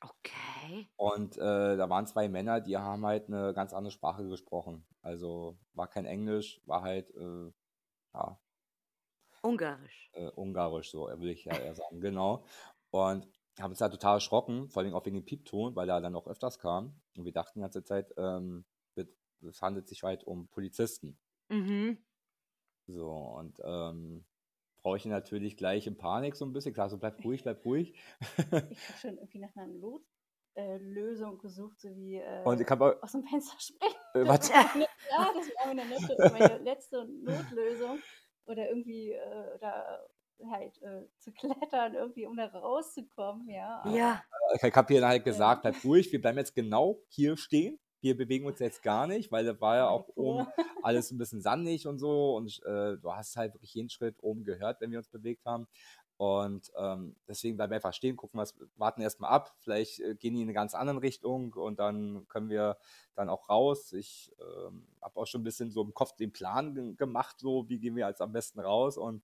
Okay. 0.02 0.88
Und 0.96 1.38
äh, 1.38 1.78
da 1.78 1.90
waren 1.90 2.08
zwei 2.08 2.30
Männer, 2.30 2.62
die 2.62 2.78
haben 2.78 3.06
halt 3.06 3.28
eine 3.28 3.54
ganz 3.54 3.74
andere 3.74 3.92
Sprache 3.92 4.28
gesprochen. 4.28 4.86
Also 5.02 5.58
war 5.74 5.88
kein 5.88 6.06
Englisch, 6.06 6.62
war 6.66 6.82
halt 6.82 7.10
äh, 7.16 7.52
ja, 8.18 8.40
Ungarisch. 9.42 10.10
äh, 10.14 10.30
Ungarisch, 10.30 10.92
so 10.92 11.08
würde 11.08 11.32
ich 11.32 11.46
ja 11.46 11.58
eher 11.58 11.76
sagen, 11.76 12.02
genau. 12.02 12.46
Und 12.90 13.28
haben 13.60 13.72
uns 13.72 13.80
da 13.80 13.90
total 13.90 14.16
erschrocken, 14.16 14.70
vor 14.70 14.84
allem 14.84 14.94
auch 14.94 15.06
wegen 15.06 15.16
dem 15.16 15.26
Piepton, 15.26 15.76
weil 15.76 15.90
er 15.90 16.02
dann 16.02 16.16
auch 16.16 16.28
öfters 16.28 16.60
kam. 16.60 17.00
Und 17.16 17.26
wir 17.26 17.32
dachten 17.32 17.60
die 17.60 17.64
ganze 17.64 17.84
Zeit, 17.84 18.14
ähm, 18.18 18.66
es 19.42 19.62
handelt 19.62 19.88
sich 19.88 20.02
halt 20.04 20.24
um 20.24 20.48
Polizisten. 20.48 21.18
Mhm. 21.50 21.98
So, 22.88 23.12
und 23.12 23.62
ähm, 23.64 24.26
brauche 24.82 24.98
ich 24.98 25.06
natürlich 25.06 25.58
gleich 25.58 25.86
in 25.86 25.98
Panik 25.98 26.36
so 26.36 26.46
ein 26.46 26.54
bisschen. 26.54 26.74
Klar, 26.74 26.90
so 26.90 26.98
bleib 26.98 27.24
ruhig, 27.24 27.44
bleib 27.44 27.64
ruhig. 27.66 27.94
Ich 28.72 28.90
habe 28.90 28.98
schon 29.00 29.18
irgendwie 29.18 29.40
nach 29.40 29.56
einer 29.56 29.68
Notlösung 29.68 31.38
gesucht, 31.38 31.80
so 31.80 31.96
wie 31.96 32.16
äh, 32.16 32.44
Und 32.46 32.62
ich 32.62 32.68
habe, 32.68 32.98
aus 33.04 33.12
dem 33.12 33.24
Fenster 33.24 33.60
springen. 33.60 33.96
Äh, 34.22 34.28
was? 34.28 34.50
Ja, 35.10 35.32
das 35.34 35.48
war 35.56 35.68
meine, 35.68 35.86
nette, 35.86 36.16
meine 36.20 36.58
letzte 36.64 37.06
Notlösung. 37.06 38.00
Oder 38.46 38.70
irgendwie, 38.70 39.12
äh, 39.12 39.56
oder 39.56 40.08
halt 40.52 40.82
äh, 40.82 41.08
zu 41.20 41.32
klettern, 41.32 41.96
irgendwie, 41.96 42.26
um 42.26 42.36
da 42.36 42.46
rauszukommen, 42.46 43.50
ja. 43.50 43.84
Ja. 43.90 44.24
ich 44.62 44.76
habe 44.76 44.94
hier 44.94 45.06
halt 45.06 45.24
gesagt, 45.24 45.64
bleib 45.64 45.84
ruhig, 45.84 46.12
wir 46.12 46.22
bleiben 46.22 46.38
jetzt 46.38 46.56
genau 46.56 47.00
hier 47.10 47.38
stehen. 47.38 47.80
Wir 48.00 48.16
bewegen 48.16 48.46
uns 48.46 48.60
jetzt 48.60 48.84
gar 48.84 49.08
nicht, 49.08 49.32
weil 49.32 49.44
da 49.44 49.60
war 49.60 49.76
ja 49.76 49.90
auch 49.90 50.08
oben 50.16 50.48
alles 50.84 51.12
ein 51.12 51.18
bisschen 51.18 51.42
sandig 51.42 51.88
und 51.88 51.98
so. 51.98 52.36
Und 52.36 52.62
äh, 52.66 52.98
du 52.98 53.12
hast 53.12 53.36
halt 53.36 53.56
wirklich 53.56 53.74
jeden 53.74 53.90
Schritt 53.90 54.16
oben 54.22 54.44
gehört, 54.44 54.80
wenn 54.82 54.92
wir 54.92 55.00
uns 55.00 55.10
bewegt 55.10 55.46
haben. 55.46 55.68
Und 56.18 56.72
ähm, 56.76 57.16
deswegen 57.28 57.58
bleiben 57.58 57.72
wir 57.72 57.76
einfach 57.76 57.94
stehen, 57.94 58.18
gucken 58.18 58.40
was, 58.40 58.56
warten 58.76 59.02
erstmal 59.02 59.30
ab. 59.30 59.56
Vielleicht 59.60 60.00
äh, 60.00 60.16
gehen 60.16 60.34
die 60.34 60.42
in 60.42 60.48
eine 60.48 60.54
ganz 60.54 60.74
andere 60.74 61.04
Richtung 61.04 61.54
und 61.54 61.80
dann 61.80 62.28
können 62.28 62.50
wir 62.50 62.78
dann 63.14 63.30
auch 63.30 63.50
raus. 63.50 63.94
Ich 63.94 64.36
ähm, 64.40 64.88
habe 65.02 65.20
auch 65.20 65.28
schon 65.28 65.42
ein 65.42 65.44
bisschen 65.44 65.70
so 65.70 65.84
im 65.84 65.94
Kopf 65.94 66.16
den 66.16 66.34
Plan 66.34 66.74
ge- 66.74 66.96
gemacht, 66.96 67.40
so 67.40 67.70
wie 67.70 67.78
gehen 67.80 67.96
wir 67.96 68.08
jetzt 68.08 68.22
am 68.22 68.32
besten 68.32 68.60
raus. 68.60 68.98
Und 68.98 69.24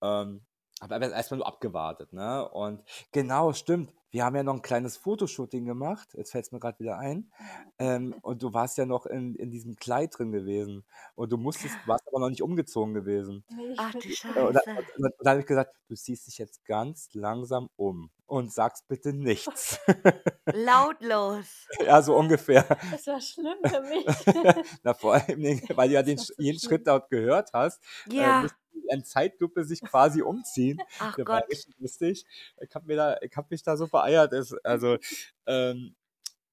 ähm, 0.00 0.42
habe 0.80 0.94
aber 0.94 1.10
erstmal 1.12 1.38
nur 1.38 1.46
abgewartet, 1.46 2.12
ne? 2.12 2.48
Und 2.48 2.82
genau, 3.12 3.52
stimmt. 3.52 3.92
Wir 4.10 4.24
haben 4.24 4.36
ja 4.36 4.42
noch 4.42 4.54
ein 4.54 4.62
kleines 4.62 4.96
Fotoshooting 4.96 5.66
gemacht. 5.66 6.08
Jetzt 6.14 6.32
fällt 6.32 6.46
es 6.46 6.52
mir 6.52 6.60
gerade 6.60 6.78
wieder 6.78 6.96
ein. 6.98 7.30
Ähm, 7.78 8.14
und 8.22 8.42
du 8.42 8.54
warst 8.54 8.78
ja 8.78 8.86
noch 8.86 9.04
in, 9.04 9.34
in 9.34 9.50
diesem 9.50 9.76
Kleid 9.76 10.16
drin 10.18 10.32
gewesen. 10.32 10.84
Und 11.14 11.30
du 11.30 11.36
musstest, 11.36 11.74
du 11.84 11.88
warst 11.88 12.08
aber 12.08 12.18
noch 12.20 12.30
nicht 12.30 12.40
umgezogen 12.42 12.94
gewesen. 12.94 13.44
Ach 13.76 13.92
du 13.92 13.98
ich- 14.08 14.24
Äh, 14.24 14.40
Und, 14.40 14.54
da- 14.54 14.60
Scheiße. 14.64 14.78
und, 14.96 15.04
und 15.04 15.14
dann 15.18 15.30
habe 15.32 15.40
ich 15.40 15.46
gesagt, 15.46 15.74
du 15.88 15.94
ziehst 15.94 16.26
dich 16.26 16.38
jetzt 16.38 16.64
ganz 16.64 17.10
langsam 17.12 17.68
um 17.76 18.10
und 18.26 18.50
sagst 18.50 18.88
bitte 18.88 19.12
nichts. 19.12 19.78
Lautlos. 20.46 21.66
ja, 21.84 22.00
so 22.02 22.16
ungefähr. 22.16 22.64
Das 22.90 23.06
war 23.06 23.20
schlimm 23.20 23.58
für 23.66 23.80
mich. 23.82 24.06
Na, 24.82 24.94
vor 24.94 25.14
allem, 25.14 25.42
weil 25.76 25.88
du 25.88 25.94
ja 25.94 26.02
den, 26.02 26.18
jeden 26.38 26.58
schlimm. 26.58 26.70
Schritt 26.70 26.86
laut 26.86 27.08
gehört 27.10 27.50
hast, 27.52 27.82
äh, 28.10 28.14
Ja. 28.16 28.42
du 28.42 28.48
in 28.90 29.04
Zeitlupe 29.04 29.64
sich 29.64 29.80
quasi 29.80 30.22
umziehen. 30.22 30.80
Ach 30.98 31.14
Der 31.16 31.26
war 31.26 31.40
Gott. 31.40 31.50
richtig 31.50 31.74
lustig. 31.78 32.24
Ich 32.60 32.74
habe 32.74 32.94
da, 32.96 33.16
ich 33.20 33.36
hab 33.36 33.50
mich 33.50 33.62
da 33.62 33.76
so 33.76 33.88
beeiert. 33.88 34.32
Also, 34.64 34.98
ähm, 35.46 35.96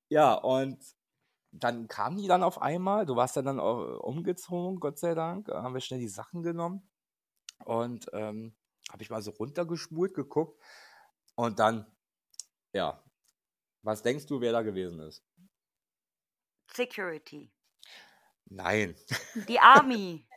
ja, 0.09 0.33
und 0.33 0.77
dann 1.51 1.87
kamen 1.87 2.17
die 2.17 2.27
dann 2.27 2.43
auf 2.43 2.61
einmal. 2.61 3.05
Du 3.05 3.15
warst 3.15 3.37
dann, 3.37 3.45
dann 3.45 3.59
auch 3.59 3.99
umgezogen, 4.01 4.79
Gott 4.79 4.99
sei 4.99 5.13
Dank. 5.15 5.45
Da 5.47 5.63
haben 5.63 5.73
wir 5.73 5.81
schnell 5.81 5.99
die 5.99 6.07
Sachen 6.07 6.43
genommen. 6.43 6.89
Und 7.63 8.07
ähm, 8.13 8.55
habe 8.91 9.01
ich 9.03 9.09
mal 9.09 9.21
so 9.21 9.31
runtergespult, 9.31 10.13
geguckt. 10.13 10.61
Und 11.35 11.59
dann, 11.59 11.85
ja, 12.73 13.01
was 13.81 14.01
denkst 14.03 14.25
du, 14.25 14.41
wer 14.41 14.51
da 14.51 14.61
gewesen 14.61 14.99
ist? 14.99 15.23
Security. 16.71 17.51
Nein, 18.45 18.95
Die 19.47 19.59
Army. 19.59 20.27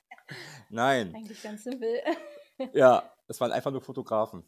nein. 0.69 1.17
Eigentlich 1.17 1.43
ganz 1.43 1.65
simpel. 1.65 2.01
Ja, 2.73 3.15
es 3.27 3.41
waren 3.43 3.53
einfach 3.53 3.71
nur 3.71 3.81
Fotografen. 3.83 4.45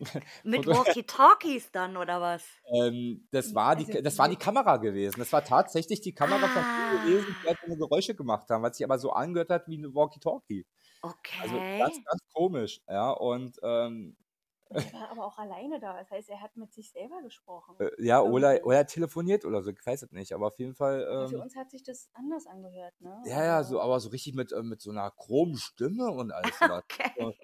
Mit 0.44 0.66
Walkie-Talkies 0.66 1.70
dann, 1.70 1.96
oder 1.96 2.20
was? 2.20 2.44
Ähm, 2.72 3.28
das, 3.30 3.54
war 3.54 3.76
die, 3.76 3.84
Also 3.86 4.02
das 4.02 4.18
war 4.18 4.28
die 4.28 4.36
Kamera 4.36 4.78
gewesen. 4.78 5.18
Das 5.20 5.32
war 5.32 5.44
tatsächlich 5.44 6.00
die 6.00 6.14
Kamera 6.14 6.48
von 6.48 6.66
Ah. 6.66 6.88
Gewesen, 6.88 7.36
die 7.42 7.46
halt 7.48 7.58
so 7.60 7.66
eine 7.66 7.76
Geräusche 7.76 8.14
gemacht 8.14 8.48
haben, 8.50 8.62
was 8.62 8.76
sich 8.76 8.84
aber 8.84 8.98
so 8.98 9.12
angehört 9.12 9.50
hat 9.50 9.68
wie 9.68 9.76
eine 9.78 9.94
Walkie-Talkie. 9.94 10.66
Also 11.38 11.60
Okay. 11.60 11.78
ganz, 11.78 12.02
ganz 12.04 12.22
komisch. 12.34 12.82
Ja, 12.88 13.10
und 13.12 13.58
ähm, 13.62 14.16
Er 14.74 14.92
war 14.92 15.10
aber 15.10 15.24
auch 15.26 15.38
alleine 15.38 15.80
da. 15.80 15.94
Das 15.98 16.10
heißt, 16.10 16.28
er 16.30 16.40
hat 16.40 16.56
mit 16.56 16.72
sich 16.72 16.90
selber 16.90 17.22
gesprochen. 17.22 17.76
äh, 17.78 17.90
ja, 18.04 18.20
oder, 18.22 18.52
Irgendwie. 18.54 18.66
oder 18.68 18.76
er 18.78 18.86
telefoniert 18.86 19.44
oder 19.44 19.62
so, 19.62 19.70
ich 19.70 19.84
weiß 19.86 20.02
es 20.02 20.12
nicht, 20.12 20.32
aber 20.32 20.48
auf 20.48 20.58
jeden 20.58 20.74
Fall. 20.74 21.06
Aber 21.06 21.26
für 21.28 21.36
Ähm, 21.36 21.42
uns 21.42 21.56
hat 21.56 21.70
sich 21.70 21.82
das 21.82 22.10
anders 22.14 22.46
angehört, 22.46 22.94
ne? 23.00 23.20
ja, 23.26 23.44
ja, 23.44 23.56
Also, 23.56 23.74
so, 23.74 23.80
aber 23.80 24.00
so 24.00 24.08
richtig 24.10 24.34
mit, 24.34 24.52
äh, 24.52 24.62
mit 24.62 24.80
so 24.80 24.90
einer 24.90 25.10
chromen 25.10 25.56
Stimme 25.56 26.10
und 26.10 26.32
alles. 26.32 26.54
Okay. 26.70 27.36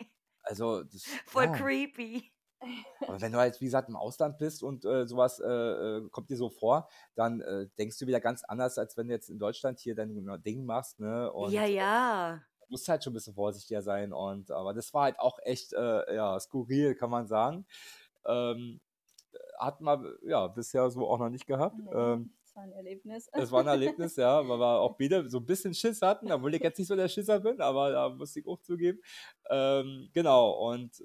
Also, 0.42 0.82
das, 0.82 1.04
Voll 1.26 1.44
ja. 1.44 1.52
creepy. 1.52 2.32
Aber 3.06 3.20
wenn 3.20 3.32
du 3.32 3.38
halt, 3.38 3.60
wie 3.60 3.64
gesagt, 3.66 3.88
im 3.88 3.96
Ausland 3.96 4.38
bist 4.38 4.62
und 4.62 4.84
äh, 4.84 5.06
sowas 5.06 5.40
äh, 5.40 5.46
äh, 5.48 6.08
kommt 6.10 6.30
dir 6.30 6.36
so 6.36 6.50
vor, 6.50 6.88
dann 7.14 7.40
äh, 7.40 7.68
denkst 7.78 7.98
du 7.98 8.06
wieder 8.06 8.20
ganz 8.20 8.44
anders, 8.44 8.78
als 8.78 8.96
wenn 8.96 9.08
du 9.08 9.14
jetzt 9.14 9.30
in 9.30 9.38
Deutschland 9.38 9.78
hier 9.80 9.94
dein 9.94 10.14
Ding 10.42 10.64
machst, 10.64 11.00
ne? 11.00 11.32
Und 11.32 11.52
Ja, 11.52 11.64
ja. 11.64 12.42
Musst 12.70 12.88
halt 12.88 13.04
schon 13.04 13.12
ein 13.12 13.14
bisschen 13.14 13.34
vorsichtiger 13.34 13.82
sein. 13.82 14.12
Und 14.12 14.50
aber 14.50 14.74
das 14.74 14.92
war 14.94 15.04
halt 15.04 15.18
auch 15.18 15.38
echt, 15.42 15.72
äh, 15.72 16.14
ja, 16.14 16.38
skurril, 16.40 16.94
kann 16.94 17.10
man 17.10 17.26
sagen. 17.26 17.66
Ähm, 18.26 18.80
hat 19.58 19.80
man 19.80 20.04
ja 20.22 20.46
bisher 20.48 20.90
so 20.90 21.08
auch 21.08 21.18
noch 21.18 21.28
nicht 21.28 21.46
gehabt. 21.46 21.76
nee, 21.78 21.90
Ähm, 21.92 22.32
das 22.42 22.56
war 22.56 22.62
ein 22.64 22.72
Erlebnis. 22.72 23.28
es 23.32 23.52
war 23.52 23.60
ein 23.60 23.66
Erlebnis, 23.68 24.16
ja, 24.16 24.46
weil 24.48 24.58
wir 24.58 24.80
auch 24.80 24.96
beide 24.96 25.28
so 25.28 25.38
ein 25.38 25.46
bisschen 25.46 25.74
Schiss 25.74 26.02
hatten, 26.02 26.32
obwohl 26.32 26.54
ich 26.54 26.62
jetzt 26.62 26.78
nicht 26.78 26.88
so 26.88 26.96
der 26.96 27.08
Schisser 27.08 27.40
bin, 27.40 27.60
aber 27.60 27.90
da 27.90 28.08
musste 28.08 28.40
ich 28.40 28.46
auch 28.46 28.60
zugeben. 28.60 29.00
Ähm, 29.48 30.10
genau, 30.12 30.50
und 30.72 31.00
äh, 31.00 31.04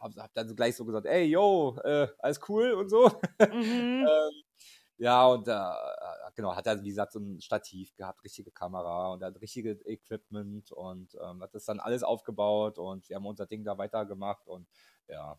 hab, 0.00 0.16
hab 0.16 0.34
dann 0.34 0.48
so 0.48 0.54
gleich 0.54 0.74
so 0.76 0.84
gesagt, 0.84 1.06
ey, 1.06 1.24
yo, 1.26 1.76
äh, 1.84 2.08
alles 2.18 2.40
cool 2.48 2.72
und 2.72 2.88
so. 2.88 3.08
Mhm. 3.40 3.40
ähm, 4.08 4.42
ja, 4.98 5.26
und 5.26 5.48
äh, 5.48 5.52
genau, 6.34 6.54
hat 6.56 6.66
er, 6.66 6.82
wie 6.82 6.88
gesagt, 6.88 7.12
so 7.12 7.20
ein 7.20 7.40
Stativ 7.40 7.94
gehabt, 7.94 8.24
richtige 8.24 8.50
Kamera 8.50 9.12
und 9.12 9.22
hat 9.22 9.40
richtige 9.40 9.72
Equipment 9.86 10.72
und 10.72 11.16
ähm, 11.22 11.42
hat 11.42 11.54
das 11.54 11.64
dann 11.64 11.80
alles 11.80 12.02
aufgebaut 12.02 12.78
und 12.78 13.08
wir 13.08 13.16
haben 13.16 13.26
unser 13.26 13.46
Ding 13.46 13.64
da 13.64 13.78
weitergemacht 13.78 14.46
und 14.48 14.68
ja, 15.08 15.38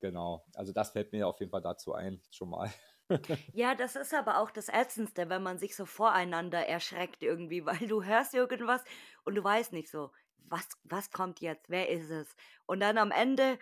genau. 0.00 0.44
Also 0.54 0.72
das 0.72 0.90
fällt 0.90 1.12
mir 1.12 1.28
auf 1.28 1.40
jeden 1.40 1.50
Fall 1.52 1.62
dazu 1.62 1.94
ein, 1.94 2.20
schon 2.30 2.50
mal. 2.50 2.70
Ja, 3.52 3.74
das 3.74 3.96
ist 3.96 4.14
aber 4.14 4.38
auch 4.38 4.50
das 4.50 4.68
Ätzendste, 4.68 5.28
wenn 5.28 5.42
man 5.42 5.58
sich 5.58 5.76
so 5.76 5.86
voreinander 5.86 6.66
erschreckt 6.66 7.22
irgendwie, 7.22 7.64
weil 7.66 7.88
du 7.88 8.02
hörst 8.04 8.34
irgendwas 8.34 8.82
und 9.24 9.34
du 9.34 9.44
weißt 9.44 9.72
nicht 9.72 9.90
so, 9.90 10.10
was, 10.38 10.68
was 10.84 11.10
kommt 11.10 11.40
jetzt, 11.40 11.70
wer 11.70 11.88
ist 11.88 12.10
es? 12.10 12.34
Und 12.66 12.80
dann 12.80 12.98
am 12.98 13.10
Ende 13.10 13.58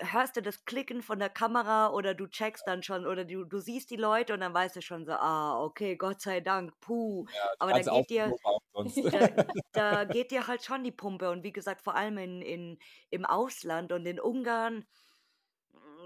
hörst 0.00 0.36
du 0.36 0.42
das 0.42 0.64
Klicken 0.64 1.02
von 1.02 1.18
der 1.18 1.28
Kamera 1.28 1.90
oder 1.90 2.14
du 2.14 2.26
checkst 2.26 2.66
dann 2.66 2.82
schon 2.82 3.06
oder 3.06 3.24
du, 3.24 3.44
du 3.44 3.58
siehst 3.58 3.90
die 3.90 3.96
Leute 3.96 4.34
und 4.34 4.40
dann 4.40 4.54
weißt 4.54 4.76
du 4.76 4.82
schon 4.82 5.04
so, 5.04 5.12
ah, 5.12 5.62
okay, 5.62 5.96
Gott 5.96 6.20
sei 6.20 6.40
Dank, 6.40 6.78
puh. 6.80 7.26
Ja, 7.34 7.50
Aber 7.58 7.72
da 7.72 7.80
geht 7.80 8.10
dir, 8.10 8.32
da, 8.74 9.28
da 9.72 10.04
geht 10.04 10.30
dir 10.30 10.46
halt 10.46 10.64
schon 10.64 10.84
die 10.84 10.92
Pumpe. 10.92 11.30
Und 11.30 11.42
wie 11.42 11.52
gesagt, 11.52 11.82
vor 11.82 11.94
allem 11.94 12.18
in, 12.18 12.42
in, 12.42 12.78
im 13.10 13.24
Ausland 13.24 13.92
und 13.92 14.06
in 14.06 14.20
Ungarn, 14.20 14.86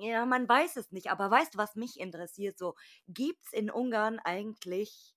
ja, 0.00 0.26
man 0.26 0.48
weiß 0.48 0.76
es 0.76 0.90
nicht. 0.92 1.10
Aber 1.10 1.30
weißt 1.30 1.54
du, 1.54 1.58
was 1.58 1.76
mich 1.76 2.00
interessiert? 2.00 2.58
So, 2.58 2.74
gibt's 3.08 3.52
in 3.52 3.70
Ungarn 3.70 4.18
eigentlich 4.18 5.14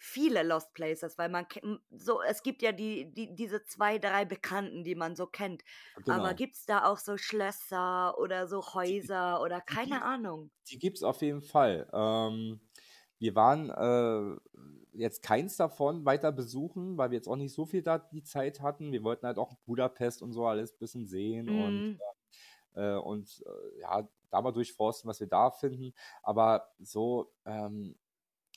viele 0.00 0.42
Lost 0.42 0.72
Places, 0.74 1.18
weil 1.18 1.28
man 1.28 1.46
so, 1.90 2.22
es 2.22 2.42
gibt 2.42 2.62
ja 2.62 2.72
die, 2.72 3.12
die, 3.12 3.34
diese 3.34 3.64
zwei, 3.64 3.98
drei 3.98 4.24
Bekannten, 4.24 4.82
die 4.84 4.94
man 4.94 5.14
so 5.16 5.26
kennt. 5.26 5.62
Aber 6.06 6.34
Genau. 6.34 6.34
gibt's 6.34 6.64
da 6.66 6.84
auch 6.84 6.98
so 6.98 7.16
Schlösser 7.16 8.18
oder 8.18 8.48
so 8.48 8.62
Die, 8.84 8.94
Häuser 9.02 9.40
oder 9.42 9.60
die, 9.68 9.78
keine 9.78 10.02
gibt- 10.02 10.02
Ahnung? 10.02 10.50
die 10.70 10.78
gibt 10.78 10.96
es 10.98 11.02
auf 11.02 11.22
jeden 11.22 11.42
Fall. 11.42 11.88
Ähm, 11.92 12.60
wir 13.18 13.34
waren 13.34 13.70
äh, 13.70 14.40
jetzt 14.92 15.22
keins 15.22 15.56
davon 15.56 16.04
weiter 16.06 16.32
besuchen, 16.32 16.96
weil 16.98 17.10
wir 17.10 17.16
jetzt 17.18 17.28
auch 17.28 17.36
nicht 17.36 17.54
so 17.54 17.66
viel 17.66 17.82
da 17.82 17.98
die 17.98 18.22
Zeit 18.22 18.60
hatten. 18.60 18.92
Wir 18.92 19.02
wollten 19.04 19.26
halt 19.26 19.38
auch 19.38 19.54
Budapest 19.66 20.22
und 20.22 20.32
so 20.32 20.46
alles 20.46 20.72
ein 20.74 20.78
bisschen 20.78 21.06
sehen 21.06 21.50
und, 21.50 21.84
Mm, 21.84 22.00
äh, 22.74 22.94
und 22.96 23.42
äh, 23.46 23.80
ja, 23.80 24.08
da 24.30 24.42
mal 24.42 24.52
durchforsten, 24.52 25.08
was 25.08 25.20
wir 25.20 25.28
da 25.28 25.50
finden. 25.50 25.94
Aber 26.22 26.70
so 26.80 27.32
ähm, 27.44 27.96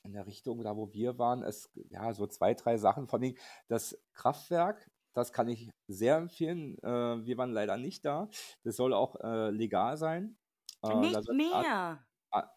in 0.03 0.13
der 0.13 0.27
Richtung, 0.27 0.61
da 0.63 0.75
wo 0.75 0.91
wir 0.91 1.17
waren, 1.17 1.43
es 1.43 1.71
ja 1.89 2.13
so 2.13 2.27
zwei, 2.27 2.53
drei 2.53 2.77
Sachen. 2.77 3.07
Vor 3.07 3.19
allem 3.19 3.35
das 3.67 3.97
Kraftwerk, 4.13 4.89
das 5.13 5.31
kann 5.31 5.47
ich 5.47 5.69
sehr 5.87 6.17
empfehlen. 6.17 6.77
Äh, 6.79 7.25
wir 7.25 7.37
waren 7.37 7.51
leider 7.51 7.77
nicht 7.77 8.03
da. 8.05 8.29
Das 8.63 8.75
soll 8.75 8.93
auch 8.93 9.15
äh, 9.21 9.49
legal 9.49 9.97
sein. 9.97 10.37
Äh, 10.83 10.95
nicht 10.95 11.31
mehr. 11.31 12.05
ah, 12.31 12.49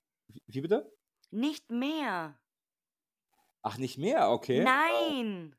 wie 0.46 0.60
bitte? 0.60 0.92
Nicht 1.30 1.70
mehr. 1.70 2.38
Ach, 3.62 3.78
nicht 3.78 3.98
mehr, 3.98 4.30
okay. 4.30 4.60
Äh, 4.60 4.64
Nein. 4.64 5.56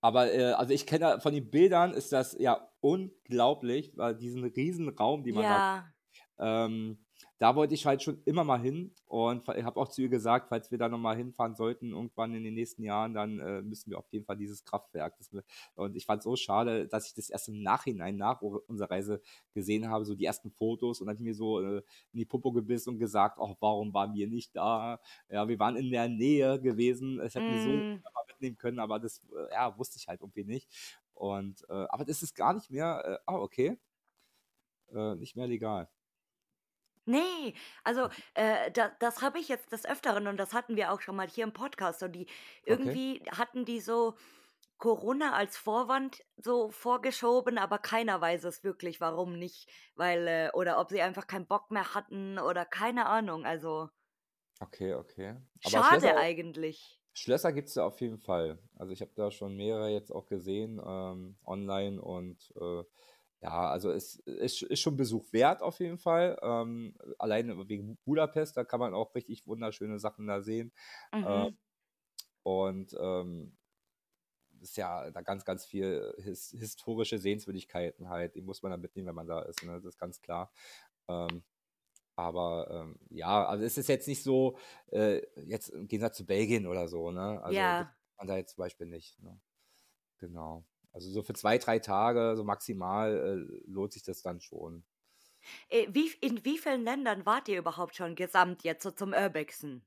aber 0.00 0.32
äh, 0.32 0.52
also 0.52 0.72
ich 0.72 0.86
kenne 0.86 1.20
von 1.20 1.34
den 1.34 1.50
Bildern 1.50 1.92
ist 1.92 2.12
das 2.12 2.36
ja 2.38 2.70
unglaublich, 2.80 3.96
weil 3.96 4.16
diesen 4.16 4.44
riesen 4.44 4.88
Raum, 4.88 5.22
die 5.22 5.32
man 5.32 5.42
Ja. 5.42 5.92
Ähm, 6.38 7.05
da 7.38 7.54
wollte 7.54 7.74
ich 7.74 7.86
halt 7.86 8.02
schon 8.02 8.22
immer 8.24 8.44
mal 8.44 8.60
hin 8.60 8.92
und 9.06 9.46
ich 9.56 9.64
habe 9.64 9.78
auch 9.80 9.88
zu 9.88 10.02
ihr 10.02 10.08
gesagt, 10.08 10.48
falls 10.48 10.70
wir 10.70 10.78
da 10.78 10.88
nochmal 10.88 11.16
hinfahren 11.16 11.54
sollten, 11.54 11.90
irgendwann 11.92 12.34
in 12.34 12.44
den 12.44 12.54
nächsten 12.54 12.82
Jahren, 12.82 13.14
dann 13.14 13.38
äh, 13.40 13.62
müssen 13.62 13.90
wir 13.90 13.98
auf 13.98 14.06
jeden 14.10 14.24
Fall 14.24 14.36
dieses 14.36 14.64
Kraftwerk. 14.64 15.14
Wir, 15.30 15.44
und 15.74 15.96
ich 15.96 16.06
fand 16.06 16.20
es 16.20 16.24
so 16.24 16.36
schade, 16.36 16.86
dass 16.88 17.06
ich 17.06 17.14
das 17.14 17.30
erst 17.30 17.48
im 17.48 17.62
Nachhinein 17.62 18.16
nach 18.16 18.40
unserer 18.42 18.90
Reise 18.90 19.20
gesehen 19.52 19.88
habe, 19.88 20.04
so 20.04 20.14
die 20.14 20.24
ersten 20.24 20.50
Fotos 20.50 21.00
und 21.00 21.06
dann 21.06 21.16
hab 21.16 21.20
ich 21.20 21.24
mir 21.24 21.34
so 21.34 21.60
äh, 21.60 21.78
in 22.12 22.18
die 22.18 22.24
Popo 22.24 22.52
gebissen 22.52 22.90
und 22.90 22.98
gesagt, 22.98 23.38
ach, 23.40 23.54
warum 23.60 23.92
waren 23.94 24.14
wir 24.14 24.28
nicht 24.28 24.54
da? 24.56 25.00
Ja, 25.28 25.48
wir 25.48 25.58
waren 25.58 25.76
in 25.76 25.90
der 25.90 26.08
Nähe 26.08 26.60
gewesen, 26.60 27.20
es 27.20 27.34
hätten 27.34 27.52
wir 27.52 27.60
so 27.60 27.72
Mm, 27.72 28.02
mitnehmen 28.28 28.56
können, 28.58 28.78
aber 28.78 28.98
das 28.98 29.22
äh, 29.34 29.52
ja, 29.52 29.76
wusste 29.78 29.98
ich 29.98 30.08
halt 30.08 30.20
irgendwie 30.20 30.44
nicht. 30.44 30.68
Und 31.14 31.64
äh, 31.68 31.86
aber 31.88 32.04
das 32.04 32.22
ist 32.22 32.34
gar 32.34 32.54
nicht 32.54 32.70
mehr, 32.70 33.02
äh, 33.04 33.18
ah, 33.26 33.36
okay, 33.36 33.78
äh, 34.92 35.14
nicht 35.16 35.36
mehr 35.36 35.46
legal. 35.46 35.88
Nee, 37.06 37.54
also 37.84 38.08
äh, 38.34 38.70
da, 38.72 38.90
das 38.98 39.22
habe 39.22 39.38
ich 39.38 39.48
jetzt 39.48 39.70
des 39.72 39.84
Öfteren 39.86 40.26
und 40.26 40.36
das 40.38 40.52
hatten 40.52 40.76
wir 40.76 40.92
auch 40.92 41.00
schon 41.00 41.14
mal 41.16 41.28
hier 41.28 41.44
im 41.44 41.52
Podcast. 41.52 42.02
Und 42.02 42.12
die 42.12 42.26
Okay. 42.68 42.96
irgendwie 42.96 43.22
hatten 43.30 43.64
die 43.64 43.80
so 43.80 44.16
Corona 44.78 45.34
als 45.34 45.56
Vorwand 45.58 46.24
so 46.36 46.70
vorgeschoben, 46.70 47.58
aber 47.58 47.78
keiner 47.78 48.20
weiß 48.20 48.44
es 48.44 48.64
wirklich, 48.64 49.00
warum 49.00 49.38
nicht, 49.38 49.70
weil 49.96 50.28
äh, 50.28 50.50
oder 50.54 50.80
ob 50.80 50.90
sie 50.90 51.02
einfach 51.02 51.26
keinen 51.28 51.46
Bock 51.46 51.70
mehr 51.70 51.94
hatten 51.94 52.38
oder 52.38 52.64
keine 52.66 53.06
Ahnung. 53.06 53.46
Also 53.46 53.90
Okay, 54.60 54.92
okay. 54.94 55.36
Aber 55.64 55.82
schade 55.82 55.82
Schlösser, 55.82 56.16
eigentlich. 56.16 56.98
Schlösser 57.14 57.52
gibt 57.52 57.68
es 57.68 57.74
da 57.74 57.86
auf 57.86 58.00
jeden 58.00 58.18
Fall. 58.18 58.60
Also 58.76 58.92
ich 58.92 59.00
habe 59.00 59.12
da 59.14 59.30
schon 59.30 59.56
mehrere 59.56 59.90
jetzt 59.90 60.12
auch 60.12 60.26
gesehen 60.26 60.80
ähm, 60.84 61.38
online 61.44 62.00
und 62.02 62.52
äh, 62.60 62.84
ja, 63.42 63.70
also 63.70 63.90
es 63.92 64.16
ist, 64.16 64.62
ist 64.62 64.80
schon 64.80 64.96
Besuch 64.96 65.32
wert 65.32 65.62
auf 65.62 65.78
jeden 65.80 65.98
Fall. 65.98 66.38
Ähm, 66.42 66.96
alleine 67.18 67.68
wegen 67.68 67.96
Budapest, 68.04 68.56
da 68.56 68.64
kann 68.64 68.80
man 68.80 68.94
auch 68.94 69.14
richtig 69.14 69.46
wunderschöne 69.46 69.98
Sachen 69.98 70.26
da 70.26 70.42
sehen. 70.42 70.72
Äh, 71.22 71.44
Mhm. 71.44 71.56
und 72.42 72.94
ähm, 72.98 73.56
ist 74.60 74.76
ja 74.76 75.10
da 75.10 75.20
ganz, 75.22 75.44
ganz 75.44 75.64
viel 75.66 76.14
his 76.18 76.50
historische 76.58 77.18
Sehenswürdigkeiten 77.18 78.08
halt. 78.08 78.34
Die 78.36 78.42
muss 78.42 78.62
man 78.62 78.70
da 78.70 78.76
mitnehmen, 78.78 79.08
wenn 79.08 79.14
man 79.14 79.26
da 79.26 79.42
ist. 79.42 79.62
Ne? 79.62 79.72
Das 79.74 79.84
ist 79.84 79.98
ganz 79.98 80.20
klar. 80.22 80.52
Ähm, 81.08 81.44
aber 82.16 82.68
ähm, 82.70 82.98
ja, 83.10 83.46
also 83.46 83.64
es 83.64 83.78
ist 83.78 83.88
jetzt 83.88 84.08
nicht 84.08 84.22
so, 84.24 84.58
äh, 84.92 85.22
jetzt 85.46 85.70
im 85.70 85.88
Gegensatz 85.88 86.16
zu 86.18 86.26
Belgien 86.26 86.66
oder 86.66 86.88
so, 86.88 87.10
ne? 87.12 87.42
Also 87.44 87.74
Ja. 87.74 87.96
man 88.18 88.28
da 88.28 88.36
jetzt 88.38 88.54
zum 88.56 88.62
Beispiel 88.62 88.86
nicht. 88.88 89.22
Ne? 89.22 89.40
Genau. 90.18 90.66
Also 90.96 91.10
so 91.10 91.22
für 91.22 91.34
zwei, 91.34 91.58
drei 91.58 91.78
Tage, 91.78 92.36
so 92.36 92.42
maximal, 92.42 93.14
äh, 93.14 93.70
lohnt 93.70 93.92
sich 93.92 94.02
das 94.02 94.22
dann 94.22 94.40
schon. 94.40 94.82
Äh, 95.68 95.88
Wie, 95.90 96.10
in 96.22 96.42
wie 96.46 96.56
vielen 96.56 96.84
Ländern 96.84 97.26
wart 97.26 97.48
ihr 97.48 97.58
überhaupt 97.58 97.94
schon 97.96 98.14
gesamt 98.14 98.64
jetzt 98.64 98.82
so 98.82 98.90
zum 98.90 99.12
Urbexen? 99.12 99.84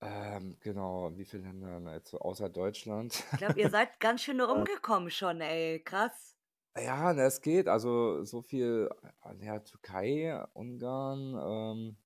Ähm, 0.00 0.56
genau, 0.60 1.10
wie 1.16 1.24
viele 1.24 1.42
Länder 1.42 1.80
ne, 1.80 1.94
jetzt 1.94 2.10
so 2.10 2.20
außer 2.20 2.48
Deutschland? 2.48 3.24
Ich 3.32 3.38
glaube, 3.38 3.58
ihr 3.58 3.70
seid 3.70 3.98
ganz 4.00 4.22
schön 4.22 4.40
rumgekommen 4.40 5.10
schon, 5.10 5.40
ey. 5.40 5.80
Krass. 5.82 6.36
Ja, 6.78 7.12
ne, 7.12 7.22
es 7.22 7.40
geht. 7.42 7.66
Also 7.66 8.22
so 8.22 8.40
viel, 8.40 8.88
äh, 9.24 9.44
ja, 9.44 9.58
Türkei, 9.58 10.44
Ungarn, 10.52 11.34
ähm, 11.34 11.96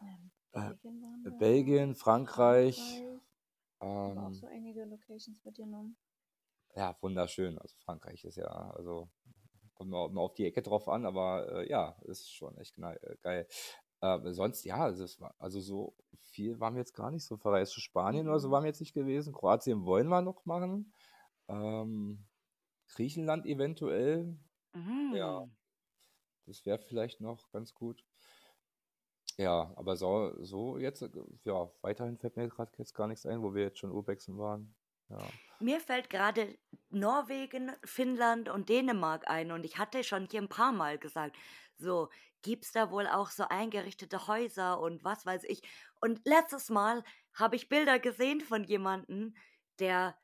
Ja, 0.00 0.70
äh, 0.70 0.74
Belgien 0.74 1.00
wir, 1.22 1.30
Belgien, 1.38 1.94
Frankreich, 1.94 2.76
Frankreich, 2.76 3.20
aber 3.78 4.22
auch 4.22 4.26
ähm, 4.26 4.34
so 4.34 4.46
einige 4.48 4.84
Locations 4.84 5.44
mitgenommen. 5.44 5.96
Ja, 6.74 6.96
wunderschön. 7.00 7.58
Also 7.58 7.76
Frankreich 7.84 8.24
ist 8.24 8.36
ja, 8.36 8.46
also 8.46 9.08
kommt 9.74 9.90
mal, 9.90 10.08
mal 10.10 10.22
auf 10.22 10.34
die 10.34 10.46
Ecke 10.46 10.62
drauf 10.62 10.88
an, 10.88 11.06
aber 11.06 11.62
äh, 11.64 11.68
ja, 11.70 11.96
ist 12.02 12.30
schon 12.32 12.56
echt 12.58 12.78
äh, 12.78 13.16
geil. 13.22 13.46
Äh, 14.00 14.32
sonst, 14.32 14.64
ja, 14.64 14.76
also, 14.76 15.04
war, 15.20 15.34
also 15.38 15.60
so 15.60 15.94
viel 16.18 16.60
waren 16.60 16.74
wir 16.74 16.80
jetzt 16.80 16.94
gar 16.94 17.10
nicht 17.10 17.24
so 17.24 17.36
verreist. 17.36 17.72
Zu 17.72 17.80
Spanien 17.80 18.28
oder 18.28 18.38
so 18.40 18.48
Mhm. 18.48 18.52
waren 18.52 18.64
wir 18.64 18.68
jetzt 18.68 18.80
nicht 18.80 18.94
gewesen. 18.94 19.32
Kroatien 19.32 19.84
wollen 19.84 20.08
wir 20.08 20.22
noch 20.22 20.44
machen. 20.46 20.92
Ähm, 21.48 22.26
Griechenland 22.88 23.46
eventuell. 23.46 24.38
Ja, 25.12 25.40
Mhm. 25.42 25.56
das 26.46 26.64
wäre 26.66 26.78
vielleicht 26.78 27.20
noch 27.20 27.50
ganz 27.50 27.74
gut. 27.74 28.04
Ja, 29.38 29.72
aber 29.76 29.96
so, 29.96 30.34
so 30.42 30.78
jetzt, 30.78 31.02
äh, 31.02 31.08
ja, 31.44 31.70
weiterhin 31.80 32.18
fällt 32.18 32.36
mir 32.36 32.48
gerade 32.48 32.72
jetzt 32.78 32.94
gar 32.94 33.06
nichts 33.08 33.26
ein, 33.26 33.42
wo 33.42 33.54
wir 33.54 33.62
jetzt 33.64 33.78
schon 33.78 33.90
Urbexen 33.92 34.38
waren. 34.38 34.74
Ja. 35.10 35.32
Mir 35.58 35.80
fällt 35.80 36.10
gerade 36.10 36.58
Norwegen, 36.90 37.72
Finnland 37.84 38.48
und 38.48 38.68
Dänemark 38.68 39.28
ein 39.28 39.52
und 39.52 39.64
ich 39.64 39.78
hatte 39.78 40.04
schon 40.04 40.26
hier 40.30 40.40
ein 40.42 40.48
paar 40.48 40.72
Mal 40.72 40.98
gesagt, 40.98 41.36
so 41.76 42.08
gibt's 42.42 42.72
da 42.72 42.90
wohl 42.90 43.06
auch 43.06 43.30
so 43.30 43.44
eingerichtete 43.48 44.26
Häuser 44.26 44.80
und 44.80 45.04
was 45.04 45.26
weiß 45.26 45.44
ich. 45.44 45.62
Und 46.00 46.20
letztes 46.26 46.70
Mal 46.70 47.04
habe 47.34 47.56
ich 47.56 47.68
Bilder 47.68 47.98
gesehen 47.98 48.40
von 48.40 48.64
jemandem, 48.64 49.34
der 49.78 50.18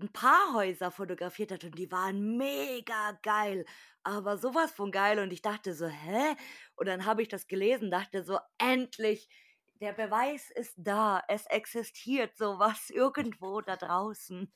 ein 0.00 0.12
paar 0.12 0.54
Häuser 0.54 0.90
fotografiert 0.90 1.50
hat 1.52 1.64
und 1.64 1.76
die 1.78 1.90
waren 1.90 2.36
mega 2.36 3.12
geil, 3.22 3.64
aber 4.04 4.38
sowas 4.38 4.70
von 4.72 4.92
geil 4.92 5.18
und 5.18 5.32
ich 5.32 5.42
dachte 5.42 5.74
so, 5.74 5.86
hä? 5.88 6.36
Und 6.76 6.86
dann 6.86 7.04
habe 7.04 7.22
ich 7.22 7.28
das 7.28 7.48
gelesen, 7.48 7.90
dachte 7.90 8.22
so, 8.22 8.38
endlich, 8.58 9.28
der 9.80 9.92
Beweis 9.92 10.50
ist 10.50 10.74
da, 10.78 11.22
es 11.28 11.46
existiert 11.46 12.36
sowas 12.36 12.90
irgendwo 12.90 13.60
da 13.60 13.76
draußen. 13.76 14.52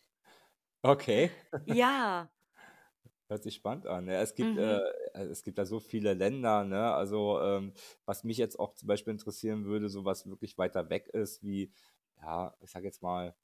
Okay. 0.84 1.30
Ja, 1.64 2.30
Hört 3.28 3.42
sich 3.44 3.54
spannend 3.54 3.86
an. 3.86 4.06
Ja, 4.08 4.20
es 4.20 4.34
gibt, 4.34 4.56
mhm, 4.56 4.56
äh, 4.56 4.78
äh, 5.14 5.24
es 5.24 5.42
gibt 5.42 5.58
da 5.58 5.64
so 5.66 5.80
viele 5.80 6.14
Länder, 6.14 6.64
ne? 6.64 6.92
Also, 6.94 7.40
ähm, 7.40 7.72
was 8.04 8.24
mich 8.24 8.36
jetzt 8.36 8.58
auch 8.58 8.74
zum 8.74 8.88
Beispiel 8.88 9.12
interessieren 9.12 9.64
würde, 9.64 9.88
so 9.88 10.04
was 10.04 10.26
wirklich 10.28 10.58
weiter 10.58 10.90
weg 10.90 11.08
ist, 11.08 11.42
wie, 11.42 11.72
ja, 12.20 12.54
ich 12.60 12.70
sag 12.70 12.84
jetzt 12.84 13.02
mal, 13.02 13.34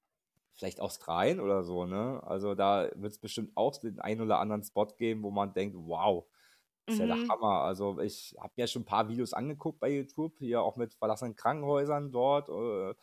vielleicht 0.53 0.81
Australien 0.81 1.39
oder 1.39 1.63
so, 1.63 1.85
ne? 1.85 2.21
Also 2.23 2.55
da 2.55 2.91
wird 2.95 3.13
es 3.13 3.19
bestimmt 3.19 3.51
auch 3.55 3.77
den 3.77 3.99
einen 3.99 4.21
oder 4.21 4.39
anderen 4.39 4.63
Spot 4.63 4.87
geben, 4.87 5.23
wo 5.23 5.31
man 5.31 5.53
denkt, 5.53 5.75
wow, 5.77 6.27
ist 6.89 6.99
ja 6.99 7.07
der 7.07 7.15
mhm, 7.15 7.29
Hammer. 7.29 7.61
Also 7.61 7.99
ich 7.99 8.35
habe 8.39 8.53
mir 8.57 8.67
schon 8.67 8.83
ein 8.83 8.85
paar 8.85 9.09
Videos 9.09 9.33
angeguckt 9.33 9.79
bei 9.79 9.89
YouTube, 9.89 10.37
hier 10.39 10.61
auch 10.61 10.75
mit 10.75 10.93
verlassenen 10.95 11.35
Krankenhäusern 11.35 12.11
dort. 12.11 12.49
Äh, 12.49 12.95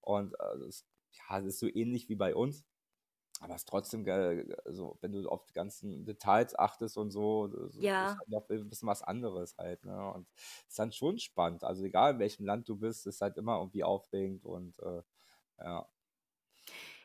und 0.00 0.34
äh, 0.34 0.58
das, 0.66 0.86
ja, 1.12 1.38
das 1.38 1.46
ist 1.46 1.58
so 1.60 1.68
ähnlich 1.68 2.08
wie 2.08 2.16
bei 2.16 2.34
uns. 2.34 2.64
Aber 3.40 3.54
es 3.54 3.62
ist 3.62 3.68
trotzdem 3.68 4.08
also 4.64 4.96
wenn 5.00 5.12
du 5.12 5.28
auf 5.28 5.44
die 5.46 5.52
ganzen 5.54 6.04
Details 6.06 6.56
achtest 6.58 6.96
und 6.96 7.10
so, 7.10 7.48
das 7.48 7.76
ist 7.76 7.82
ja. 7.82 8.16
halt 8.18 8.28
noch 8.28 8.48
ein 8.48 8.68
bisschen 8.68 8.88
was 8.88 9.02
anderes 9.02 9.56
halt, 9.58 9.84
ne? 9.84 10.12
Und 10.12 10.28
es 10.36 10.70
ist 10.70 10.78
dann 10.78 10.92
schon 10.92 11.18
spannend. 11.18 11.64
Also 11.64 11.84
egal 11.84 12.14
in 12.14 12.18
welchem 12.20 12.46
Land 12.46 12.68
du 12.68 12.76
bist, 12.76 13.06
ist 13.06 13.20
halt 13.20 13.36
immer 13.36 13.58
irgendwie 13.58 13.84
aufregend 13.84 14.44
und 14.46 14.78
äh, 14.80 15.02
ja, 15.58 15.88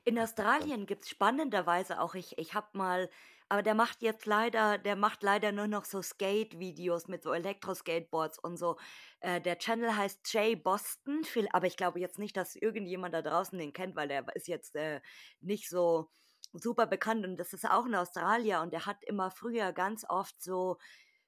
In 0.06 0.16
das. 0.16 0.30
Australien 0.30 0.86
gibt 0.86 1.04
es 1.04 1.10
spannenderweise 1.10 2.02
auch, 2.02 2.16
ich, 2.16 2.38
ich 2.38 2.54
habe 2.54 2.68
mal 2.78 3.10
aber 3.50 3.64
der 3.64 3.74
macht 3.74 4.04
jetzt 4.04 4.28
leider, 4.28 4.78
der 4.78 4.96
macht 4.96 5.24
leider 5.24 5.52
nur 5.52 5.68
noch 5.68 5.84
so 5.86 6.04
Skate-Videos 6.04 7.08
mit 7.08 7.24
so 7.24 7.34
Elektro-Skateboards 7.34 8.38
und 8.38 8.58
so. 8.58 8.78
Äh, 9.22 9.42
der 9.42 9.58
Channel 9.58 9.96
heißt 9.96 10.32
Jay 10.32 10.56
Boston, 10.56 11.24
aber 11.52 11.66
ich 11.66 11.76
glaube 11.76 12.00
jetzt 12.00 12.20
nicht, 12.20 12.38
dass 12.38 12.56
irgendjemand 12.56 13.16
da 13.16 13.24
draußen 13.24 13.58
den 13.58 13.74
kennt, 13.74 13.96
weil 13.96 14.08
der 14.08 14.24
ist 14.36 14.48
jetzt 14.48 14.76
äh, 14.76 15.02
nicht 15.42 15.68
so 15.68 16.12
super 16.54 16.86
bekannt. 16.86 17.26
Und 17.26 17.38
das 17.38 17.54
ist 17.54 17.66
auch 17.66 17.88
in 17.88 17.96
Australien. 17.96 18.62
Und 18.62 18.72
der 18.72 18.86
hat 18.86 19.04
immer 19.04 19.32
früher 19.32 19.74
ganz 19.74 20.06
oft 20.08 20.42
so 20.42 20.78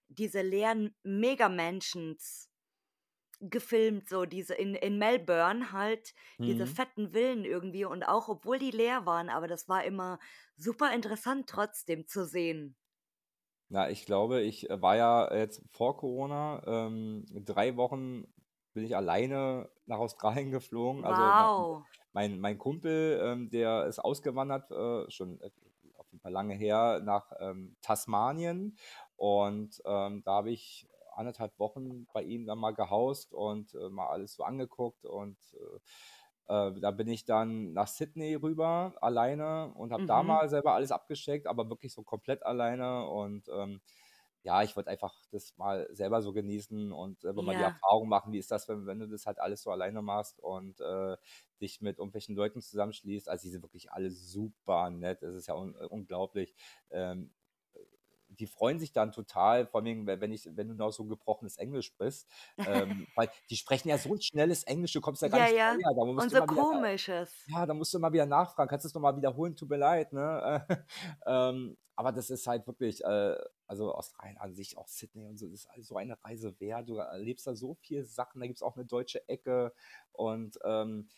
diese 0.07 0.41
leeren 0.41 0.95
Mega-Mansions 1.03 2.51
gefilmt, 3.42 4.08
so 4.10 4.26
diese 4.26 4.54
in, 4.56 4.76
in 4.76 4.98
Melbourne 4.98 5.72
halt, 5.72 6.14
diese 6.46 6.66
Mhm. 6.66 6.68
fetten 6.68 7.10
Villen 7.10 7.46
irgendwie 7.46 7.86
und 7.86 8.04
auch 8.04 8.30
obwohl 8.30 8.60
die 8.60 8.72
leer 8.72 9.06
waren, 9.06 9.30
aber 9.30 9.48
das 9.48 9.68
war 9.70 9.84
immer 9.84 10.20
super 10.56 10.94
interessant 10.94 11.50
trotzdem 11.50 12.08
zu 12.08 12.26
sehen. 12.26 12.78
Na, 13.70 13.89
ich 13.89 14.06
glaube, 14.06 14.42
ich 14.42 14.70
äh, 14.70 14.82
war 14.82 14.98
ja 14.98 15.34
jetzt 15.34 15.64
vor 15.72 15.98
Corona, 15.98 16.62
ähm, 16.68 17.26
drei 17.46 17.78
Wochen 17.78 18.26
bin 18.74 18.84
ich 18.84 18.96
alleine 18.96 19.70
nach 19.86 20.00
Australien 20.00 20.52
geflogen. 20.52 21.06
Also 21.06 21.34
mein, 21.38 21.48
Wow. 21.48 21.86
mein, 22.14 22.39
mein 22.39 22.58
Kumpel, 22.58 23.20
ähm, 23.24 23.50
der 23.50 23.86
ist 23.88 24.00
ausgewandert, 24.00 24.72
äh, 24.72 25.10
schon 25.10 25.39
äh, 25.42 25.52
auf 25.96 26.08
jeden 26.12 26.22
Fall 26.22 26.32
lange 26.34 26.54
her, 26.56 27.02
nach 27.04 27.32
ähm, 27.39 27.78
Tasmanien. 27.82 28.78
Und 29.16 29.82
ähm, 29.86 30.22
da 30.26 30.32
habe 30.34 30.52
ich 30.52 30.89
anderthalb 31.22 31.57
Wochen 31.59 32.07
bei 32.13 32.24
ihm 32.24 32.45
dann 32.47 32.59
mal 32.59 32.74
gehaust 32.74 33.34
und 33.34 33.74
äh, 33.76 33.89
mal 33.89 34.07
alles 34.09 34.36
so 34.36 34.43
angeguckt. 34.43 35.05
Und 35.05 35.38
äh, 36.47 36.69
äh, 36.69 36.80
da 36.82 36.91
bin 36.91 37.07
ich 37.07 37.26
dann 37.26 37.74
nach 37.74 37.88
Sydney 37.88 38.36
rüber, 38.36 38.95
alleine, 39.01 39.74
und 39.76 39.91
habe 39.93 40.03
da 40.07 40.24
Mhm. 40.24 40.24
mal 40.24 40.49
selber 40.49 40.74
alles 40.74 40.91
abgesteckt, 40.91 41.47
aber 41.47 41.69
wirklich 41.69 41.93
so 41.93 42.03
komplett 42.03 42.43
alleine. 42.45 43.07
Und 43.07 43.47
ähm, 43.49 43.82
ja, 44.43 44.63
ich 44.63 44.76
wollte 44.76 44.89
einfach 44.89 45.13
das 45.32 45.55
mal 45.57 45.88
selber 45.91 46.22
so 46.24 46.34
genießen 46.34 46.91
und 46.91 47.22
selber 47.22 47.43
mal 47.43 47.55
die 47.55 47.61
Ja. 47.61 47.82
Erfahrung 47.82 48.09
machen, 48.09 48.34
wie 48.34 48.39
ist 48.39 48.49
das, 48.51 48.67
wenn, 48.67 48.88
wenn 48.88 48.99
du 48.99 49.07
das 49.07 49.28
halt 49.28 49.39
alles 49.39 49.61
so 49.61 49.69
alleine 49.72 50.01
machst 50.01 50.39
und 50.39 50.80
äh, 50.82 51.17
dich 51.61 51.80
mit 51.82 51.99
irgendwelchen 51.99 52.36
Leuten 52.36 52.61
zusammenschließt. 52.61 53.30
Also 53.30 53.43
die 53.43 53.49
sind 53.51 53.61
wirklich 53.63 53.91
alle 53.91 54.09
super 54.11 54.89
nett. 54.89 55.22
Es 55.24 55.36
ist 55.36 55.47
ja 55.47 55.53
un 55.55 55.76
unglaublich. 55.76 56.55
Ähm, 56.89 57.34
die 58.42 58.48
freuen 58.48 58.80
sich 58.80 58.92
dann 58.94 59.12
total, 59.14 59.68
vor 59.68 59.82
allem, 59.82 60.08
wenn 60.08 60.32
ich, 60.34 60.46
wenn 60.58 60.68
du 60.70 60.76
noch 60.76 60.92
so 60.92 61.06
gebrochenes 61.06 61.58
Englisch 61.58 61.88
sprichst, 61.88 62.30
ähm, 62.66 63.08
weil 63.16 63.30
die 63.50 63.58
sprechen 63.58 63.89
ja 63.89 63.98
so 63.98 64.14
ein 64.16 64.22
schnelles 64.22 64.64
Englisch, 64.64 64.94
du 64.94 65.02
kommst 65.02 65.22
ja 65.22 65.30
gar 65.30 65.39
Ja, 65.39 65.42
nicht 65.42 65.56
ja. 65.56 65.70
hinterher. 65.70 65.96
Da 65.98 66.06
musst 66.06 66.24
Und 66.24 66.30
du 66.32 66.36
so 66.36 66.38
immer 66.38 66.50
wieder, 66.50 66.66
komisches. 66.66 67.48
ja, 67.48 67.66
da 67.66 67.74
musst 67.74 67.94
du 67.94 67.98
immer 67.98 68.14
wieder 68.14 68.26
nachfragen, 68.26 68.70
kannst 68.70 68.86
du 68.86 68.88
es 68.89 68.94
nochmal 68.94 69.16
wiederholen, 69.18 69.56
tut 69.56 69.70
mir 69.70 69.78
leid, 69.78 70.14
ne? 70.14 70.66
ähm, 71.26 71.78
aber 71.96 72.12
das 72.12 72.30
ist 72.30 72.48
halt 72.48 72.66
wirklich, 72.68 73.04
äh, 73.04 73.38
also 73.68 73.94
Australien 73.94 74.38
an 74.38 74.54
sich, 74.56 74.78
auch 74.78 74.88
Sydney 74.88 75.26
und 75.28 75.38
so, 75.38 75.48
das 75.50 75.68
ist 75.76 75.88
so 75.88 75.98
eine 75.98 76.24
Reise 76.24 76.60
wert. 76.60 76.89
Du 76.89 76.98
erlebst 76.98 77.48
da 77.48 77.56
so 77.56 77.76
viele 77.76 78.06
Sachen, 78.06 78.42
da 78.42 78.48
gibt 78.48 78.58
es 78.58 78.64
auch 78.64 78.76
eine 78.76 78.86
deutsche 78.86 79.28
Ecke 79.30 79.74
und 80.14 80.58
ähm, 80.64 81.10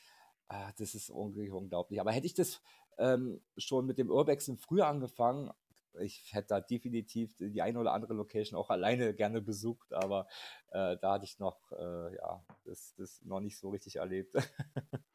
ah, 0.48 0.72
das 0.78 0.96
ist 0.96 1.10
unglaublich, 1.10 1.52
unglaublich. 1.52 2.02
Aber 2.02 2.12
hätte 2.12 2.26
ich 2.28 2.34
das 2.34 2.62
ähm, 2.98 3.42
schon 3.58 3.86
mit 3.86 3.98
dem 3.98 4.10
Urbexen 4.12 4.58
früher 4.58 4.88
angefangen, 4.88 5.52
ich 6.00 6.34
hätte 6.34 6.48
da 6.50 6.62
definitiv 6.62 7.36
die 7.38 7.62
eine 7.62 7.80
oder 7.80 7.94
andere 7.94 8.14
Location 8.14 8.60
auch 8.60 8.70
alleine 8.70 9.14
gerne 9.14 9.42
besucht, 9.42 9.94
aber 9.94 10.28
äh, 10.72 10.98
da 11.02 11.14
hatte 11.14 11.26
ich 11.26 11.40
noch, 11.40 11.72
äh, 11.72 12.16
ja, 12.16 12.44
das, 12.66 12.94
das 12.96 13.22
noch 13.24 13.40
nicht 13.40 13.58
so 13.58 13.70
richtig 13.70 13.98
erlebt. 13.98 14.36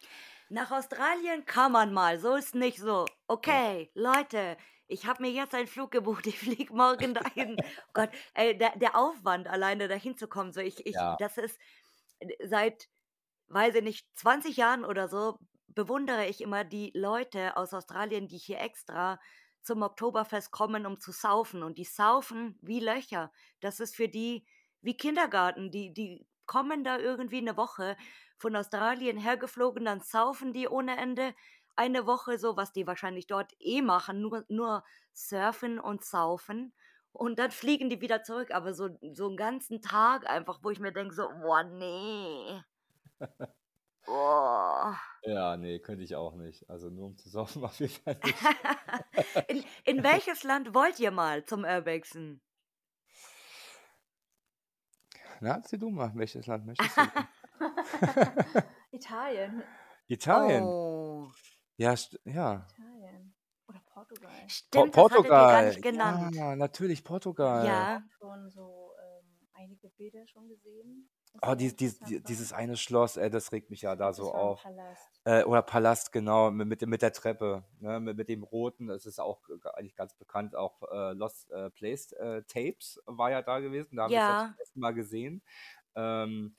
Nach 0.49 0.71
Australien 0.71 1.45
kann 1.45 1.73
man 1.73 1.93
mal, 1.93 2.19
so 2.19 2.35
ist 2.35 2.55
nicht 2.55 2.79
so. 2.79 3.07
Ja. 3.45 3.63
Okay, 3.67 3.91
Leute, 3.95 4.57
ich 4.87 5.07
habe 5.07 5.23
mir 5.23 5.31
jetzt 5.31 5.55
einen 5.55 5.67
Flug 5.67 5.91
gebucht, 5.91 6.27
ich 6.27 6.39
fliege 6.39 6.75
morgen 6.75 7.15
dahin. 7.15 7.57
Oh 7.89 7.91
Gott, 7.93 8.11
ey, 8.35 8.57
der, 8.57 8.77
der 8.79 8.97
Aufwand 8.97 9.49
alleine 9.49 9.89
dahin 9.89 10.17
zu 10.17 10.27
kommen, 10.29 10.53
so 10.53 10.61
ich, 10.61 10.87
ich, 10.87 10.95
Ja. 10.95 11.17
das 11.19 11.37
ist 11.37 11.59
äh, 12.21 12.49
seit, 12.49 12.89
weiß 13.49 13.75
ich 13.77 13.83
nicht, 13.83 14.07
20 14.19 14.57
Jahren 14.57 14.85
oder 14.85 15.09
so, 15.09 15.39
bewundere 15.69 16.27
ich 16.27 16.41
immer 16.41 16.65
die 16.65 16.91
Leute 16.95 17.57
aus 17.57 17.75
Australien, 17.75 18.29
die 18.29 18.39
hier 18.39 18.61
extra 18.61 19.21
zum 19.69 19.83
Oktoberfest 19.83 20.51
kommen, 20.51 20.87
um 20.87 20.99
zu 20.99 21.13
saufen. 21.13 21.63
Und 21.63 21.77
die 21.77 21.85
saufen 21.85 22.59
wie 22.63 22.81
Löcher. 22.81 23.31
Das 23.61 23.81
ist 23.81 23.95
für 23.95 24.09
die 24.09 24.47
wie 24.81 24.97
Kindergarten. 24.97 25.71
Die, 25.71 25.93
die 25.93 26.27
kommen 26.47 26.85
da 26.85 26.99
irgendwie 26.99 27.37
eine 27.39 27.59
Woche 27.59 27.97
von 28.39 28.57
Australien 28.57 29.19
hergeflogen, 29.19 29.85
dann 29.85 30.01
saufen 30.01 30.53
die 30.55 30.69
ohne 30.69 30.97
Ende 30.97 31.35
eine 31.77 32.07
Woche, 32.07 32.39
so 32.39 32.57
was 32.57 32.73
die 32.73 32.87
wahrscheinlich 32.87 33.27
dort 33.27 33.53
eh 33.61 33.83
machen, 33.83 34.23
nur, 34.23 34.45
nur 34.49 34.85
surfen 35.13 35.79
und 35.79 36.03
saufen. 36.05 36.73
Und 37.13 37.39
dann 37.39 37.51
fliegen 37.51 37.91
die 37.91 38.01
wieder 38.01 38.23
zurück, 38.23 38.51
aber 38.53 38.73
so, 38.73 38.89
so 39.13 39.27
einen 39.27 39.37
ganzen 39.37 39.83
Tag 39.83 40.29
einfach, 40.31 40.61
wo 40.63 40.71
ich 40.71 40.81
mir 40.81 40.93
denke, 40.93 41.15
so, 41.15 41.29
boah, 41.29 41.63
nee. 41.65 42.63
Boah. 44.09 44.99
Ja, 45.23 45.57
nee, 45.59 45.79
könnte 45.81 46.03
ich 46.03 46.17
auch 46.17 46.35
nicht. 46.35 46.69
Also 46.71 46.89
nur 46.89 47.07
um 47.09 47.17
zu 47.19 47.29
saufen 47.37 47.63
auf 47.65 47.79
jeden 47.79 47.93
Fall 47.93 48.19
nicht. 48.25 48.39
in, 49.49 49.65
in 49.85 50.03
welches 50.03 50.45
Land 50.45 50.73
wollt 50.75 50.99
ihr 50.99 51.11
mal 51.11 51.45
zum 51.45 51.65
Urbexen? 51.65 52.41
Na, 55.41 55.57
erzähl 55.57 55.79
du 55.79 55.91
mal, 55.91 56.11
welches 56.15 56.47
Land 56.47 56.67
möchtest 56.67 56.97
du? 56.97 57.03
Italien. 58.93 59.63
Italien. 60.09 60.65
Oh, 60.65 61.31
Ja, 61.77 61.93
st- 61.93 62.19
ja. 62.25 62.67
Italien. 62.77 63.35
Oder 63.69 63.81
Portugal. 63.93 64.31
Po 64.43 64.49
stimmt, 64.49 64.97
das 64.97 65.05
hattet 65.05 65.17
ihr 65.17 65.23
gar 65.23 65.63
Portugal. 65.63 65.67
nicht 65.67 65.83
genannt. 65.83 66.35
Ja, 66.35 66.57
natürlich 66.57 67.05
Portugal. 67.05 67.67
Ja, 67.67 67.83
Ich 67.83 67.89
habe 68.03 68.09
schon 68.19 68.51
so 68.51 68.93
ähm, 69.01 69.49
einige 69.53 69.91
Bilder 69.91 70.27
schon 70.27 70.49
gesehen. 70.49 71.11
Oh, 71.43 71.55
interessant 71.55 71.81
die- 72.09 72.15
war. 72.15 72.21
dieses 72.21 72.53
eine 72.53 72.77
Schloss, 72.77 73.17
ey, 73.17 73.31
das 73.31 73.53
regt 73.53 73.71
mich 73.71 73.83
ja 73.83 73.95
da 73.97 74.13
so 74.13 74.25
das 74.25 74.33
ein 74.33 74.41
auf. 74.41 74.63
Palast. 74.63 75.21
Äh, 75.25 75.45
oder 75.45 75.63
Palast, 75.63 76.13
genau, 76.13 76.51
mit, 76.51 76.87
mit, 76.87 77.03
der 77.03 77.13
Treppe, 77.13 77.65
ne, 77.81 78.01
mit, 78.01 78.17
mit 78.17 78.29
dem 78.29 78.43
roten, 78.43 78.89
das 78.89 79.07
ist 79.07 79.21
auch 79.21 79.41
eigentlich 79.75 79.95
ganz 79.95 80.15
bekannt, 80.15 80.57
auch 80.57 80.83
äh, 80.91 81.13
Lost 81.13 81.51
äh, 81.51 81.71
Place 81.71 82.13
äh, 82.13 82.43
Tapes 82.45 83.01
war 83.07 83.31
ja 83.31 83.43
da 83.43 83.61
gewesen, 83.61 83.97
da 83.97 84.05
haben 84.05 84.13
wir 84.13 84.19
es 84.19 84.27
ja 84.27 84.39
ja. 84.39 84.47
zum 84.47 84.59
ersten 84.59 84.81
Mal 84.81 84.95
gesehen. 84.95 85.43
Ähm, 85.95 86.57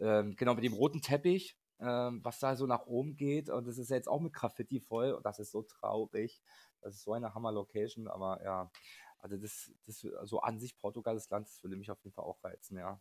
ähm, 0.00 0.36
genau, 0.36 0.54
mit 0.54 0.64
dem 0.64 0.74
roten 0.74 1.02
Teppich, 1.02 1.58
ähm, 1.80 2.20
was 2.22 2.38
da 2.38 2.56
so 2.56 2.66
nach 2.66 2.86
oben 2.86 3.16
geht 3.16 3.50
und 3.50 3.66
das 3.66 3.78
ist 3.78 3.90
ja 3.90 3.96
jetzt 3.96 4.08
auch 4.08 4.20
mit 4.20 4.32
Graffiti 4.32 4.80
voll 4.80 5.12
und 5.12 5.24
das 5.26 5.38
ist 5.38 5.50
so 5.50 5.62
traurig. 5.62 6.42
Das 6.82 6.94
ist 6.94 7.02
so 7.02 7.12
eine 7.12 7.34
Hammer-Location, 7.34 8.08
aber 8.08 8.42
ja, 8.42 8.70
also 9.18 9.36
das, 9.36 9.70
das, 9.86 10.06
so 10.24 10.40
an 10.40 10.58
sich 10.58 10.76
Portugal, 10.78 11.14
das 11.14 11.28
Land, 11.30 11.48
das 11.48 11.62
würde 11.62 11.76
mich 11.76 11.90
auf 11.90 12.02
jeden 12.02 12.14
Fall 12.14 12.24
auch 12.24 12.42
reizen, 12.42 12.78
ja. 12.78 13.00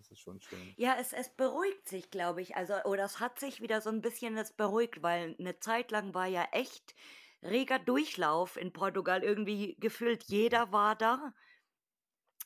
Das 0.00 0.10
ist 0.10 0.20
schon 0.20 0.40
schön. 0.40 0.74
Ja, 0.76 0.96
es, 0.98 1.12
es 1.12 1.28
beruhigt 1.28 1.86
sich, 1.88 2.10
glaube 2.10 2.40
ich. 2.42 2.56
Also, 2.56 2.74
oder 2.84 3.04
es 3.04 3.20
hat 3.20 3.38
sich 3.38 3.60
wieder 3.60 3.80
so 3.82 3.90
ein 3.90 4.00
bisschen 4.00 4.36
es 4.38 4.52
beruhigt, 4.52 5.02
weil 5.02 5.36
eine 5.38 5.60
Zeit 5.60 5.90
lang 5.90 6.14
war 6.14 6.26
ja 6.26 6.44
echt 6.52 6.94
reger 7.42 7.78
Durchlauf 7.78 8.56
in 8.56 8.72
Portugal. 8.72 9.22
Irgendwie 9.22 9.76
gefühlt 9.78 10.24
jeder 10.24 10.72
war 10.72 10.96
da. 10.96 11.34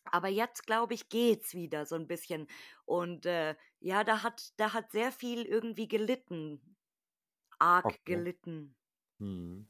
Aber 0.05 0.29
jetzt, 0.29 0.67
glaube 0.67 0.95
ich, 0.95 1.09
geht's 1.09 1.55
wieder 1.55 1.87
so 1.87 1.95
ein 1.95 2.07
bisschen. 2.09 2.49
Und 2.85 3.27
äh, 3.27 3.55
ja, 3.81 4.05
da 4.05 4.23
hat, 4.23 4.53
da 4.59 4.73
hat 4.73 4.91
sehr 4.91 5.13
viel 5.13 5.43
irgendwie 5.45 5.89
gelitten. 5.89 6.77
Arg 7.59 7.87
Okay. 7.87 8.01
gelitten. 8.05 8.77
Hm. 9.21 9.69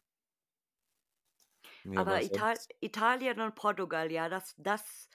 Nee, 1.85 1.99
aber 1.99 2.23
Ital. 2.23 2.57
Italien 2.81 3.41
und 3.41 3.55
Portugal, 3.55 4.11
ja, 4.11 4.29
das, 4.29 4.55
das 4.59 5.09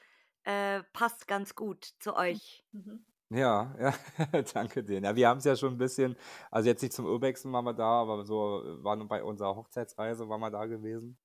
äh, 0.50 0.84
passt 0.94 1.28
ganz 1.28 1.56
gut 1.56 1.86
zu 2.00 2.16
euch. 2.16 2.66
Mhm. 2.72 3.06
Ja, 3.32 3.76
ja, 3.80 3.94
danke 4.54 4.84
dir. 4.84 5.00
Ja, 5.02 5.16
wir 5.16 5.28
haben 5.28 5.38
es 5.38 5.44
ja 5.44 5.56
schon 5.56 5.74
ein 5.74 5.78
bisschen, 5.78 6.16
also 6.50 6.68
jetzt 6.68 6.82
nicht 6.82 6.94
zum 6.94 7.06
Urbexen 7.06 7.54
waren 7.54 7.64
wir 7.66 7.74
da, 7.76 8.02
aber 8.02 8.26
so 8.26 8.64
äh, 8.66 8.84
waren 8.84 9.08
bei 9.08 9.24
unserer 9.24 9.56
Hochzeitsreise 9.56 10.28
waren 10.30 10.42
wir 10.42 10.50
da 10.50 10.66
gewesen 10.66 11.20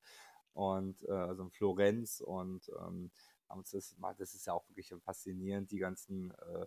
und 0.52 1.02
äh, 1.08 1.12
also 1.12 1.44
in 1.44 1.50
Florenz 1.50 2.20
und 2.20 2.68
ähm, 2.78 3.10
haben 3.48 3.60
uns 3.60 3.70
das, 3.70 3.96
das 4.18 4.34
ist 4.34 4.46
ja 4.46 4.52
auch 4.52 4.68
wirklich 4.68 4.92
faszinierend, 5.02 5.70
die 5.70 5.78
ganzen 5.78 6.32
äh, 6.32 6.66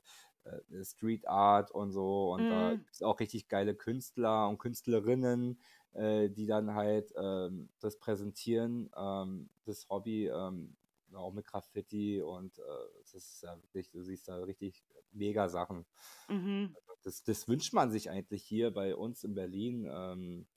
äh, 0.49 0.83
Street 0.83 1.27
Art 1.27 1.69
und 1.69 1.91
so 1.91 2.31
und 2.33 2.49
da 2.49 2.73
Mm, 2.73 2.83
gibt 2.83 2.95
es 2.95 3.03
auch 3.03 3.19
richtig 3.19 3.47
geile 3.47 3.75
Künstler 3.75 4.49
und 4.49 4.57
Künstlerinnen, 4.57 5.59
äh, 5.93 6.29
die 6.29 6.47
dann 6.47 6.73
halt 6.73 7.13
ähm, 7.15 7.69
das 7.79 7.99
präsentieren, 7.99 8.89
ähm, 8.97 9.49
das 9.65 9.87
Hobby, 9.89 10.27
ähm, 10.27 10.77
auch 11.13 11.33
mit 11.33 11.45
Graffiti 11.45 12.21
und 12.21 12.57
äh, 12.57 12.61
das 13.01 13.13
ist 13.13 13.43
ja 13.43 13.55
wirklich, 13.61 13.89
du 13.89 14.01
siehst 14.01 14.27
da 14.27 14.37
richtig 14.43 14.83
mega 15.11 15.49
Sachen. 15.49 15.85
mhm. 16.29 16.75
Das, 17.03 17.23
das 17.23 17.47
wünscht 17.47 17.73
man 17.73 17.91
sich 17.91 18.09
eigentlich 18.09 18.43
hier 18.43 18.71
bei 18.71 18.95
uns 18.95 19.23
in 19.23 19.33
Berlin. 19.33 19.85
Ähm, 19.89 20.47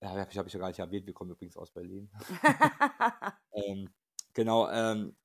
ja, 0.00 0.10
habe 0.10 0.28
ich, 0.30 0.38
hab 0.38 0.46
ich 0.46 0.52
ja 0.52 0.60
gar 0.60 0.68
nicht 0.68 0.78
erwähnt, 0.78 1.06
wir 1.06 1.14
kommen 1.14 1.30
übrigens 1.30 1.56
aus 1.56 1.70
Berlin. 1.70 2.10
ähm, 3.52 3.88
genau, 4.34 4.68
ähm, 4.68 5.16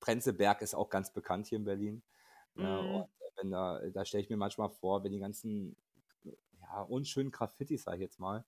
Prenzlberg 0.00 0.62
ist 0.62 0.74
auch 0.74 0.88
ganz 0.88 1.12
bekannt 1.12 1.46
hier 1.46 1.58
in 1.58 1.64
Berlin. 1.64 2.02
Ja, 2.02 2.14
Mm, 2.54 2.94
und 2.94 3.08
wenn 3.36 3.50
da, 3.50 3.80
da 3.90 4.04
stelle 4.04 4.22
ich 4.22 4.30
mir 4.30 4.36
manchmal 4.36 4.70
vor, 4.70 5.02
wenn 5.04 5.12
die 5.12 5.18
ganzen 5.18 5.76
ja, 6.60 6.82
unschönen 6.82 7.30
Graffitis, 7.30 7.84
sag 7.84 7.94
ich 7.94 8.00
jetzt 8.00 8.20
mal, 8.20 8.44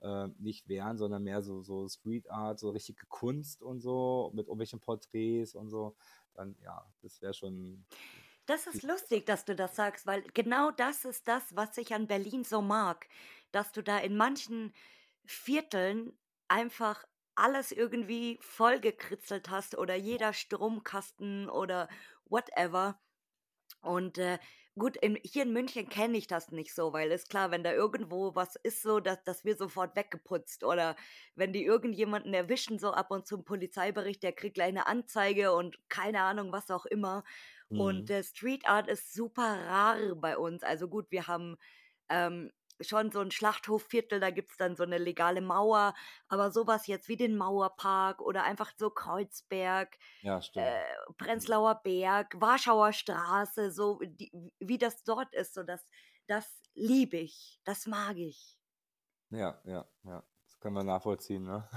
äh, 0.00 0.28
nicht 0.38 0.68
wären, 0.68 0.98
sondern 0.98 1.24
mehr 1.24 1.42
so, 1.42 1.62
so 1.62 1.88
Street 1.88 2.30
Art, 2.30 2.58
so 2.58 2.70
richtige 2.70 3.06
Kunst 3.06 3.62
und 3.62 3.80
so, 3.80 4.30
mit 4.34 4.46
irgendwelchen 4.46 4.80
Porträts 4.80 5.54
und 5.54 5.68
so, 5.68 5.96
dann 6.34 6.56
ja, 6.62 6.84
das 7.02 7.20
wäre 7.20 7.34
schon. 7.34 7.84
Das 8.46 8.66
ist 8.66 8.82
lustig, 8.82 9.26
dass 9.26 9.44
du 9.44 9.54
das 9.54 9.76
sagst, 9.76 10.06
weil 10.06 10.22
genau 10.32 10.70
das 10.70 11.04
ist 11.04 11.28
das, 11.28 11.54
was 11.54 11.76
ich 11.76 11.94
an 11.94 12.06
Berlin 12.06 12.44
so 12.44 12.62
mag, 12.62 13.06
dass 13.52 13.72
du 13.72 13.82
da 13.82 13.98
in 13.98 14.16
manchen 14.16 14.72
Vierteln 15.26 16.18
einfach 16.48 17.04
alles 17.34 17.72
irgendwie 17.72 18.38
vollgekritzelt 18.40 19.50
hast 19.50 19.76
oder 19.76 19.94
jeder 19.94 20.32
Stromkasten 20.32 21.48
oder 21.48 21.88
whatever. 22.24 23.00
Und 23.80 24.18
äh, 24.18 24.38
gut, 24.78 24.96
in, 24.96 25.18
hier 25.22 25.42
in 25.42 25.52
München 25.52 25.88
kenne 25.88 26.16
ich 26.16 26.26
das 26.26 26.50
nicht 26.50 26.74
so, 26.74 26.92
weil 26.92 27.10
ist 27.10 27.28
klar, 27.28 27.50
wenn 27.50 27.64
da 27.64 27.72
irgendwo 27.72 28.34
was 28.34 28.56
ist, 28.56 28.82
so, 28.82 29.00
dass 29.00 29.22
das 29.24 29.44
wird 29.44 29.58
sofort 29.58 29.96
weggeputzt. 29.96 30.64
Oder 30.64 30.96
wenn 31.34 31.52
die 31.52 31.64
irgendjemanden 31.64 32.32
erwischen, 32.34 32.78
so 32.78 32.92
ab 32.92 33.10
und 33.10 33.26
zu 33.26 33.36
ein 33.36 33.44
Polizeibericht, 33.44 34.22
der 34.22 34.32
kriegt 34.32 34.54
gleich 34.54 34.68
eine 34.68 34.86
Anzeige 34.86 35.52
und 35.52 35.78
keine 35.88 36.22
Ahnung, 36.22 36.52
was 36.52 36.70
auch 36.70 36.86
immer. 36.86 37.24
Mhm. 37.68 37.80
Und 37.80 38.10
äh, 38.10 38.22
Street 38.22 38.66
Art 38.66 38.88
ist 38.88 39.12
super 39.12 39.66
rar 39.66 39.96
bei 40.16 40.38
uns. 40.38 40.62
Also 40.62 40.88
gut, 40.88 41.10
wir 41.10 41.26
haben 41.26 41.56
ähm, 42.08 42.50
schon 42.80 43.10
so 43.12 43.20
ein 43.20 43.30
Schlachthofviertel, 43.30 44.20
da 44.20 44.30
gibt 44.30 44.50
es 44.50 44.56
dann 44.56 44.76
so 44.76 44.82
eine 44.84 44.98
legale 44.98 45.40
Mauer, 45.40 45.94
aber 46.28 46.50
sowas 46.52 46.86
jetzt 46.86 47.08
wie 47.08 47.16
den 47.16 47.36
Mauerpark 47.36 48.20
oder 48.20 48.44
einfach 48.44 48.72
so 48.76 48.90
Kreuzberg, 48.90 49.96
ja, 50.22 50.50
äh, 50.54 50.82
Prenzlauer 51.18 51.82
Berg, 51.82 52.40
Warschauer 52.40 52.92
Straße, 52.92 53.70
so 53.72 54.00
die, 54.04 54.32
wie 54.60 54.78
das 54.78 55.04
dort 55.04 55.34
ist, 55.34 55.54
so 55.54 55.62
das, 55.62 55.86
das 56.26 56.62
liebe 56.74 57.16
ich, 57.18 57.60
das 57.64 57.86
mag 57.86 58.16
ich. 58.16 58.58
Ja, 59.30 59.60
ja, 59.64 59.86
ja 60.04 60.22
können 60.60 60.74
wir 60.74 60.84
nachvollziehen, 60.84 61.44
ne? 61.44 61.68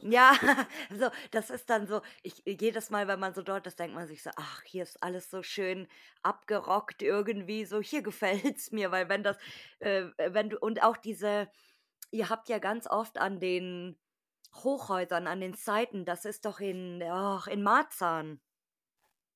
Ja, 0.00 0.32
so, 0.90 1.08
das 1.30 1.50
ist 1.50 1.68
dann 1.70 1.86
so, 1.86 2.00
ich 2.22 2.42
jedes 2.44 2.90
Mal, 2.90 3.08
wenn 3.08 3.20
man 3.20 3.34
so 3.34 3.42
dort 3.42 3.66
ist, 3.66 3.78
denkt 3.78 3.94
man 3.94 4.06
sich 4.06 4.22
so, 4.22 4.30
ach, 4.36 4.62
hier 4.64 4.82
ist 4.82 5.02
alles 5.02 5.30
so 5.30 5.42
schön 5.42 5.88
abgerockt 6.22 7.02
irgendwie, 7.02 7.64
so 7.64 7.80
hier 7.80 8.02
gefällt's 8.02 8.72
mir, 8.72 8.90
weil 8.90 9.08
wenn 9.08 9.22
das, 9.22 9.36
äh, 9.80 10.06
wenn 10.16 10.50
du, 10.50 10.58
und 10.58 10.82
auch 10.82 10.96
diese, 10.96 11.48
ihr 12.10 12.30
habt 12.30 12.48
ja 12.48 12.58
ganz 12.58 12.86
oft 12.86 13.18
an 13.18 13.40
den 13.40 13.98
Hochhäusern, 14.54 15.26
an 15.26 15.40
den 15.40 15.54
Seiten, 15.54 16.04
das 16.04 16.24
ist 16.24 16.44
doch 16.44 16.60
in, 16.60 17.02
ach, 17.02 17.46
in 17.46 17.62
Marzahn. 17.62 18.40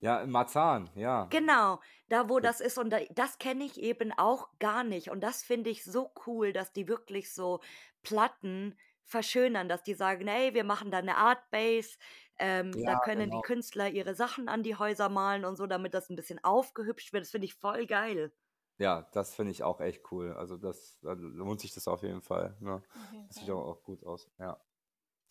Ja, 0.01 0.21
in 0.21 0.31
Marzahn, 0.31 0.89
ja. 0.95 1.27
Genau, 1.31 1.81
da 2.09 2.29
wo 2.29 2.39
das 2.39 2.61
ist 2.61 2.79
und 2.79 2.91
da, 2.91 2.99
das 3.11 3.39
kenne 3.39 3.65
ich 3.65 3.81
eben 3.81 4.13
auch 4.13 4.49
gar 4.61 4.85
nicht 4.85 5.11
und 5.11 5.21
das 5.21 5.43
finde 5.43 5.71
ich 5.71 5.85
so 5.85 6.11
cool, 6.27 6.53
dass 6.53 6.73
die 6.73 6.87
wirklich 6.87 7.33
so 7.35 7.61
Platten 8.03 8.77
verschönern, 9.05 9.69
dass 9.69 9.83
die 9.83 9.95
sagen, 9.95 10.29
hey, 10.29 10.55
wir 10.55 10.65
machen 10.65 10.91
da 10.91 10.99
eine 10.99 11.17
Art 11.17 11.51
Base, 11.51 11.97
ähm, 12.39 12.73
ja, 12.75 12.93
da 12.93 13.01
können 13.01 13.31
genau. 13.31 13.41
die 13.41 13.47
Künstler 13.47 13.89
ihre 13.89 14.15
Sachen 14.15 14.49
an 14.49 14.63
die 14.63 14.77
Häuser 14.77 15.09
malen 15.09 15.45
und 15.45 15.57
so, 15.57 15.67
damit 15.67 15.95
das 15.95 16.09
ein 16.11 16.17
bisschen 16.17 16.43
aufgehübscht 16.45 17.13
wird. 17.13 17.25
Das 17.25 17.31
finde 17.31 17.47
ich 17.47 17.55
voll 17.55 17.87
geil. 17.87 18.33
Ja, 18.79 19.09
das 19.13 19.35
finde 19.35 19.51
ich 19.51 19.65
auch 19.65 19.81
echt 19.81 20.13
cool. 20.13 20.33
Also 20.35 20.57
das 20.57 20.99
da 21.03 21.15
lohnt 21.15 21.61
sich 21.61 21.75
das 21.75 21.89
auf 21.89 22.03
jeden 22.05 22.23
Fall. 22.23 22.57
Ne? 22.61 22.81
Okay, 23.09 23.25
das 23.27 23.37
sieht 23.39 23.51
auch, 23.51 23.67
auch 23.67 23.83
gut 23.83 24.05
aus. 24.05 24.31
Ja. 24.39 24.61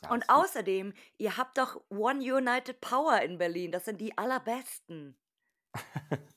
Ja 0.03 0.11
und 0.11 0.29
außerdem, 0.29 0.93
ihr 1.17 1.37
habt 1.37 1.57
doch 1.57 1.81
One 1.89 2.19
United 2.19 2.81
Power 2.81 3.21
in 3.21 3.37
Berlin. 3.37 3.71
Das 3.71 3.85
sind 3.85 3.99
die 4.01 4.17
allerbesten. 4.17 5.17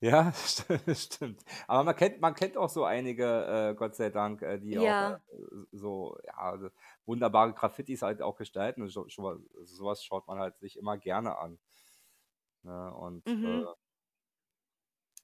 Ja, 0.00 0.32
stimmt. 0.94 1.44
Aber 1.66 1.82
man 1.82 1.96
kennt, 1.96 2.20
man 2.20 2.34
kennt 2.34 2.56
auch 2.56 2.68
so 2.68 2.84
einige, 2.84 3.24
äh, 3.24 3.74
Gott 3.74 3.96
sei 3.96 4.10
Dank, 4.10 4.42
äh, 4.42 4.58
die 4.58 4.70
ja. 4.70 5.16
auch 5.16 5.34
äh, 5.34 5.66
so 5.72 6.16
ja, 6.24 6.56
wunderbare 7.04 7.52
Graffitis 7.52 8.02
halt 8.02 8.22
auch 8.22 8.36
gestalten. 8.36 8.82
Und 8.82 8.90
so, 8.90 9.08
so, 9.08 9.40
sowas 9.64 10.04
schaut 10.04 10.28
man 10.28 10.38
halt 10.38 10.56
sich 10.58 10.76
immer 10.76 10.98
gerne 10.98 11.36
an. 11.38 11.58
Ne? 12.62 12.94
Und 12.94 13.26
mhm. 13.26 13.66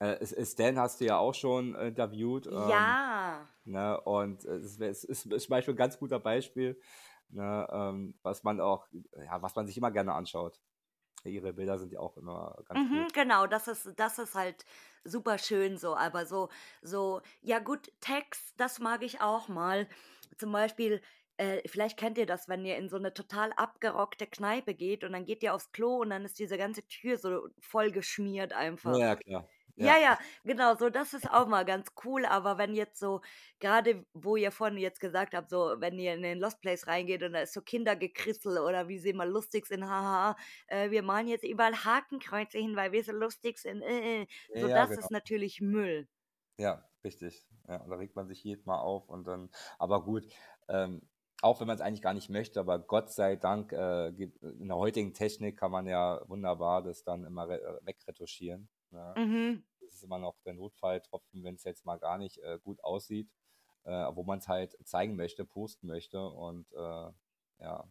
äh, 0.01 0.13
äh 0.15 0.45
Stan 0.45 0.77
hast 0.77 0.99
du 0.99 1.05
ja 1.05 1.19
auch 1.19 1.33
schon 1.33 1.75
interviewt. 1.75 2.47
Ähm, 2.47 2.69
ja. 2.69 3.47
Ne? 3.63 4.01
Und 4.01 4.43
es 4.43 4.77
ist, 4.77 5.05
ist, 5.05 5.25
ist 5.25 5.43
zum 5.43 5.49
Beispiel 5.49 5.73
ein 5.73 5.77
ganz 5.77 5.97
guter 5.97 6.19
Beispiel, 6.19 6.77
ne? 7.29 7.67
ähm, 7.71 8.15
was 8.21 8.43
man 8.43 8.59
auch, 8.61 8.87
ja, 8.91 9.41
was 9.41 9.55
man 9.55 9.67
sich 9.67 9.77
immer 9.77 9.91
gerne 9.91 10.13
anschaut 10.13 10.59
ihre 11.29 11.53
Bilder 11.53 11.77
sind 11.77 11.91
ja 11.91 11.99
auch 11.99 12.17
immer 12.17 12.55
ganz 12.67 12.89
mhm, 12.89 13.03
gut. 13.03 13.13
Genau, 13.13 13.47
das 13.47 13.67
ist, 13.67 13.93
das 13.97 14.19
ist 14.19 14.35
halt 14.35 14.65
super 15.03 15.37
schön 15.37 15.77
so. 15.77 15.95
Aber 15.95 16.25
so, 16.25 16.49
so, 16.81 17.21
ja 17.41 17.59
gut, 17.59 17.91
Text, 17.99 18.53
das 18.57 18.79
mag 18.79 19.03
ich 19.03 19.21
auch 19.21 19.47
mal. 19.47 19.87
Zum 20.37 20.51
Beispiel, 20.51 21.01
äh, 21.37 21.67
vielleicht 21.67 21.97
kennt 21.97 22.17
ihr 22.17 22.25
das, 22.25 22.47
wenn 22.47 22.65
ihr 22.65 22.77
in 22.77 22.89
so 22.89 22.97
eine 22.97 23.13
total 23.13 23.51
abgerockte 23.53 24.27
Kneipe 24.27 24.73
geht 24.73 25.03
und 25.03 25.13
dann 25.13 25.25
geht 25.25 25.43
ihr 25.43 25.53
aufs 25.53 25.71
Klo 25.71 25.97
und 25.97 26.09
dann 26.09 26.25
ist 26.25 26.39
diese 26.39 26.57
ganze 26.57 26.85
Tür 26.87 27.17
so 27.17 27.47
voll 27.59 27.91
geschmiert 27.91 28.53
einfach. 28.53 28.97
Ja, 28.97 29.15
klar. 29.15 29.47
Ja. 29.77 29.87
ja, 29.87 30.01
ja, 30.01 30.19
genau, 30.45 30.75
so 30.75 30.89
das 30.89 31.13
ist 31.13 31.29
auch 31.29 31.47
mal 31.47 31.65
ganz 31.65 31.91
cool, 32.05 32.25
aber 32.25 32.57
wenn 32.57 32.73
jetzt 32.73 32.97
so, 32.97 33.21
gerade 33.59 34.05
wo 34.13 34.37
ihr 34.37 34.51
vorhin 34.51 34.77
jetzt 34.77 35.01
gesagt 35.01 35.33
habt, 35.33 35.49
so 35.49 35.75
wenn 35.79 35.99
ihr 35.99 36.13
in 36.13 36.21
den 36.21 36.39
Lost 36.39 36.61
Place 36.61 36.87
reingeht 36.87 37.23
und 37.23 37.33
da 37.33 37.41
ist 37.41 37.53
so 37.53 37.61
Kindergekrissel 37.61 38.57
oder 38.59 38.87
wie 38.87 38.99
sie 38.99 39.11
mal 39.11 39.29
lustig 39.29 39.65
sind, 39.65 39.85
haha, 39.85 40.37
äh, 40.67 40.91
wir 40.91 41.03
malen 41.03 41.27
jetzt 41.27 41.43
überall 41.43 41.75
Hakenkreuze 41.75 42.57
hin, 42.57 42.77
weil 42.77 42.93
wir 42.93 43.03
so 43.03 43.11
lustig 43.11 43.57
sind, 43.59 43.81
äh, 43.81 44.21
äh. 44.21 44.27
so 44.53 44.67
ja, 44.67 44.75
das 44.77 44.89
genau. 44.91 45.01
ist 45.01 45.11
natürlich 45.11 45.59
Müll. 45.59 46.07
Ja, 46.57 46.87
richtig. 47.03 47.45
Ja, 47.67 47.79
da 47.79 47.95
regt 47.95 48.15
man 48.15 48.27
sich 48.27 48.41
jedes 48.43 48.65
Mal 48.65 48.79
auf 48.79 49.09
und 49.09 49.27
dann, 49.27 49.49
aber 49.77 50.05
gut, 50.05 50.25
ähm, 50.69 51.01
auch 51.41 51.59
wenn 51.59 51.67
man 51.67 51.75
es 51.75 51.81
eigentlich 51.81 52.01
gar 52.01 52.13
nicht 52.13 52.29
möchte, 52.29 52.61
aber 52.61 52.79
Gott 52.79 53.11
sei 53.11 53.35
Dank, 53.35 53.73
äh, 53.73 54.07
in 54.07 54.67
der 54.67 54.77
heutigen 54.77 55.13
Technik 55.13 55.57
kann 55.57 55.71
man 55.71 55.85
ja 55.85 56.21
wunderbar 56.27 56.81
das 56.81 57.03
dann 57.03 57.25
immer 57.25 57.49
wegretuschieren. 57.49 58.69
Ne? 58.91 59.13
Mhm. 59.17 59.63
Das 59.81 59.95
ist 59.95 60.03
immer 60.03 60.19
noch 60.19 60.39
der 60.45 60.53
Notfalltropfen, 60.53 61.43
wenn 61.43 61.55
es 61.55 61.63
jetzt 61.63 61.85
mal 61.85 61.97
gar 61.97 62.17
nicht 62.17 62.37
äh, 62.39 62.59
gut 62.63 62.83
aussieht, 62.83 63.29
äh, 63.83 63.91
wo 63.91 64.23
man 64.23 64.39
es 64.39 64.47
halt 64.47 64.75
zeigen 64.83 65.15
möchte, 65.15 65.45
posten 65.45 65.87
möchte 65.87 66.27
und 66.27 66.71
äh, 66.73 67.11
ja. 67.59 67.87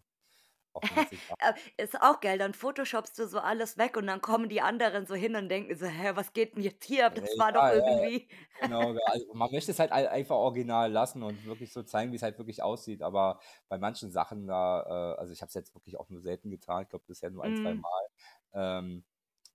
Auch 0.74 0.82
äh, 1.38 1.82
ist 1.82 2.00
auch 2.02 2.20
geil, 2.20 2.38
dann 2.38 2.52
photoshopst 2.52 3.16
du 3.18 3.28
so 3.28 3.38
alles 3.38 3.78
weg 3.78 3.96
und 3.96 4.08
dann 4.08 4.20
kommen 4.20 4.48
die 4.48 4.60
anderen 4.60 5.06
so 5.06 5.14
hin 5.14 5.36
und 5.36 5.48
denken 5.48 5.76
so, 5.76 5.86
hä, 5.86 6.12
was 6.14 6.32
geht 6.32 6.56
denn 6.56 6.64
jetzt 6.64 6.84
hier 6.84 7.06
ab? 7.06 7.14
Das 7.14 7.32
ja, 7.32 7.38
war 7.40 7.52
doch 7.52 7.68
irgendwie. 7.68 8.28
Genau, 8.60 8.96
also 9.06 9.34
man 9.34 9.52
möchte 9.52 9.70
es 9.70 9.78
halt 9.78 9.92
einfach 9.92 10.34
original 10.34 10.90
lassen 10.90 11.22
und 11.22 11.44
wirklich 11.44 11.72
so 11.72 11.84
zeigen, 11.84 12.10
wie 12.10 12.16
es 12.16 12.22
halt 12.22 12.38
wirklich 12.38 12.60
aussieht, 12.60 13.02
aber 13.02 13.38
bei 13.68 13.78
manchen 13.78 14.10
Sachen 14.10 14.48
da, 14.48 15.14
äh, 15.14 15.20
also 15.20 15.32
ich 15.32 15.42
habe 15.42 15.48
es 15.48 15.54
jetzt 15.54 15.74
wirklich 15.76 15.96
auch 15.96 16.08
nur 16.08 16.20
selten 16.20 16.50
getan, 16.50 16.82
ich 16.82 16.88
glaube 16.88 17.04
bisher 17.06 17.30
nur 17.30 17.44
ein, 17.44 17.52
mm. 17.52 17.62
zwei 17.62 17.74
mhm. 17.74 17.80
Mal, 17.80 18.08
ähm, 18.54 19.04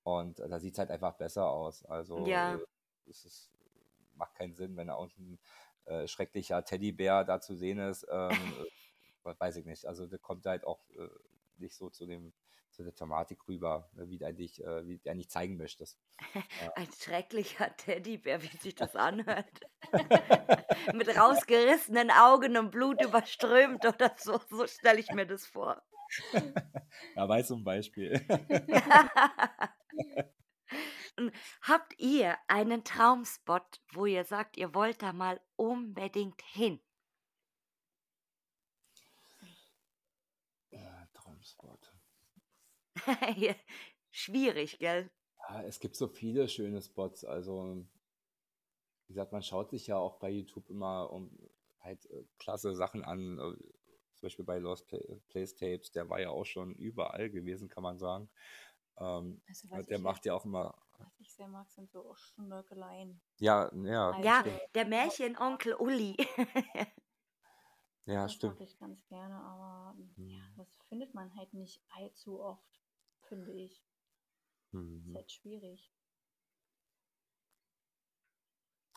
und 0.04 0.40
da 0.40 0.60
sieht 0.60 0.74
es 0.74 0.80
halt 0.80 0.92
einfach 0.92 1.14
besser 1.14 1.50
aus. 1.50 1.86
Also 1.86 2.26
ja. 2.26 2.56
Äh, 2.56 2.60
es 3.10 3.26
ist, 3.26 3.52
macht 4.16 4.36
keinen 4.36 4.56
Sinn, 4.56 4.78
wenn 4.78 4.88
da 4.88 4.96
unten 4.96 5.40
äh, 5.86 6.08
schrecklicher 6.08 6.64
Teddybär 6.64 7.24
da 7.24 7.42
zu 7.42 7.56
sehen 7.56 7.80
ist. 7.80 8.06
Ähm, 8.10 8.30
äh, 9.26 9.34
weiß 9.38 9.58
ich 9.58 9.66
nicht. 9.66 9.86
Also 9.86 10.08
der 10.08 10.20
kommt 10.20 10.46
halt 10.46 10.64
auch 10.66 10.80
äh, 10.92 11.10
nicht 11.58 11.76
so 11.76 11.90
zu 11.90 12.06
dem 12.06 12.34
zu 12.72 12.84
der 12.84 12.96
Thematik 12.96 13.48
rüber, 13.48 13.90
ne, 13.94 14.10
wie 14.10 14.18
du 14.18 14.26
eigentlich, 14.26 14.64
äh, 14.64 14.88
wie 14.88 15.00
du 15.00 15.10
eigentlich 15.10 15.30
zeigen 15.30 15.58
möchtest. 15.58 16.00
Ein 16.76 16.88
schrecklicher 16.98 17.76
Teddybär, 17.76 18.42
wie 18.42 18.58
sich 18.58 18.76
das 18.76 18.96
anhört. 18.96 19.60
Mit 20.94 21.10
rausgerissenen 21.18 22.12
Augen 22.12 22.58
und 22.58 22.72
Blut 22.72 23.04
überströmt 23.04 23.86
oder 23.86 24.14
so. 24.18 24.40
So 24.50 24.66
stelle 24.68 25.00
ich 25.00 25.12
mir 25.12 25.26
das 25.26 25.46
vor. 25.46 25.82
ja, 27.16 27.28
weiß 27.28 27.48
zum 27.48 27.64
Beispiel. 27.64 28.26
Habt 31.62 32.00
ihr 32.00 32.38
einen 32.48 32.84
Traumspot, 32.84 33.82
wo 33.94 34.06
ihr 34.06 34.24
sagt, 34.24 34.58
ihr 34.58 34.74
wollt 34.74 35.02
da 35.02 35.14
mal 35.14 35.42
unbedingt 35.56 36.42
hin? 36.42 36.80
Ja, 40.72 41.08
Traumspot. 41.14 41.94
Schwierig, 44.12 44.80
gell? 44.80 45.10
Ja, 45.50 45.64
es 45.64 45.80
gibt 45.80 45.96
so 45.96 46.08
viele 46.08 46.48
schöne 46.48 46.82
Spots. 46.82 47.26
Also, 47.26 47.86
wie 49.08 49.14
gesagt, 49.14 49.32
man 49.32 49.44
schaut 49.44 49.72
sich 49.72 49.88
ja 49.88 49.98
auch 49.98 50.20
bei 50.20 50.30
YouTube 50.30 50.70
immer 50.70 51.12
um 51.12 51.32
halt 51.82 52.06
äh, 52.12 52.24
klasse 52.38 52.76
Sachen 52.76 53.04
an. 53.04 53.40
Äh, 53.40 53.58
zum 54.20 54.28
Beispiel 54.28 54.46
bei 54.46 54.60
Lost 54.60 54.88
Place 55.30 55.56
Tapes, 55.56 55.92
der 55.92 56.10
war 56.10 56.20
ja 56.20 56.30
auch 56.30 56.46
schon 56.46 56.76
überall 56.76 57.30
gewesen, 57.30 57.70
kann 57.70 57.84
man 57.84 57.98
sagen. 57.98 58.30
Ähm, 59.00 59.42
also, 59.72 59.90
der 59.90 60.00
macht 60.00 60.26
ja 60.26 60.34
auch 60.34 60.46
immer. 60.46 60.76
Was 60.98 61.20
ich 61.20 61.34
sehr 61.34 61.48
mag, 61.48 61.70
sind 61.70 61.90
so 61.90 62.14
Schnörkeleien. 62.14 63.22
Ja, 63.40 63.72
ja. 63.74 64.12
Also, 64.12 64.28
ja, 64.28 64.44
der 64.76 64.86
Märchenonkel 64.86 65.74
Uli. 65.76 66.18
ja, 68.06 68.24
das 68.24 68.34
stimmt. 68.34 68.60
Das 68.60 68.70
ich 68.70 68.80
ganz 68.80 69.06
gerne, 69.08 69.36
aber 69.36 69.96
hm. 70.16 70.30
ja, 70.30 70.44
das 70.58 70.68
findet 70.90 71.14
man 71.14 71.34
halt 71.36 71.54
nicht 71.54 71.82
allzu 71.96 72.42
oft, 72.42 72.82
finde 73.28 73.52
ich. 73.54 73.82
Mhm. 74.72 75.04
ist 75.08 75.16
halt 75.16 75.32
schwierig. 75.32 75.92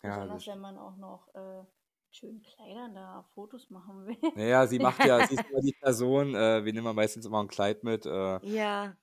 Ja, 0.02 0.18
Besonders 0.18 0.46
wenn 0.48 0.60
man 0.60 0.78
auch 0.78 0.96
noch 0.96 1.32
äh, 1.34 1.64
schönen 2.10 2.42
Kleidern 2.42 2.94
da 2.94 3.24
Fotos 3.34 3.70
machen 3.70 4.06
will. 4.06 4.16
Naja, 4.34 4.66
sie 4.66 4.78
macht 4.78 5.04
ja, 5.04 5.26
sie 5.26 5.36
ist 5.36 5.44
immer 5.50 5.60
die 5.60 5.76
Person, 5.80 6.34
äh, 6.34 6.64
wir 6.64 6.72
nehmen 6.72 6.94
meistens 6.94 7.24
immer 7.24 7.42
ein 7.42 7.48
Kleid 7.48 7.84
mit. 7.84 8.04
Äh, 8.04 8.44
Ja. 8.46 8.96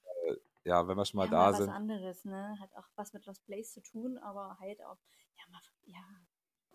Ja, 0.69 0.87
wenn 0.87 0.97
wir 0.97 1.05
schon 1.05 1.17
mal 1.17 1.27
Ja, 1.27 1.29
da 1.29 1.51
mal 1.51 1.53
was 1.53 1.67
sind. 1.67 1.77
anderes, 1.79 2.25
ne? 2.25 2.57
Hat 2.59 2.73
auch 2.75 2.87
was 2.95 3.13
mit 3.13 3.25
Lost 3.25 3.45
Place 3.45 3.73
zu 3.73 3.81
tun, 3.81 4.17
aber 4.17 4.57
halt 4.59 4.83
auch, 4.83 4.97
ja, 5.37 5.43
mal, 5.51 5.61
ja, 5.85 6.03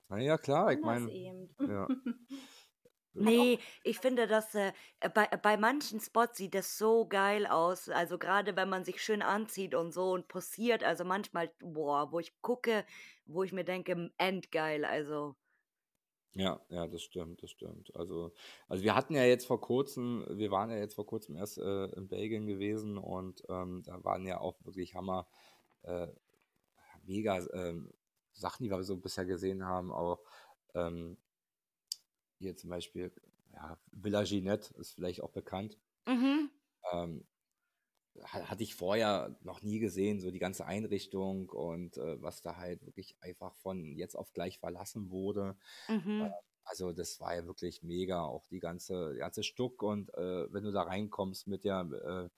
Naja, 0.09 0.39
klar, 0.39 0.73
ich 0.73 0.83
meine, 0.83 1.13
ja. 1.67 1.91
Nee, 3.17 3.61
ich 3.85 4.01
finde, 4.01 4.27
dass 4.27 4.55
äh, 4.57 4.73
bei, 5.15 5.27
bei 5.29 5.57
manchen 5.57 6.01
Spots 6.01 6.37
sieht 6.39 6.55
das 6.55 6.77
so 6.79 7.07
geil 7.07 7.47
aus. 7.47 7.89
Also 7.89 8.19
gerade 8.19 8.57
wenn 8.57 8.69
man 8.69 8.85
sich 8.85 9.03
schön 9.03 9.23
anzieht 9.23 9.75
und 9.77 9.93
so 9.93 10.13
und 10.13 10.27
posiert. 10.29 10.83
Also 10.83 11.05
manchmal, 11.05 11.53
boah, 11.61 12.11
wo 12.13 12.19
ich 12.19 12.41
gucke, 12.43 12.85
wo 13.25 13.45
ich 13.45 13.53
mir 13.53 13.65
denke, 13.65 14.11
endgeil. 14.19 14.85
Also, 14.85 15.37
Ja, 16.37 16.61
ja, 16.69 16.89
das 16.89 17.03
stimmt, 17.03 17.43
das 17.45 17.51
stimmt. 17.51 17.95
Also, 17.95 18.33
also 18.69 18.83
wir 18.83 18.97
hatten 18.97 19.15
ja 19.15 19.25
jetzt 19.25 19.47
vor 19.47 19.61
kurzem, 19.61 20.27
wir 20.29 20.51
waren 20.51 20.71
ja 20.71 20.79
jetzt 20.79 20.95
vor 20.95 21.07
kurzem 21.07 21.37
erst 21.37 21.59
äh, 21.59 21.85
in 21.87 22.09
Belgien 22.09 22.47
gewesen 22.47 22.99
und 22.99 23.45
ähm, 23.49 23.83
da 23.85 24.03
waren 24.03 24.27
ja 24.27 24.41
auch 24.41 24.57
wirklich 24.65 24.97
Hammer, 24.97 25.29
äh, 25.83 26.09
mega 27.05 27.39
ähm, 27.53 27.93
Sachen, 28.33 28.65
die 28.65 28.71
wir 28.71 28.83
so 28.83 28.97
bisher 28.97 29.25
gesehen 29.27 29.65
haben. 29.65 29.93
Auch 29.93 30.21
ähm, 30.75 31.19
hier 32.39 32.57
zum 32.57 32.71
Beispiel, 32.71 33.13
ja, 33.53 33.79
Villa 33.93 34.25
Ginette 34.25 34.75
ist 34.75 34.93
vielleicht 34.93 35.23
auch 35.23 35.31
bekannt. 35.31 35.79
mhm. 36.07 36.51
Ähm, 36.93 37.25
hatte 38.23 38.63
ich 38.63 38.75
vorher 38.75 39.35
noch 39.43 39.63
nie 39.63 39.79
gesehen, 39.79 40.21
so 40.21 40.31
die 40.31 40.39
ganze 40.39 40.67
Einrichtung 40.67 41.49
und 41.51 41.97
äh, 41.97 42.23
was 42.23 42.43
da 42.43 42.57
halt 42.57 42.85
wirklich 42.87 43.17
einfach 43.21 43.55
von 43.57 43.97
jetzt 43.97 44.17
auf 44.17 44.33
gleich 44.33 44.59
verlassen 44.59 45.11
wurde. 45.11 45.57
Mhm. 45.89 46.33
Also 46.65 46.93
das 46.93 47.21
war 47.21 47.35
ja 47.35 47.45
wirklich 47.47 47.83
mega, 47.83 48.23
auch 48.23 48.47
die 48.49 48.61
ganze, 48.61 49.13
die 49.13 49.19
ganze 49.19 49.43
Stuck 49.43 49.83
und 49.83 50.13
äh, 50.15 50.53
wenn 50.53 50.65
du 50.65 50.73
da 50.73 50.83
reinkommst 50.83 51.47
mit 51.47 51.65
der, 51.65 51.81
äh, 51.81 52.29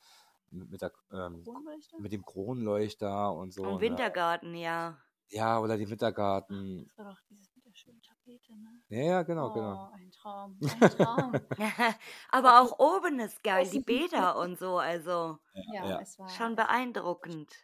mit, 0.51 0.83
der, 0.83 0.93
ähm, 1.12 1.45
Kronleuchter? 1.45 2.01
mit 2.01 2.12
dem 2.12 2.24
Kronleuchter 2.24 3.33
und 3.33 3.53
so. 3.53 3.62
Und 3.62 3.74
ne? 3.74 3.81
Wintergarten, 3.83 4.55
ja. 4.55 4.99
Ja, 5.29 5.61
oder 5.61 5.77
die 5.77 5.89
Wintergarten. 5.89 6.87
Das 6.89 6.99
war 6.99 7.12
doch 7.12 7.20
dieses 7.29 7.51
schönen 7.77 8.01
Tapete, 8.27 8.57
ne? 8.57 8.83
Ja, 8.89 8.99
ja, 9.03 9.22
genau, 9.22 9.51
oh, 9.51 9.51
genau. 9.51 9.91
ein 9.95 10.11
Traum, 10.11 10.61
ein 10.66 10.89
Traum. 10.89 11.47
Aber 12.31 12.61
auch 12.61 12.79
oben 12.81 13.20
ist 13.20 13.43
geil, 13.45 13.68
die 13.70 13.79
Bäder 13.81 14.37
und 14.37 14.59
so. 14.59 14.79
Also 14.79 15.39
ja, 15.70 15.91
Ja. 15.91 16.01
es 16.01 16.18
war 16.18 16.29
schon 16.31 16.57
beeindruckend. 16.57 17.55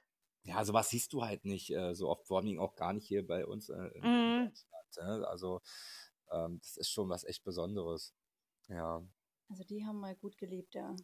Ja, 0.45 0.65
sowas 0.65 0.89
siehst 0.91 1.13
du 1.13 1.23
halt 1.25 1.45
nicht 1.45 1.71
äh, 1.71 1.95
so 1.95 2.09
oft, 2.09 2.27
vor 2.27 2.41
allem 2.41 2.59
auch 2.59 2.75
gar 2.75 2.93
nicht 2.93 3.07
hier 3.07 3.25
bei 3.27 3.47
uns 3.47 3.69
äh, 3.69 3.87
in 3.95 4.03
Mhm. 4.03 4.53
Deutschland. 4.55 5.21
Ne? 5.21 5.29
Also 5.29 5.61
ähm, 6.31 6.59
das 6.61 6.77
ist 6.77 6.91
schon 6.91 7.09
was 7.09 7.25
echt 7.25 7.45
Besonderes. 7.45 8.15
Ja. 8.69 9.05
Also 9.49 9.63
die 9.63 9.87
haben 9.87 10.01
mal 10.01 10.17
gut 10.17 10.37
gelebt, 10.37 10.75
ja. 10.75 10.97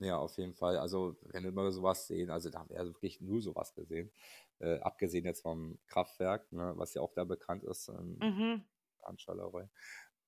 Ja, 0.00 0.18
auf 0.18 0.36
jeden 0.38 0.54
Fall. 0.54 0.78
Also, 0.78 1.16
wenn 1.22 1.42
wir 1.42 1.50
mal 1.52 1.72
sowas 1.72 2.06
sehen, 2.06 2.30
also 2.30 2.50
da 2.50 2.60
haben 2.60 2.70
wir 2.70 2.76
ja 2.76 2.84
wirklich 2.84 3.20
nur 3.20 3.42
sowas 3.42 3.74
gesehen. 3.74 4.12
Äh, 4.60 4.78
abgesehen 4.78 5.24
jetzt 5.24 5.42
vom 5.42 5.78
Kraftwerk, 5.86 6.52
ne, 6.52 6.72
was 6.76 6.94
ja 6.94 7.02
auch 7.02 7.12
da 7.14 7.24
bekannt 7.24 7.64
ist, 7.64 7.88
in 7.88 8.22
Mhm. 8.22 8.64
An 9.08 9.18
Charleroi. 9.18 9.68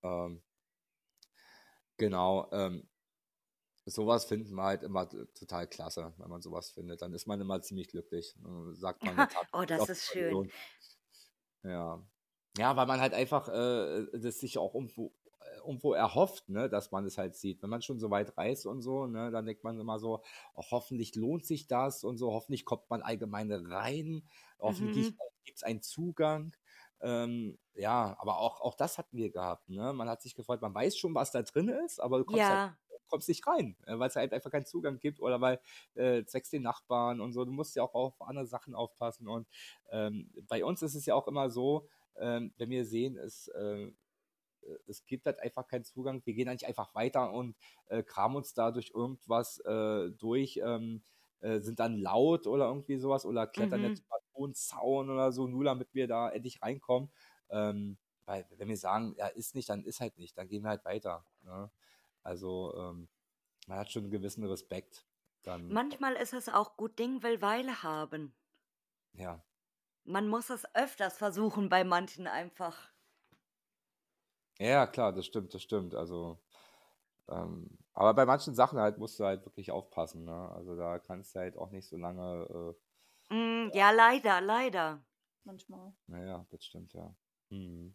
Ähm, 0.02 0.42
genau, 1.96 2.48
ähm, 2.52 2.88
sowas 3.86 4.24
finden 4.26 4.54
wir 4.54 4.62
halt 4.64 4.82
immer 4.82 5.08
total 5.08 5.66
klasse, 5.68 6.14
wenn 6.18 6.30
man 6.30 6.42
sowas 6.42 6.70
findet. 6.70 7.02
Dann 7.02 7.12
ist 7.14 7.26
man 7.26 7.40
immer 7.40 7.60
ziemlich 7.62 7.88
glücklich. 7.88 8.34
Dann 8.42 8.74
sagt 8.76 9.04
man, 9.04 9.28
Oh, 9.52 9.64
das 9.64 9.88
ist 9.88 10.10
schön. 10.10 10.50
Ja. 11.62 12.02
Ja, 12.58 12.76
weil 12.76 12.86
man 12.86 13.00
halt 13.00 13.14
einfach 13.14 13.48
äh, 13.48 14.06
das 14.18 14.40
sich 14.40 14.58
auch 14.58 14.74
irgendwo, 14.74 15.14
äh, 15.40 15.58
irgendwo 15.58 15.92
erhofft, 15.92 16.48
ne, 16.48 16.68
dass 16.68 16.90
man 16.90 17.04
es 17.06 17.16
halt 17.18 17.36
sieht. 17.36 17.62
Wenn 17.62 17.70
man 17.70 17.82
schon 17.82 18.00
so 18.00 18.10
weit 18.10 18.36
reist 18.36 18.66
und 18.66 18.82
so, 18.82 19.06
ne, 19.06 19.30
dann 19.30 19.46
denkt 19.46 19.62
man 19.64 19.78
immer 19.78 19.98
so, 20.00 20.22
oh, 20.54 20.62
hoffentlich 20.70 21.14
lohnt 21.14 21.46
sich 21.46 21.68
das 21.68 22.02
und 22.04 22.16
so, 22.18 22.32
hoffentlich 22.32 22.64
kommt 22.64 22.90
man 22.90 23.02
allgemein 23.02 23.52
rein, 23.52 24.28
hoffentlich 24.58 25.10
Mhm. 25.10 25.18
gibt 25.44 25.58
es 25.58 25.62
einen 25.62 25.82
Zugang. 25.82 26.56
Ähm, 27.02 27.58
ja, 27.74 28.16
aber 28.18 28.38
auch, 28.38 28.60
auch 28.60 28.74
das 28.74 28.98
hatten 28.98 29.16
wir 29.16 29.30
gehabt. 29.30 29.68
Ne? 29.68 29.92
Man 29.92 30.08
hat 30.08 30.22
sich 30.22 30.34
gefreut, 30.34 30.60
man 30.62 30.74
weiß 30.74 30.96
schon, 30.98 31.14
was 31.14 31.30
da 31.32 31.42
drin 31.42 31.68
ist, 31.68 32.00
aber 32.00 32.18
du 32.18 32.24
kommst, 32.24 32.50
halt, 32.50 32.60
Ja, 32.60 32.78
kommst 33.08 33.28
nicht 33.28 33.46
rein, 33.46 33.76
äh, 33.86 33.98
weil 33.98 34.08
es 34.08 34.16
halt 34.16 34.32
einfach 34.32 34.50
keinen 34.50 34.66
Zugang 34.66 34.98
gibt 35.00 35.20
oder 35.20 35.40
weil 35.40 35.60
äh, 35.94 36.24
zwecks 36.24 36.50
den 36.50 36.62
Nachbarn 36.62 37.20
und 37.20 37.32
so. 37.32 37.44
Du 37.44 37.52
musst 37.52 37.74
ja 37.76 37.82
auch 37.82 37.94
auf 37.94 38.20
andere 38.22 38.46
Sachen 38.46 38.74
aufpassen. 38.74 39.28
Und 39.28 39.48
ähm, 39.90 40.30
bei 40.48 40.64
uns 40.64 40.82
ist 40.82 40.94
es 40.94 41.06
ja 41.06 41.14
auch 41.14 41.26
immer 41.28 41.50
so, 41.50 41.88
ähm, 42.16 42.52
wenn 42.58 42.70
wir 42.70 42.84
sehen, 42.84 43.16
es, 43.16 43.48
äh, 43.48 43.90
es 44.86 45.06
gibt 45.06 45.26
halt 45.26 45.40
einfach 45.40 45.66
keinen 45.66 45.84
Zugang, 45.84 46.22
wir 46.24 46.34
gehen 46.34 46.48
nicht 46.48 46.66
einfach 46.66 46.94
weiter 46.94 47.32
und 47.32 47.56
äh, 47.88 48.02
kramen 48.02 48.36
uns 48.36 48.54
da 48.54 48.70
durch 48.70 48.92
irgendwas 48.94 49.58
äh, 49.60 50.10
durch, 50.12 50.60
ähm, 50.62 51.02
äh, 51.40 51.60
sind 51.60 51.80
dann 51.80 51.96
laut 51.98 52.46
oder 52.46 52.66
irgendwie 52.68 52.98
sowas 52.98 53.24
oder 53.26 53.46
klettern 53.46 53.82
Mhm. 53.82 53.84
jetzt 53.84 54.00
über 54.06 54.18
einen 54.34 54.54
Zaun 54.54 55.10
oder 55.10 55.32
so, 55.32 55.46
nur 55.46 55.64
damit 55.64 55.94
wir 55.94 56.08
da 56.08 56.30
endlich 56.30 56.62
reinkommen. 56.62 57.10
Ähm, 57.50 57.98
weil 58.26 58.46
wenn 58.56 58.68
wir 58.68 58.76
sagen, 58.76 59.14
ja, 59.16 59.26
ist 59.28 59.54
nicht, 59.54 59.68
dann 59.68 59.84
ist 59.84 60.00
halt 60.00 60.16
nicht, 60.18 60.38
dann 60.38 60.48
gehen 60.48 60.62
wir 60.62 60.70
halt 60.70 60.84
weiter. 60.84 61.24
Ne? 61.42 61.70
Also 62.22 62.74
ähm, 62.76 63.08
man 63.66 63.78
hat 63.78 63.90
schon 63.90 64.04
einen 64.04 64.12
gewissen 64.12 64.44
Respekt. 64.44 65.06
Dann, 65.42 65.68
manchmal 65.68 66.14
ist 66.14 66.34
es 66.34 66.48
auch 66.48 66.76
gut, 66.76 66.98
Ding 66.98 67.22
will 67.22 67.40
Weile 67.42 67.82
haben. 67.82 68.34
ja. 69.12 69.42
Man 70.04 70.28
muss 70.28 70.50
es 70.50 70.66
öfters 70.74 71.16
versuchen 71.18 71.68
bei 71.68 71.84
manchen 71.84 72.26
einfach. 72.26 72.92
Ja, 74.58 74.86
klar, 74.86 75.12
das 75.12 75.26
stimmt, 75.26 75.54
das 75.54 75.62
stimmt. 75.62 75.94
Also, 75.94 76.38
ähm, 77.28 77.78
aber 77.94 78.14
bei 78.14 78.26
manchen 78.26 78.54
Sachen 78.54 78.78
halt 78.78 78.98
musst 78.98 79.18
du 79.20 79.24
halt 79.24 79.44
wirklich 79.46 79.70
aufpassen, 79.72 80.24
ne? 80.24 80.50
Also 80.52 80.76
da 80.76 80.98
kannst 80.98 81.34
du 81.34 81.40
halt 81.40 81.56
auch 81.56 81.70
nicht 81.70 81.88
so 81.88 81.96
lange, 81.96 82.46
Mm, 83.30 83.70
ja, 83.72 83.90
leider, 83.90 84.40
leider. 84.40 85.02
Manchmal. 85.44 85.92
naja, 86.06 86.46
das 86.50 86.64
stimmt, 86.64 86.92
ja. 86.94 87.14
Mhm. 87.50 87.94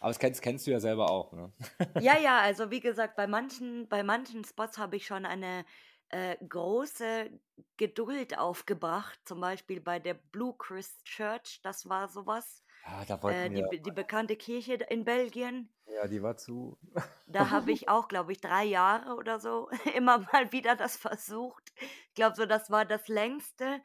Aber 0.00 0.10
das 0.10 0.18
kennst, 0.18 0.42
kennst 0.42 0.66
du 0.66 0.70
ja 0.70 0.80
selber 0.80 1.10
auch, 1.10 1.32
ne? 1.32 1.52
Ja, 2.00 2.16
ja, 2.18 2.40
also 2.40 2.70
wie 2.70 2.80
gesagt, 2.80 3.16
bei 3.16 3.26
manchen, 3.26 3.88
bei 3.88 4.02
manchen 4.02 4.44
Spots 4.44 4.78
habe 4.78 4.96
ich 4.96 5.06
schon 5.06 5.26
eine 5.26 5.64
äh, 6.10 6.36
große 6.46 7.30
Geduld 7.76 8.38
aufgebracht. 8.38 9.18
Zum 9.24 9.40
Beispiel 9.40 9.80
bei 9.80 9.98
der 9.98 10.14
Blue 10.14 10.54
Christ 10.56 11.04
Church, 11.04 11.60
das 11.62 11.88
war 11.88 12.08
sowas. 12.08 12.62
Ja, 12.86 13.04
da 13.04 13.30
Äh, 13.30 13.50
die, 13.50 13.56
wir, 13.56 13.80
die 13.80 13.90
bekannte 13.90 14.36
Kirche 14.36 14.74
in 14.74 15.04
Belgien. 15.04 15.70
ja, 15.86 16.06
die 16.06 16.22
war 16.22 16.36
zu. 16.36 16.78
Da 17.26 17.50
habe 17.50 17.72
ich 17.72 17.88
auch, 17.88 18.08
glaube 18.08 18.32
ich, 18.32 18.40
drei 18.40 18.64
Jahre 18.64 19.14
oder 19.16 19.40
so 19.40 19.68
immer 19.94 20.18
mal 20.32 20.52
wieder 20.52 20.76
das 20.76 20.96
versucht. 20.96 21.67
Ich 21.80 22.14
glaube, 22.14 22.36
so 22.36 22.46
das 22.46 22.70
war 22.70 22.84
das 22.84 23.08
längste. 23.08 23.82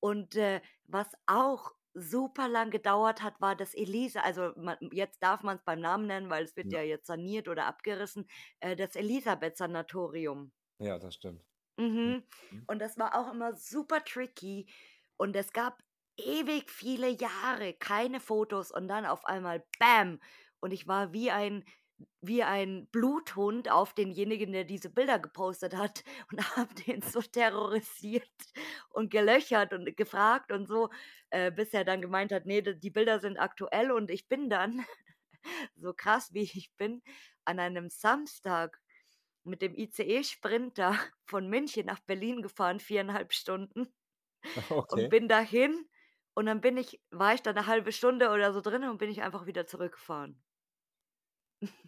Und 0.00 0.36
äh, 0.36 0.60
was 0.86 1.08
auch 1.26 1.72
super 1.94 2.48
lang 2.48 2.70
gedauert 2.70 3.22
hat, 3.22 3.40
war 3.40 3.56
das 3.56 3.74
Elisa. 3.74 4.20
Also 4.20 4.52
man, 4.56 4.76
jetzt 4.92 5.22
darf 5.22 5.42
man 5.42 5.56
es 5.58 5.64
beim 5.64 5.80
Namen 5.80 6.06
nennen, 6.06 6.30
weil 6.30 6.44
es 6.44 6.56
wird 6.56 6.72
Ja. 6.72 6.72
ja 6.72 6.82
jetzt 6.82 7.06
saniert 7.06 7.48
oder 7.48 7.66
abgerissen. 7.66 8.28
Äh, 8.60 8.76
das 8.76 8.96
Elisabeth-Sanatorium. 8.96 10.52
Ja, 10.78 10.98
das 10.98 11.14
stimmt. 11.14 11.44
Mhm. 11.76 12.24
Mhm. 12.50 12.66
Und 12.66 12.78
das 12.80 12.98
war 12.98 13.14
auch 13.18 13.32
immer 13.32 13.54
super 13.54 14.04
tricky. 14.04 14.66
Und 15.16 15.36
es 15.36 15.52
gab 15.52 15.82
ewig 16.16 16.70
viele 16.70 17.08
Jahre 17.08 17.74
keine 17.74 18.20
Fotos 18.20 18.70
und 18.72 18.88
dann 18.88 19.06
auf 19.06 19.24
einmal 19.24 19.64
Bam! 19.78 20.20
Und 20.60 20.72
ich 20.72 20.88
war 20.88 21.12
wie 21.12 21.30
ein 21.30 21.64
wie 22.20 22.42
ein 22.42 22.88
Bluthund 22.92 23.70
auf 23.70 23.92
denjenigen, 23.94 24.52
der 24.52 24.64
diese 24.64 24.90
Bilder 24.90 25.18
gepostet 25.18 25.76
hat 25.76 26.04
und 26.32 26.56
habe 26.56 26.74
den 26.74 27.02
so 27.02 27.20
terrorisiert 27.22 28.30
und 28.90 29.10
gelöchert 29.10 29.72
und 29.72 29.96
gefragt 29.96 30.52
und 30.52 30.66
so, 30.68 30.90
äh, 31.30 31.50
bis 31.50 31.72
er 31.74 31.84
dann 31.84 32.02
gemeint 32.02 32.32
hat, 32.32 32.46
nee, 32.46 32.62
die 32.62 32.90
Bilder 32.90 33.20
sind 33.20 33.38
aktuell 33.38 33.90
und 33.92 34.10
ich 34.10 34.28
bin 34.28 34.48
dann, 34.50 34.84
so 35.76 35.92
krass 35.94 36.34
wie 36.34 36.42
ich 36.42 36.72
bin, 36.76 37.02
an 37.44 37.58
einem 37.60 37.90
Samstag 37.90 38.80
mit 39.44 39.62
dem 39.62 39.74
ICE-Sprinter 39.76 40.96
von 41.26 41.48
München 41.48 41.86
nach 41.86 42.00
Berlin 42.00 42.42
gefahren, 42.42 42.80
viereinhalb 42.80 43.32
Stunden 43.34 43.88
Okay. 44.70 44.84
und 44.86 45.08
bin 45.08 45.28
dahin 45.28 45.88
und 46.34 46.46
dann 46.46 46.60
bin 46.60 46.76
ich, 46.76 47.00
war 47.10 47.34
ich 47.34 47.42
da 47.42 47.50
eine 47.50 47.66
halbe 47.66 47.92
Stunde 47.92 48.30
oder 48.30 48.52
so 48.52 48.60
drin 48.60 48.84
und 48.84 48.98
bin 48.98 49.10
ich 49.10 49.22
einfach 49.22 49.46
wieder 49.46 49.66
zurückgefahren. 49.66 50.42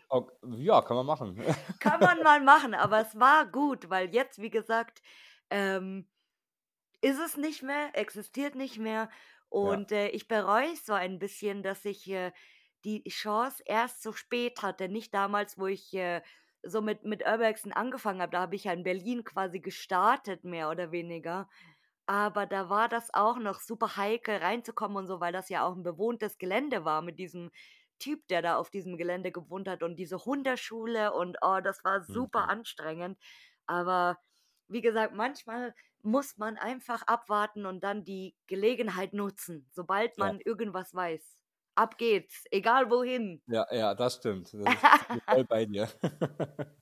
Ok- 0.09 0.33
Ja, 0.59 0.83
kann 0.83 0.97
man 0.97 1.07
machen. 1.07 1.37
Kann 1.79 2.03
man 2.03 2.23
mal 2.23 2.41
machen, 2.41 2.75
aber 2.75 3.01
es 3.01 3.19
war 3.19 3.47
gut, 3.47 3.89
weil 3.91 4.13
jetzt, 4.15 4.41
wie 4.41 4.51
gesagt, 4.51 5.03
ähm, 5.51 6.09
ist 7.03 7.19
es 7.21 7.37
nicht 7.37 7.63
mehr, 7.63 7.91
existiert 7.97 8.55
nicht 8.55 8.79
mehr. 8.79 9.11
Und 9.49 9.93
äh, 9.93 10.09
ich 10.09 10.29
bereue 10.29 10.73
es 10.73 10.87
so 10.87 10.93
ein 10.95 11.19
bisschen, 11.19 11.63
dass 11.63 11.85
ich 11.85 12.11
äh, 12.11 12.33
die 12.85 13.05
Chance 13.09 13.63
erst 13.67 14.03
so 14.03 14.13
spät 14.13 14.63
hatte. 14.63 14.89
Nicht 14.89 15.15
damals, 15.15 15.59
wo 15.59 15.67
ich 15.67 15.95
äh, 15.95 16.23
so 16.63 16.83
mit, 16.83 17.05
mit 17.05 17.27
Urbexen 17.27 17.73
angefangen 17.73 18.23
habe. 18.23 18.33
Da 18.33 18.41
habe 18.43 18.57
ich 18.57 18.65
ja 18.65 18.73
in 18.73 18.85
Berlin 18.85 19.25
quasi 19.25 19.61
gestartet, 19.61 20.45
mehr 20.45 20.71
oder 20.71 20.93
weniger. 20.93 21.49
Aber 22.07 22.47
da 22.47 22.69
war 22.69 22.89
das 22.89 23.15
auch 23.15 23.39
noch 23.39 23.61
super 23.61 23.97
heikel 23.97 24.37
reinzukommen 24.39 24.97
und 24.99 25.07
so, 25.07 25.21
weil 25.21 25.33
das 25.33 25.49
ja 25.49 25.65
auch 25.67 25.77
ein 25.77 25.83
bewohntes 25.85 26.39
Gelände 26.39 26.85
war 26.85 27.03
mit 27.03 27.19
diesem 27.19 27.51
Typ, 28.01 28.27
der 28.29 28.43
da 28.43 28.57
auf 28.57 28.71
diesem 28.71 28.99
Gelände 28.99 29.33
gewohnt 29.33 29.69
hat 29.69 29.85
und 29.85 29.97
diese 29.97 30.25
Hundeschule 30.27 31.13
und 31.15 31.39
oh, 31.43 31.61
das 31.63 31.85
war 31.85 32.03
super 32.03 32.49
Mhm. 32.49 32.51
anstrengend. 32.51 33.19
Aber 33.67 34.19
wie 34.69 34.81
gesagt, 34.83 35.15
manchmal 35.15 35.75
muss 36.03 36.39
man 36.39 36.57
einfach 36.59 37.03
abwarten 37.07 37.67
und 37.67 37.85
dann 37.85 38.05
die 38.05 38.37
Gelegenheit 38.49 39.13
nutzen, 39.13 39.69
sobald 39.73 40.17
Ja. 40.17 40.33
man 40.33 40.41
irgendwas 40.41 40.95
weiß. 40.95 41.39
Ab 41.77 41.99
geht's, 41.99 42.45
egal 42.51 42.91
wohin. 42.91 43.43
Ja, 43.47 43.67
ja, 43.73 43.95
das 43.95 44.15
stimmt. 44.17 44.53
Das 44.55 44.85
ist 45.13 45.25
voll 45.29 45.45
bei 45.45 45.67
dir. 45.67 45.89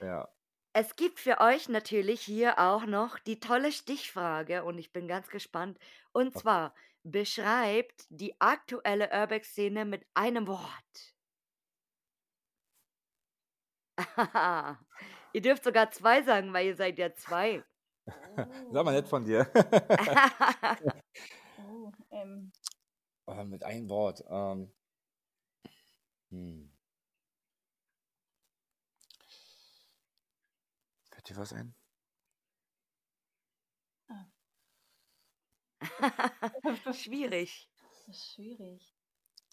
Ja. 0.00 0.30
Es 0.72 0.94
gibt 0.96 1.18
für 1.20 1.40
euch 1.40 1.68
natürlich 1.68 2.20
hier 2.22 2.58
auch 2.58 2.84
noch 2.86 3.18
die 3.18 3.40
tolle 3.40 3.72
Stichfrage 3.72 4.64
und 4.64 4.78
ich 4.78 4.92
bin 4.92 5.08
ganz 5.08 5.28
gespannt. 5.28 5.78
Und 6.12 6.34
Okay. 6.34 6.60
Beschreibt 7.02 8.06
die 8.08 8.40
aktuelle 8.40 9.10
Urbex-Szene 9.12 9.84
mit 9.84 10.06
einem 10.14 10.46
Wort. 10.46 11.14
Ihr 15.32 15.42
dürft 15.42 15.64
sogar 15.64 15.90
zwei 15.90 16.22
sagen, 16.22 16.52
weil 16.52 16.66
ihr 16.66 16.76
seid 16.76 16.98
ja 16.98 17.14
zwei. 17.14 17.62
Sag 18.72 18.84
mal 18.84 18.92
nett 18.92 19.08
von 19.08 19.24
dir. 19.24 19.50
Oh, 21.62 21.92
ähm, 22.10 22.50
Oh, 23.26 23.44
mit 23.44 23.62
einem 23.62 23.88
Wort. 23.88 24.24
Ähm. 24.28 24.72
Hm. 26.30 26.72
Fällt 31.10 31.28
dir 31.28 31.36
was 31.36 31.52
ein? 31.52 31.74
Schwierig. 36.92 37.68
das 38.06 38.16
ist 38.16 38.34
schwierig. 38.34 38.94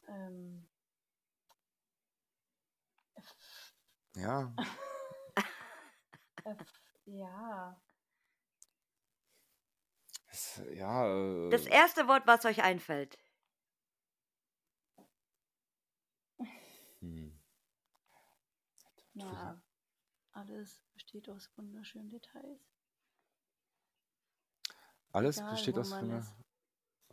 Ähm, 0.07 0.67
Ja. 4.15 4.51
ja, 7.05 7.77
Das, 10.29 10.61
ja. 10.73 11.05
Das 11.49 11.65
Äh, 11.65 11.67
erste 11.67 12.07
Wort, 12.07 12.25
was 12.25 12.45
euch 12.45 12.63
einfällt. 12.63 13.17
hm. 17.01 17.27
na, 19.13 19.61
alles 20.33 20.83
besteht 20.93 21.29
aus 21.29 21.49
wunderschönen 21.57 22.09
Details. 22.09 22.76
Alles 25.17 25.37
Egal, 25.37 25.49
besteht 25.49 25.79
aus. 25.79 25.91
ist. 25.93 26.35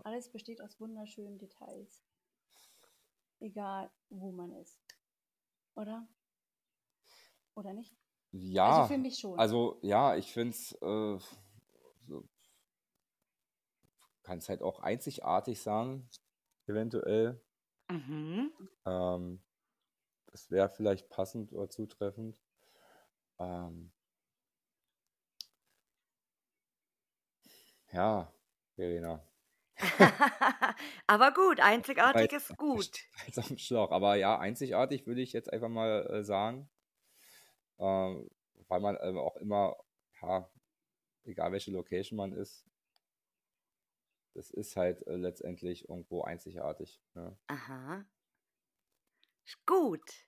Alles 0.04 0.30
besteht 0.30 0.60
aus 0.60 0.78
wunderschönen 0.78 1.38
Details. 1.38 2.04
Egal, 3.40 3.90
wo 4.10 4.30
man 4.30 4.52
ist. 4.52 4.78
Oder? 5.74 6.06
Oder 7.54 7.72
nicht? 7.72 7.96
Ja. 8.32 8.82
Also 8.82 8.94
für 8.94 9.00
mich 9.00 9.18
schon. 9.18 9.38
Also 9.38 9.78
ja, 9.80 10.16
ich 10.16 10.34
finde 10.34 10.50
es, 10.50 10.72
äh, 10.82 11.18
so, 12.06 12.28
kann 14.22 14.36
es 14.36 14.50
halt 14.50 14.60
auch 14.60 14.80
einzigartig 14.80 15.62
sein, 15.62 16.06
eventuell. 16.66 17.42
Mhm. 17.88 18.52
Ähm, 18.84 19.42
das 20.26 20.50
wäre 20.50 20.68
vielleicht 20.68 21.08
passend 21.08 21.54
oder 21.54 21.70
zutreffend. 21.70 22.38
Ähm, 23.38 23.93
ja, 27.94 28.32
Verena. 28.76 29.26
Aber 31.06 31.32
gut, 31.32 31.60
einzigartig 31.60 32.32
ist 32.32 32.56
gut. 32.56 32.90
Jetzt 33.26 33.38
am 33.38 33.58
Schlauch. 33.58 33.90
Aber 33.90 34.16
ja, 34.16 34.38
einzigartig 34.38 35.06
würde 35.06 35.20
ich 35.22 35.32
jetzt 35.32 35.52
einfach 35.52 35.68
mal 35.68 36.06
äh, 36.06 36.22
sagen. 36.24 36.68
Ähm, 37.78 38.30
weil 38.68 38.80
man 38.80 38.96
ähm, 39.02 39.18
auch 39.18 39.36
immer, 39.36 39.76
ja, 40.22 40.48
egal 41.24 41.52
welche 41.52 41.72
Location 41.72 42.16
man 42.16 42.32
ist, 42.32 42.66
das 44.34 44.50
ist 44.50 44.76
halt 44.76 45.06
äh, 45.06 45.16
letztendlich 45.16 45.88
irgendwo 45.88 46.22
einzigartig. 46.22 47.00
Ne? 47.14 47.36
Aha. 47.48 48.04
Gut. 49.66 50.26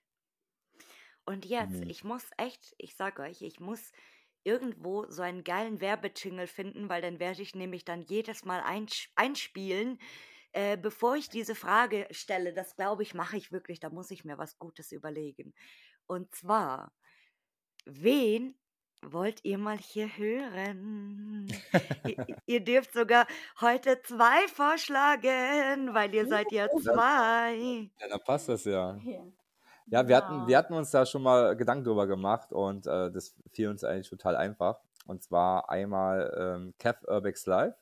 Und 1.24 1.44
jetzt, 1.44 1.80
Mhm. 1.80 1.90
ich 1.90 2.04
muss 2.04 2.30
echt, 2.36 2.74
ich 2.78 2.94
sag 2.96 3.18
euch, 3.18 3.42
ich 3.42 3.58
muss 3.60 3.92
irgendwo 4.46 5.04
so 5.10 5.22
einen 5.22 5.44
geilen 5.44 5.80
Werbejingle 5.80 6.46
finden, 6.46 6.88
weil 6.88 7.02
dann 7.02 7.18
werde 7.18 7.42
ich 7.42 7.54
nämlich 7.54 7.84
dann 7.84 8.02
jedes 8.02 8.44
Mal 8.44 8.60
einsch 8.60 9.10
einspielen, 9.16 9.98
äh, 10.52 10.76
bevor 10.76 11.16
ich 11.16 11.28
diese 11.28 11.54
Frage 11.54 12.06
stelle. 12.12 12.54
Das 12.54 12.76
glaube 12.76 13.02
ich, 13.02 13.12
mache 13.12 13.36
ich 13.36 13.52
wirklich. 13.52 13.80
Da 13.80 13.90
muss 13.90 14.10
ich 14.10 14.24
mir 14.24 14.38
was 14.38 14.58
Gutes 14.58 14.92
überlegen. 14.92 15.52
Und 16.06 16.34
zwar, 16.34 16.92
wen 17.84 18.56
wollt 19.02 19.44
ihr 19.44 19.58
mal 19.58 19.78
hier 19.78 20.16
hören? 20.16 21.48
ihr, 22.06 22.26
ihr 22.46 22.60
dürft 22.60 22.92
sogar 22.92 23.26
heute 23.60 24.00
zwei 24.02 24.46
vorschlagen, 24.48 25.92
weil 25.92 26.14
ihr 26.14 26.26
seid 26.26 26.52
ja 26.52 26.68
zwei. 26.70 27.90
Ja, 28.00 28.08
dann 28.08 28.20
passt 28.24 28.48
das 28.48 28.64
ja. 28.64 28.94
Hier. 29.02 29.32
Ja, 29.88 30.08
wir 30.08 30.16
hatten, 30.16 30.46
wir 30.48 30.58
hatten 30.58 30.74
uns 30.74 30.90
da 30.90 31.06
schon 31.06 31.22
mal 31.22 31.56
Gedanken 31.56 31.84
drüber 31.84 32.06
gemacht 32.06 32.52
und 32.52 32.86
äh, 32.86 33.10
das 33.12 33.36
fiel 33.52 33.68
uns 33.68 33.84
eigentlich 33.84 34.08
total 34.10 34.36
einfach. 34.36 34.80
Und 35.06 35.22
zwar 35.22 35.70
einmal 35.70 36.34
ähm, 36.36 36.74
Kev 36.78 36.98
Urbex 37.06 37.46
Live. 37.46 37.74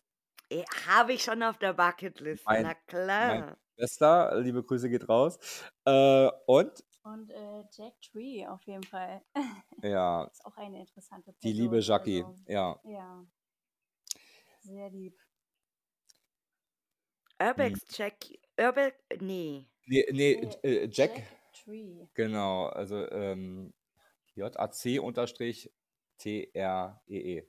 Habe 0.87 1.15
ich 1.15 1.23
schon 1.23 1.43
auf 1.43 1.59
der 1.59 1.73
Bucketlist. 1.73 2.45
Mein- 2.47 2.63
Na 2.65 2.75
klar. 2.75 3.57
Schwester, 3.77 4.39
liebe 4.41 4.63
Grüße 4.63 4.89
geht 4.89 5.09
raus. 5.09 5.39
Äh, 5.85 6.29
und 6.47 6.85
Und 7.03 7.31
äh, 7.31 7.65
Jack 7.73 7.95
Tree 8.03 8.47
auf 8.47 8.63
jeden 8.67 8.85
Fall. 8.85 9.23
ja, 9.83 10.25
ist 10.25 10.45
auch 10.45 10.57
eine 10.57 10.81
interessante 10.81 11.33
Person. 11.33 11.41
die 11.43 11.53
liebe 11.53 11.79
Jackie. 11.81 12.23
Also, 12.23 12.43
Ja, 12.47 12.79
ja. 12.85 13.25
Sehr 14.61 14.91
lieb. 14.91 15.19
Urbex 17.41 17.81
Jack. 17.91 18.17
Urbex. 18.59 18.97
Nee. 19.21 19.67
nee, 19.87 20.07
nee 20.13 20.51
Nee, 20.63 20.69
äh, 20.69 20.89
Jack, 20.91 21.23
Tree. 21.65 22.07
genau, 22.15 22.67
also 22.67 23.11
ähm, 23.11 23.73
J-A-C 24.35 24.99
unterstrich 24.99 25.73
T-R-E-E. 26.19 27.45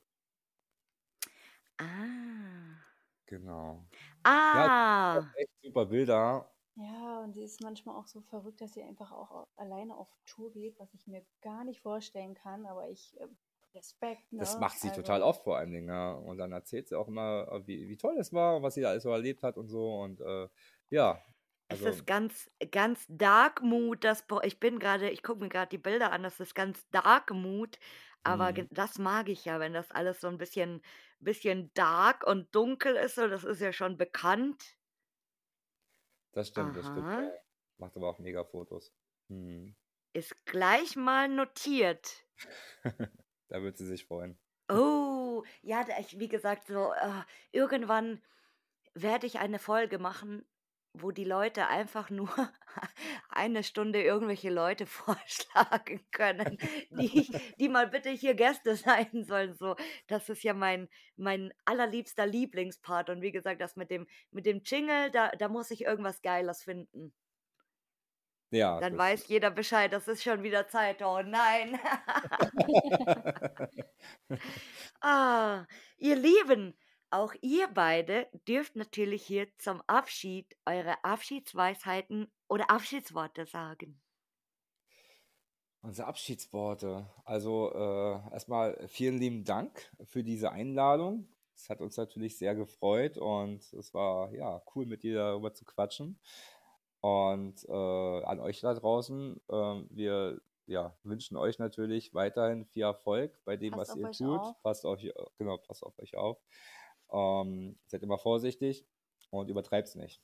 Ah. 1.77 2.79
Genau. 3.25 3.85
Ah. 4.23 5.31
Echt 5.35 5.49
super 5.63 5.85
Bilder. 5.85 6.51
Ja, 6.75 7.19
und 7.23 7.33
sie 7.33 7.43
ist 7.43 7.61
manchmal 7.61 7.95
auch 7.95 8.07
so 8.07 8.21
verrückt, 8.21 8.61
dass 8.61 8.73
sie 8.73 8.83
einfach 8.83 9.11
auch 9.11 9.31
au- 9.31 9.47
alleine 9.55 9.95
auf 9.95 10.09
Tour 10.25 10.51
geht, 10.51 10.77
was 10.79 10.93
ich 10.93 11.07
mir 11.07 11.25
gar 11.41 11.63
nicht 11.63 11.81
vorstellen 11.81 12.33
kann, 12.33 12.65
aber 12.65 12.89
ich 12.89 13.17
äh, 13.19 13.27
Respekt, 13.73 14.31
ne? 14.31 14.39
Das 14.39 14.59
macht 14.59 14.79
sie 14.79 14.89
Also, 14.89 15.01
total 15.01 15.21
oft 15.21 15.43
vor 15.43 15.57
allen 15.57 15.71
Dingen. 15.71 15.87
Ja. 15.87 16.13
Und 16.13 16.37
dann 16.37 16.51
erzählt 16.51 16.87
sie 16.89 16.95
auch 16.97 17.07
immer, 17.07 17.65
wie, 17.65 17.87
wie 17.87 17.97
toll 17.97 18.17
es 18.17 18.33
war, 18.33 18.61
was 18.61 18.75
sie 18.75 18.81
da 18.81 18.89
alles 18.89 19.03
so 19.03 19.09
erlebt 19.09 19.41
hat 19.43 19.57
und 19.57 19.67
so. 19.69 19.99
Und 20.01 20.19
äh, 20.21 20.47
ja, 20.89 21.21
Es 21.67 21.79
also 21.79 21.89
ist 21.89 22.05
ganz, 22.05 22.49
ganz 22.71 23.05
Dark 23.09 23.61
Mood. 23.61 24.03
Das, 24.03 24.25
ich 24.43 24.59
bin 24.59 24.79
gerade, 24.79 25.09
ich 25.09 25.23
gucke 25.23 25.41
mir 25.41 25.49
gerade 25.49 25.69
die 25.69 25.77
Bilder 25.77 26.11
an. 26.11 26.23
Das 26.23 26.39
ist 26.39 26.53
ganz 26.55 26.87
Dark 26.89 27.31
Mood. 27.31 27.79
Aber 28.23 28.53
ge- 28.53 28.67
das 28.71 28.97
mag 28.97 29.29
ich 29.29 29.45
ja, 29.45 29.59
wenn 29.59 29.73
das 29.73 29.91
alles 29.91 30.21
so 30.21 30.27
ein 30.27 30.37
bisschen, 30.37 30.81
bisschen 31.19 31.71
dark 31.73 32.25
und 32.25 32.53
dunkel 32.55 32.95
ist. 32.95 33.15
So, 33.15 33.27
das 33.27 33.43
ist 33.43 33.61
ja 33.61 33.71
schon 33.73 33.97
bekannt. 33.97 34.77
das 36.33 36.49
stimmt, 36.49 36.75
das 36.75 36.85
stimmt. 36.85 37.05
Aha. 37.07 37.31
Macht 37.77 37.95
aber 37.97 38.09
auch 38.09 38.19
mega 38.19 38.43
Fotos. 38.43 38.93
Mhm. 39.29 39.75
Ist 40.13 40.45
gleich 40.45 40.95
mal 40.95 41.27
notiert. 41.27 42.25
Da 43.47 43.61
wird 43.61 43.77
sie 43.77 43.85
sich 43.85 44.05
freuen. 44.05 44.39
Oh, 44.69 45.43
ja, 45.61 45.85
ich, 45.99 46.19
wie 46.19 46.27
gesagt, 46.27 46.65
so 46.67 46.93
äh, 46.93 47.21
irgendwann 47.51 48.23
werde 48.95 49.27
ich 49.27 49.37
eine 49.39 49.59
Folge 49.59 49.99
machen, 49.99 50.43
wo 51.01 51.11
die 51.11 51.23
Leute 51.25 51.67
einfach 51.67 52.09
nur 52.09 52.29
eine 53.29 53.63
Stunde 53.63 54.01
irgendwelche 54.03 54.49
Leute 54.49 54.85
vorschlagen 54.87 56.05
können, 56.11 56.57
die, 56.91 57.19
ich- 57.19 57.55
die 57.59 57.69
mal 57.69 57.87
bitte 57.87 58.09
hier 58.11 58.35
Gäste 58.35 58.75
sein 58.75 59.23
sollen. 59.25 59.55
So, 59.55 59.75
das 60.07 60.29
ist 60.29 60.43
ja 60.43 60.53
mein, 60.53 60.89
mein 61.17 61.53
allerliebster 61.65 62.25
Lieblingspart. 62.25 63.09
Und 63.09 63.21
wie 63.21 63.31
gesagt, 63.31 63.61
das 63.61 63.75
mit 63.75 63.91
dem, 63.91 64.07
mit 64.31 64.45
dem 64.45 64.61
Jingle, 64.63 65.11
da, 65.11 65.29
da 65.31 65.49
muss 65.49 65.71
ich 65.71 65.81
irgendwas 65.83 66.21
Geiles 66.21 66.63
finden. 66.63 67.13
Ja, 68.51 68.79
Dann 68.79 68.97
weiß 68.97 69.27
jeder 69.27 69.51
Bescheid, 69.51 69.91
das 69.91 70.07
ist 70.07 70.23
schon 70.23 70.43
wieder 70.43 70.67
Zeit. 70.67 71.01
Oh 71.01 71.21
nein. 71.21 71.79
Ah, 75.01 75.65
ihr 75.97 76.15
Lieben, 76.15 76.75
auch 77.15 77.33
ihr 77.41 77.67
beide 77.67 78.27
dürft 78.47 78.75
natürlich 78.75 79.25
hier 79.25 79.47
zum 79.57 79.81
Abschied 79.87 80.55
eure 80.65 81.03
Abschiedsweisheiten 81.03 82.31
oder 82.47 82.69
Abschiedsworte 82.69 83.45
sagen. 83.45 84.01
Unsere 85.81 86.07
Abschiedsworte. 86.07 87.07
Also 87.23 87.71
äh, 87.73 88.33
erstmal 88.33 88.87
vielen 88.87 89.19
lieben 89.19 89.43
Dank 89.45 89.91
für 90.03 90.23
diese 90.23 90.51
Einladung. 90.51 91.27
Es 91.55 91.69
hat 91.69 91.79
uns 91.79 91.95
natürlich 91.95 92.37
sehr 92.37 92.55
gefreut 92.55 93.17
und 93.17 93.71
es 93.73 93.93
war 93.93 94.33
ja 94.33 94.61
cool 94.75 94.85
mit 94.85 95.03
dir 95.03 95.15
darüber 95.15 95.53
zu 95.53 95.63
quatschen. 95.63 96.19
Und 97.01 97.63
äh, 97.69 98.23
an 98.23 98.39
euch 98.39 98.61
da 98.61 98.73
draußen, 98.73 99.39
äh, 99.47 99.53
wir 99.89 100.41
ja, 100.67 100.95
wünschen 101.03 101.37
euch 101.37 101.59
natürlich 101.59 102.13
weiterhin 102.13 102.65
viel 102.65 102.83
Erfolg 102.83 103.39
bei 103.45 103.55
dem, 103.55 103.73
Passt 103.73 103.91
was 103.91 103.97
ihr 103.97 104.11
tut. 104.11 104.39
auf. 104.39 104.63
Passt 104.63 104.85
auf, 104.85 104.99
genau, 105.37 105.57
passt 105.57 105.83
auf 105.83 105.97
euch 105.99 106.15
auf. 106.15 106.37
Ähm, 107.11 107.77
seid 107.87 108.03
immer 108.03 108.17
vorsichtig 108.17 108.85
und 109.29 109.49
übertreibt 109.49 109.87
es 109.87 109.95
nicht. 109.95 110.21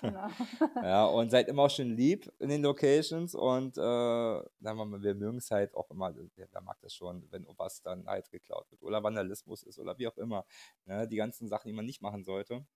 Genau. 0.00 0.28
Ja, 0.82 1.06
und 1.06 1.30
seid 1.30 1.48
immer 1.48 1.62
auch 1.64 1.70
schön 1.70 1.96
lieb 1.96 2.30
in 2.38 2.48
den 2.48 2.62
Locations 2.62 3.34
und 3.34 3.78
äh, 3.78 3.80
wir 3.80 4.44
wir 4.60 5.14
mögen 5.14 5.38
es 5.38 5.50
halt 5.50 5.74
auch 5.74 5.90
immer, 5.90 6.14
wer, 6.34 6.62
mag 6.62 6.78
das 6.80 6.94
schon, 6.94 7.26
wenn 7.30 7.46
was 7.56 7.80
dann 7.82 8.06
halt 8.06 8.30
geklaut 8.30 8.70
wird 8.70 8.82
oder 8.82 9.02
Vandalismus 9.02 9.62
ist 9.62 9.78
oder 9.78 9.96
wie 9.98 10.06
auch 10.06 10.16
immer. 10.18 10.44
Ne? 10.84 11.08
Die 11.08 11.16
ganzen 11.16 11.48
Sachen, 11.48 11.68
die 11.68 11.74
man 11.74 11.86
nicht 11.86 12.02
machen 12.02 12.24
sollte. 12.24 12.66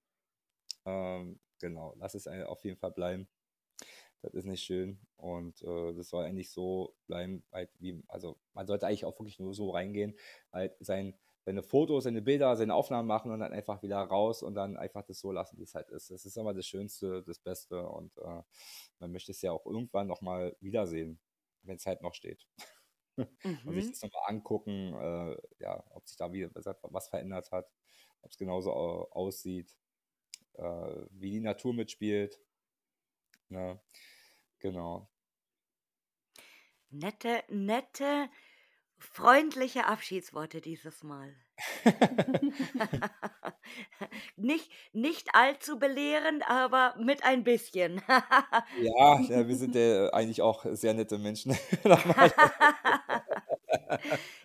Ähm, 0.87 1.41
genau, 1.59 1.95
lass 1.99 2.15
es 2.15 2.27
auf 2.27 2.65
jeden 2.65 2.79
Fall 2.79 2.93
bleiben. 2.93 3.29
Das 4.23 4.35
ist 4.35 4.45
nicht 4.45 4.63
schön 4.63 4.99
und 5.17 5.63
äh, 5.63 5.95
das 5.95 6.11
soll 6.11 6.25
eigentlich 6.25 6.51
so 6.51 6.95
bleiben, 7.07 7.43
halt 7.53 7.71
wie, 7.79 8.03
also 8.09 8.39
man 8.53 8.67
sollte 8.67 8.87
eigentlich 8.87 9.07
auch 9.07 9.19
wirklich 9.19 9.39
nur 9.39 9.55
so 9.55 9.71
reingehen, 9.71 10.15
halt 10.53 10.77
sein, 10.81 11.19
seine 11.45 11.62
Fotos, 11.62 12.05
seine 12.05 12.22
Bilder, 12.22 12.57
seine 12.57 12.74
Aufnahmen 12.74 13.09
machen 13.09 13.30
und 13.32 13.41
dann 13.41 13.53
einfach 13.53 13.82
wieder 13.82 13.99
raus 13.99 14.43
und 14.43 14.55
dann 14.55 14.76
einfach 14.76 15.05
das 15.05 15.20
so 15.20 15.32
lassen, 15.32 15.59
wie 15.59 15.62
es 15.64 15.74
halt 15.74 15.88
ist. 15.91 16.11
Das 16.11 16.24
ist 16.26 16.36
immer 16.36 16.55
das 16.55 16.66
Schönste, 16.66 17.22
das 17.22 17.38
Beste 17.38 17.86
und 17.88 18.16
äh, 18.18 18.43
man 18.99 19.12
möchte 19.12 19.32
es 19.32 19.43
ja 19.43 19.53
auch 19.53 19.64
irgendwann 19.66 20.07
nochmal 20.07 20.57
wiedersehen, 20.61 21.20
wenn 21.62 21.76
es 21.76 21.86
halt 21.86 22.03
noch 22.03 22.14
steht. 22.14 22.47
Und 23.66 23.74
sich 23.74 23.88
Mhm. 23.88 23.91
das 23.91 24.03
nochmal 24.03 24.22
angucken, 24.28 24.95
äh, 24.95 25.36
ja, 25.59 25.84
ob 25.91 26.09
sich 26.09 26.16
da 26.16 26.32
wieder 26.32 26.51
was 26.82 27.09
verändert 27.09 27.51
hat, 27.53 27.70
ob 28.22 28.30
es 28.30 28.38
genauso 28.38 28.72
au- 28.72 29.09
aussieht, 29.12 29.76
äh, 30.55 30.62
wie 31.11 31.32
die 31.32 31.41
Natur 31.41 31.74
mitspielt. 31.74 32.41
Ne? 33.51 33.78
Genau. 34.61 35.11
Nette, 36.93 37.43
nette, 37.49 38.28
freundliche 39.01 39.87
Abschiedsworte 39.87 40.61
dieses 40.61 41.03
Mal. 41.03 41.35
nicht, 44.37 44.71
nicht 44.93 45.35
allzu 45.35 45.79
belehrend, 45.79 46.49
aber 46.49 46.95
mit 46.99 47.25
ein 47.25 47.43
bisschen. 47.45 48.01
Ja, 48.09 49.21
ja, 49.21 49.49
wir 49.49 49.57
sind 49.57 49.75
ja 49.75 50.09
eigentlich 50.11 50.43
auch 50.43 50.65
sehr 50.71 50.95
nette 50.95 51.19
Menschen. 51.19 51.59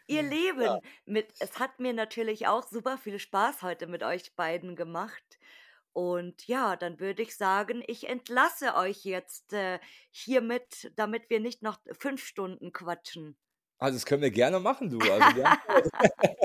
Ihr 0.07 0.23
Lieben, 0.29 0.79
mit, 1.05 1.27
es 1.39 1.59
hat 1.59 1.79
mir 1.79 1.93
natürlich 1.93 2.47
auch 2.47 2.63
super 2.63 2.97
viel 2.97 3.19
Spaß 3.19 3.61
heute 3.61 3.87
mit 3.87 4.03
euch 4.03 4.35
beiden 4.35 4.75
gemacht. 4.75 5.39
Und 5.93 6.47
ja, 6.47 6.75
dann 6.75 6.99
würde 6.99 7.21
ich 7.21 7.37
sagen, 7.37 7.83
ich 7.87 8.09
entlasse 8.09 8.75
euch 8.75 9.05
jetzt 9.05 9.53
äh, 9.53 9.79
hiermit, 10.11 10.91
damit 10.97 11.29
wir 11.29 11.39
nicht 11.39 11.61
noch 11.61 11.79
fünf 11.97 12.25
Stunden 12.25 12.73
quatschen. 12.73 13.37
Also 13.77 13.97
das 13.97 14.05
können 14.05 14.21
wir 14.21 14.31
gerne 14.31 14.59
machen, 14.59 14.89
du. 14.89 14.99
Also 15.11 15.43
haben 15.43 15.59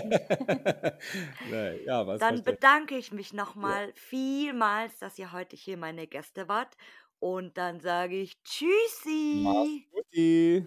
Nee, 1.50 1.84
ja, 1.84 2.06
was 2.06 2.18
Dann 2.18 2.42
verstehe. 2.42 2.54
bedanke 2.54 2.96
ich 2.96 3.12
mich 3.12 3.32
nochmal 3.32 3.92
vielmals, 3.94 4.98
dass 4.98 5.18
ihr 5.18 5.32
heute 5.32 5.56
hier 5.56 5.76
meine 5.76 6.06
Gäste 6.06 6.48
wart. 6.48 6.76
Und 7.18 7.56
dann 7.58 7.80
sage 7.80 8.16
ich 8.16 8.36
Mach's 9.32 9.68
Tschüssi. 9.74 9.86
guti. 9.90 10.66